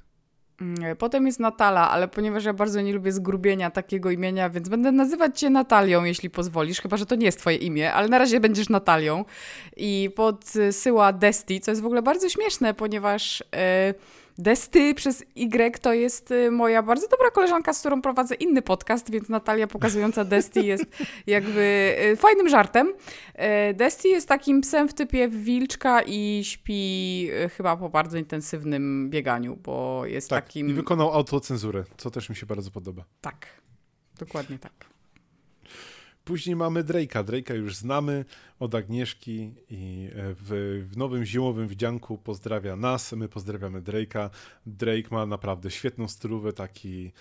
[0.61, 4.93] Mm, Potem jest Natala, ale ponieważ ja bardzo nie lubię zgrubienia takiego imienia, więc będę
[4.93, 8.41] nazywać cię Natalią, jeśli pozwolisz, chyba że to nie jest twoje imię, ale na razie
[8.41, 9.25] będziesz Natalią.
[9.77, 13.95] I podsyła Desti, co jest w ogóle bardzo śmieszne, ponieważ e,
[14.39, 19.11] Desty przez Y to jest e, moja bardzo dobra koleżanka, z którą prowadzę inny podcast,
[19.11, 20.85] więc Natalia pokazująca Desti jest
[21.27, 22.93] jakby e, fajnym żartem.
[23.35, 29.57] E, Desti jest takim psem w typie wilczka i śpi chyba po bardzo intensywnym bieganiu,
[29.57, 30.69] bo jest Tak, takim...
[30.69, 33.05] i wykonał autocenzurę, co też mi się bardzo podoba.
[33.21, 33.47] Tak,
[34.19, 34.92] dokładnie tak.
[36.25, 37.25] Później mamy Drake'a.
[37.25, 38.25] Drake'a już znamy
[38.59, 44.31] od Agnieszki i e, w, w nowym zimowym wdzianku pozdrawia nas, my pozdrawiamy Drake'a.
[44.67, 47.13] Drake ma naprawdę świetną stylówę, taki,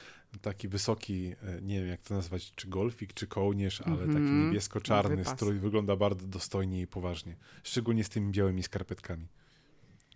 [0.41, 4.45] taki wysoki, e, nie wiem jak to nazwać, czy golfik, czy kołnierz, ale taki Mhm.
[4.47, 7.35] niebiesko-czarny strój, wygląda bardzo dostojnie i poważnie.
[7.63, 9.27] Szczególnie z tymi białymi skarpetkami.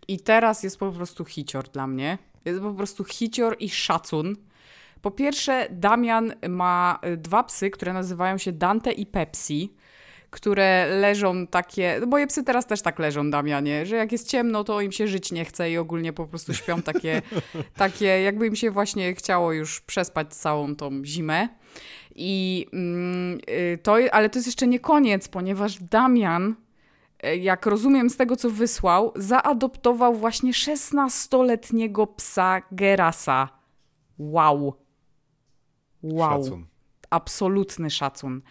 [0.07, 2.18] I teraz jest po prostu hicior dla mnie.
[2.45, 4.36] Jest po prostu hicior i szacun.
[5.06, 9.73] Po pierwsze, Damian ma y, dwa psy, które nazywają się Dante i Pepsi,
[10.30, 11.98] które leżą takie.
[12.02, 15.07] No moje psy teraz też tak leżą, Damianie, że jak jest ciemno, to im się
[15.07, 17.22] żyć nie chce i ogólnie po prostu śpią takie,
[17.77, 21.49] takie jakby im się właśnie chciało już przespać całą tą zimę.
[22.15, 26.56] I mm, y, to, ale to jest jeszcze nie koniec, ponieważ Damian
[27.23, 33.49] e, jak rozumiem z tego, co wysłał, zaadoptował właśnie 16-letniego psa Gerasa.
[34.19, 34.85] Wow.
[36.14, 36.44] Wow.
[36.44, 36.65] Szacun.
[37.10, 38.41] Absolutny szacun.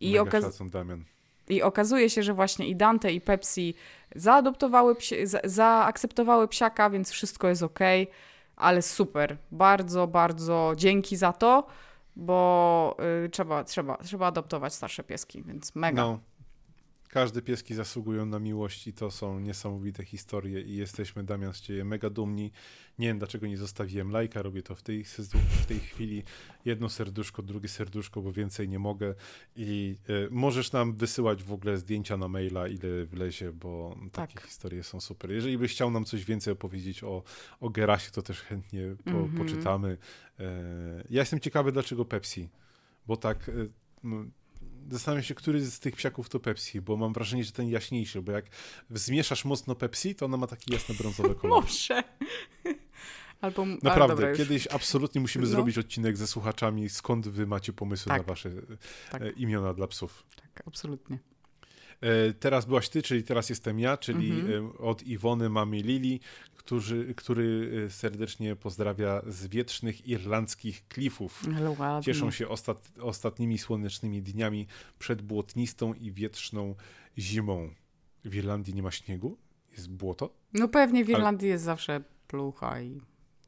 [0.00, 1.04] I, Mega szacun, Damian.
[1.48, 3.74] I okazuje się, że właśnie i Dante, i Pepsi
[4.14, 7.78] zaadoptowały, psie, za, zaakceptowały psiaka, więc wszystko jest ok.
[8.56, 9.36] Ale super.
[9.50, 11.66] Bardzo, bardzo dzięki za to,
[12.16, 16.02] bo y, trzeba, trzeba, trzeba adoptować starsze pieski, więc mega.
[16.02, 16.18] No.
[17.12, 21.84] Każde pieski zasługują na miłość i to są niesamowite historie i jesteśmy, Damian, z Ciebie
[21.84, 22.52] mega dumni.
[22.98, 26.22] Nie wiem, dlaczego nie zostawiłem lajka, robię to w tej, w tej chwili.
[26.64, 29.14] Jedno serduszko, drugie serduszko, bo więcej nie mogę.
[29.56, 34.46] I y, możesz nam wysyłać w ogóle zdjęcia na maila, ile wlezie, bo takie Tak.
[34.46, 35.32] historie są super.
[35.32, 37.22] Jeżeli byś chciał nam coś więcej opowiedzieć o,
[37.60, 39.32] o Gerasie, to też chętnie po, Mhm.
[39.38, 39.98] poczytamy.
[40.40, 40.44] E,
[41.10, 42.48] ja jestem ciekawy, dlaczego Pepsi,
[43.06, 43.48] bo tak...
[43.48, 43.70] y,
[44.90, 48.32] Zastanawiam się, który z tych psiaków to Pepsi, bo mam wrażenie, że ten jaśniejszy, bo
[48.32, 48.44] jak
[48.90, 51.62] zmieszasz mocno Pepsi, to ona ma taki jasny brązowy kolor.
[51.62, 52.02] Może.
[53.40, 55.50] Albo, Naprawdę, dobra, kiedyś absolutnie musimy No.
[55.50, 58.18] zrobić odcinek ze słuchaczami, skąd wy macie pomysły Tak.
[58.22, 58.50] na wasze
[59.10, 59.22] Tak.
[59.22, 60.24] e, imiona dla psów.
[60.36, 61.18] Tak, absolutnie.
[62.00, 64.66] E, Teraz byłaś ty, czyli teraz jestem ja, czyli Mhm.
[64.66, 66.20] e, od Iwony mamy Lili,
[66.64, 71.42] którzy, który e, serdecznie pozdrawia z wietrznych irlandzkich klifów.
[71.56, 72.02] Ale ładnie.
[72.04, 74.66] Cieszą się ostat, ostatnimi słonecznymi dniami
[74.98, 76.74] przed błotnistą i wietrzną
[77.18, 77.70] zimą.
[78.24, 79.36] W Irlandii nie ma śniegu?
[79.72, 80.34] Jest błoto?
[80.52, 83.00] No pewnie w Irlandii jest zawsze plucha i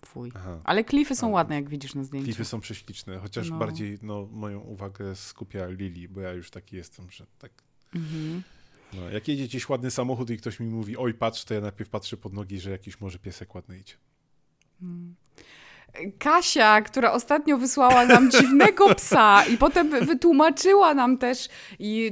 [0.05, 0.32] fuj.
[0.35, 0.61] Aha.
[0.65, 2.24] Ale klify są Ale- ładne, jak widzisz na zdjęciu.
[2.24, 3.59] Klify są prześliczne, chociaż No.
[3.59, 7.53] bardziej no, moją uwagę skupia Lili, bo ja już taki jestem, że tak.
[7.95, 8.43] Mhm.
[8.97, 11.91] No, jak jedzie gdzieś ładny samochód i ktoś mi mówi, oj patrz, to ja najpierw
[11.91, 13.95] patrzę pod nogi, że jakiś może piesek ładny idzie.
[16.19, 21.49] Kasia, która ostatnio wysłała nam dziwnego psa i potem wy- wytłumaczyła nam też,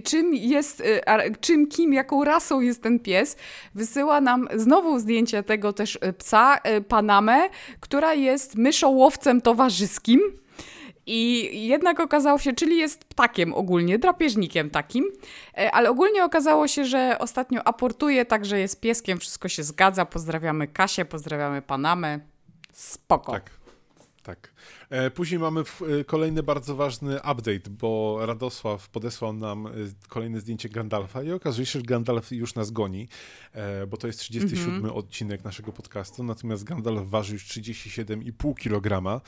[0.05, 1.01] czym jest, y,
[1.41, 3.37] czym, kim, jaką rasą jest ten pies,
[3.75, 7.49] wysyła nam znowu zdjęcie tego też y, psa, y, Panamę,
[7.81, 10.21] która jest myszołowcem towarzyskim.
[11.15, 15.05] I jednak okazało się, czyli jest ptakiem ogólnie, drapieżnikiem takim,
[15.59, 20.07] e, ale ogólnie okazało się, że ostatnio aportuje, także jest pieskiem, wszystko się zgadza.
[20.07, 22.21] Pozdrawiamy Kasię, pozdrawiamy Panamę.
[22.73, 23.33] Spoko.
[23.33, 23.62] Tak.
[24.23, 24.53] Tak.
[24.91, 29.71] E, Później mamy e, kolejny bardzo ważny update, bo Radosław podesłał nam e,
[30.09, 33.09] kolejne zdjęcie Gandalfa i okazuje się, że Gandalf już nas goni,
[33.89, 39.21] bo to jest 37 odcinek naszego podcastu, natomiast Gandalf waży już 37,5 kg,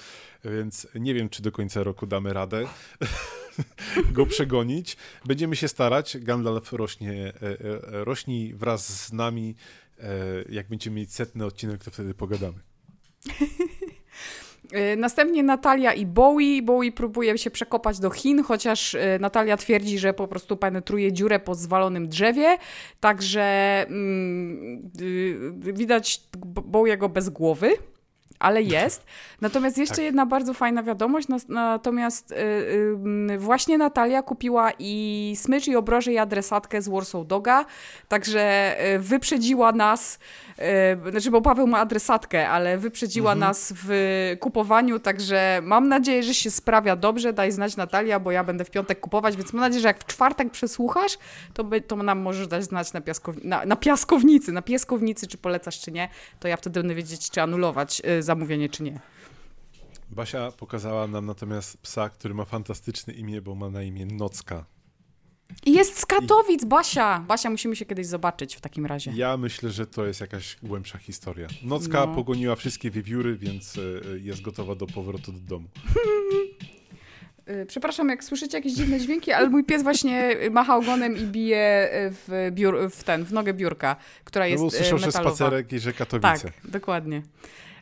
[0.44, 2.66] więc nie wiem, czy do końca roku damy radę
[4.12, 4.96] go przegonić.
[5.24, 6.18] Będziemy się starać.
[6.18, 7.58] Gandalf rośnie, e, e,
[8.04, 9.54] rośnij wraz z nami.
[10.48, 12.58] Jak będziemy mieć setny odcinek, to wtedy pogadamy.
[14.72, 16.62] Y, Następnie Natalia i Bowie.
[16.62, 21.38] Bowie próbuje się przekopać do Chin, chociaż y, Natalia twierdzi, że po prostu penetruje dziurę
[21.40, 22.58] po zwalonym drzewie.
[23.00, 23.44] Także
[23.88, 26.20] mm, y, widać
[26.64, 27.70] Bowiego bez głowy.
[28.38, 29.04] Ale jest.
[29.40, 30.04] Natomiast jeszcze Tak.
[30.04, 31.28] jedna bardzo fajna wiadomość.
[31.48, 32.34] Natomiast
[33.38, 37.64] właśnie Natalia kupiła i smycz, i obroże, i adresatkę z Warsaw Doga.
[38.08, 40.18] Także wyprzedziła nas,
[41.10, 43.48] znaczy, bo Paweł ma adresatkę, ale wyprzedziła Mhm.
[43.48, 43.90] nas w
[44.40, 44.98] kupowaniu.
[45.00, 47.32] Także mam nadzieję, że się sprawia dobrze.
[47.32, 50.06] Daj znać Natalia, bo ja będę w piątek kupować, więc mam nadzieję, że jak w
[50.06, 51.18] czwartek przesłuchasz,
[51.54, 55.38] to, by, to nam możesz dać znać na, piaskow, na, na piaskownicy, na piaskownicy, czy
[55.38, 56.08] polecasz, czy nie.
[56.40, 59.00] To ja wtedy będę wiedzieć, czy anulować y, zamówienie, czy nie.
[60.10, 64.64] Basia pokazała nam natomiast psa, który ma fantastyczne imię, bo ma na imię Nocka.
[65.66, 67.18] I jest z Katowic, Basia.
[67.28, 69.12] Basia, musimy się kiedyś zobaczyć w takim razie.
[69.14, 71.46] Ja myślę, że to jest jakaś głębsza historia.
[71.62, 72.14] Nocka No.
[72.14, 75.68] pogoniła wszystkie wiewióry, więc e, jest gotowa do powrotu do domu.
[77.62, 81.90] Y, Przepraszam, jak słyszycie jakieś dziwne dźwięki, ale mój pies właśnie macha ogonem i bije
[82.06, 85.06] y, w, biur, w ten, w nogę biurka, która No jest bo y, usłyszał, że
[85.06, 85.34] metalowa.
[85.36, 86.52] spacerek i że Tak, Katowice.
[86.64, 87.22] dokładnie.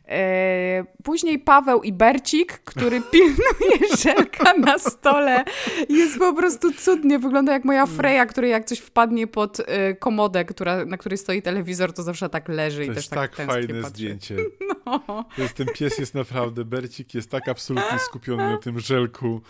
[0.07, 5.43] E, później Paweł i Bercik, który pilnuje żelka na stole.
[5.89, 7.19] Jest po prostu cudnie.
[7.19, 11.41] Wygląda jak moja Freja, której jak coś wpadnie pod e, komodę, która, na której stoi
[11.41, 13.89] telewizor, to zawsze tak leży i To też jest tak, tak fajne patrzy.
[13.89, 14.35] zdjęcie.
[14.85, 15.25] No.
[15.55, 19.41] Ten pies jest naprawdę, Bercik jest tak absolutnie skupiony na tym żelku,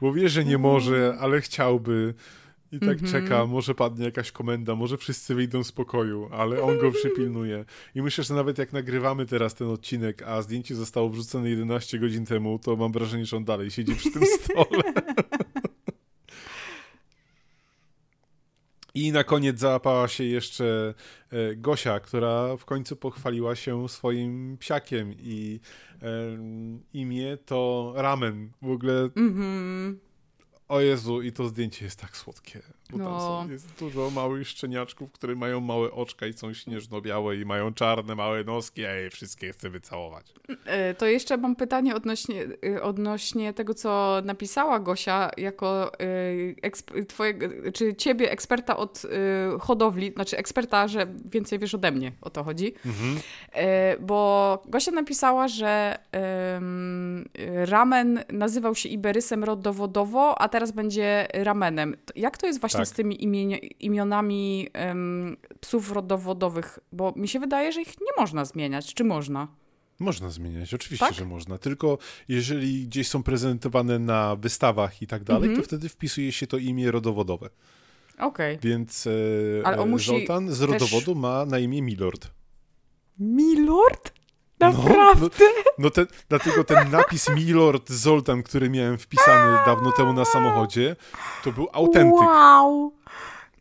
[0.00, 2.14] bo wie, że nie może, ale chciałby.
[2.72, 3.12] I tak Mhm.
[3.12, 7.64] czeka, może padnie jakaś komenda, może wszyscy wyjdą z pokoju, ale on go przypilnuje.
[7.94, 12.26] I myślę, że nawet jak nagrywamy teraz ten odcinek, a zdjęcie zostało wrzucone 11 godzin
[12.26, 14.82] temu, to mam wrażenie, że on dalej siedzi przy tym stole.
[18.94, 20.94] I na koniec załapała się jeszcze
[21.30, 25.60] e, Gosia, która w końcu pochwaliła się swoim psiakiem i
[26.00, 28.50] em, imię to Ramen.
[28.62, 29.98] W ogóle, Mhm.
[30.70, 32.62] O Jezu, i to zdjęcie jest tak słodkie.
[32.92, 33.20] Bo tam No.
[33.44, 38.14] są, jest dużo małych szczeniaczków, które mają małe oczka i są śnieżno-białe i mają czarne,
[38.14, 40.32] małe noski, a je wszystkie chcę wycałować.
[40.66, 45.92] E, To jeszcze mam pytanie odnośnie, y, odnośnie tego, co napisała Gosia jako
[46.62, 49.02] eksp- twojego, czy ciebie eksperta od
[49.60, 52.74] hodowli, znaczy eksperta, że więcej wiesz ode mnie, o to chodzi.
[52.86, 53.18] Mhm.
[53.52, 55.98] E, Bo Gosia napisała, że
[57.64, 61.96] ramen nazywał się Iberysem rodowodowo, a teraz będzie ramenem.
[62.16, 62.88] Jak to jest właśnie Tak.
[62.88, 64.68] z tymi imienia, imionami
[65.60, 66.78] psów rodowodowych?
[66.92, 68.94] Bo mi się wydaje, że ich nie można zmieniać.
[68.94, 69.48] Czy można?
[69.98, 71.14] Można zmieniać, oczywiście, Tak?
[71.14, 71.58] że można.
[71.58, 71.98] Tylko
[72.28, 75.56] jeżeli gdzieś są prezentowane na wystawach i tak dalej, Mhm.
[75.62, 77.50] to wtedy wpisuje się to imię rodowodowe.
[78.18, 78.58] Okej.
[78.62, 79.10] Więc e,
[79.66, 82.30] Ale on musi Zoltan z też- rodowodu ma na imię Milord.
[83.18, 84.12] Milord?
[84.60, 85.46] No, Naprawdę?
[85.78, 90.96] No ten, dlatego ten napis Milord Zoltan, który miałem wpisany dawno temu na samochodzie,
[91.44, 92.20] to był autentyk.
[92.20, 92.92] Wow!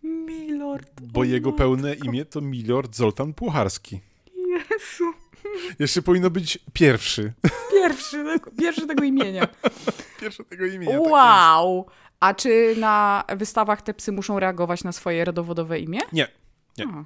[0.03, 1.01] Milord.
[1.01, 3.99] Bo jego pełne imię to Milord Zoltan Pucharski.
[4.35, 5.13] Jezu.
[5.79, 7.33] Jeszcze powinno być pierwszy.
[7.71, 8.25] Pierwszy,
[8.57, 9.47] pierwszy tego imienia.
[10.21, 10.99] Pierwsze tego imienia.
[10.99, 11.85] tak Wow!
[12.19, 15.99] A czy na wystawach te psy muszą reagować na swoje rodowodowe imię?
[16.13, 16.27] Nie.
[16.77, 16.85] Nie.
[16.85, 17.05] A, no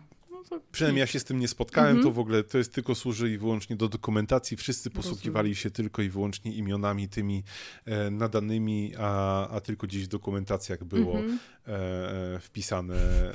[0.49, 2.03] to Przynajmniej ja się z tym nie spotkałem, Mhm.
[2.07, 4.57] to w ogóle to jest tylko służy i wyłącznie do dokumentacji.
[4.57, 7.43] Wszyscy posługiwali się tylko i wyłącznie imionami tymi
[7.85, 11.39] e, nadanymi, a, a tylko gdzieś w dokumentacjach było Mhm.
[11.67, 13.33] e, e, wpisane e,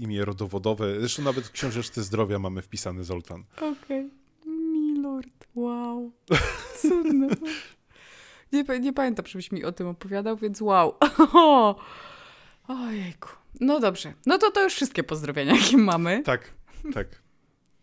[0.00, 1.00] imię rodowodowe.
[1.00, 3.44] Zresztą nawet w książeczce zdrowia mamy wpisany Zoltan.
[3.56, 4.10] Okej.
[4.46, 5.46] Milord.
[5.54, 6.12] Wow.
[6.82, 7.28] Cudne.
[8.52, 10.94] Nie, nie pamiętam, żebyś mi o tym opowiadał, więc wow.
[12.68, 13.28] Ojejku.
[13.60, 14.12] No dobrze.
[14.26, 16.22] No to to już wszystkie pozdrowienia, jakie mamy.
[16.22, 16.54] Tak,
[16.94, 17.06] tak.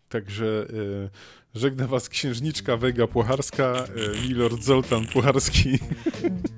[0.08, 0.66] Także
[1.04, 5.78] e, żegna was księżniczka Wega Pucharska, e, Milord Zoltan Pucharski.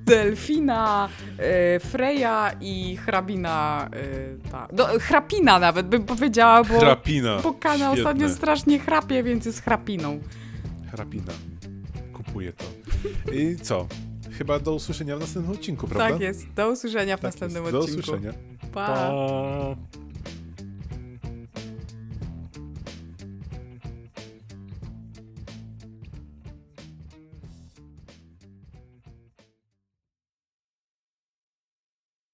[0.04, 1.08] Delfina,
[1.38, 3.88] e, Freja i hrabina.
[3.92, 7.40] E, ta, no, chrapina nawet bym powiedziała, bo, Hrapina.
[7.42, 10.20] bo Kana ostatnio strasznie chrapie, więc jest chrapiną.
[10.90, 11.32] Hrabina.
[12.12, 12.64] Kupuję to.
[13.32, 13.86] I co?
[14.38, 16.10] Chyba do usłyszenia w następnym odcinku, prawda?
[16.10, 16.52] Tak jest.
[16.52, 17.72] Do usłyszenia w Tak następnym jest.
[17.72, 18.00] Do odcinku.
[18.00, 18.32] usłyszenia.
[18.72, 18.86] Pa.
[18.86, 20.09] pa.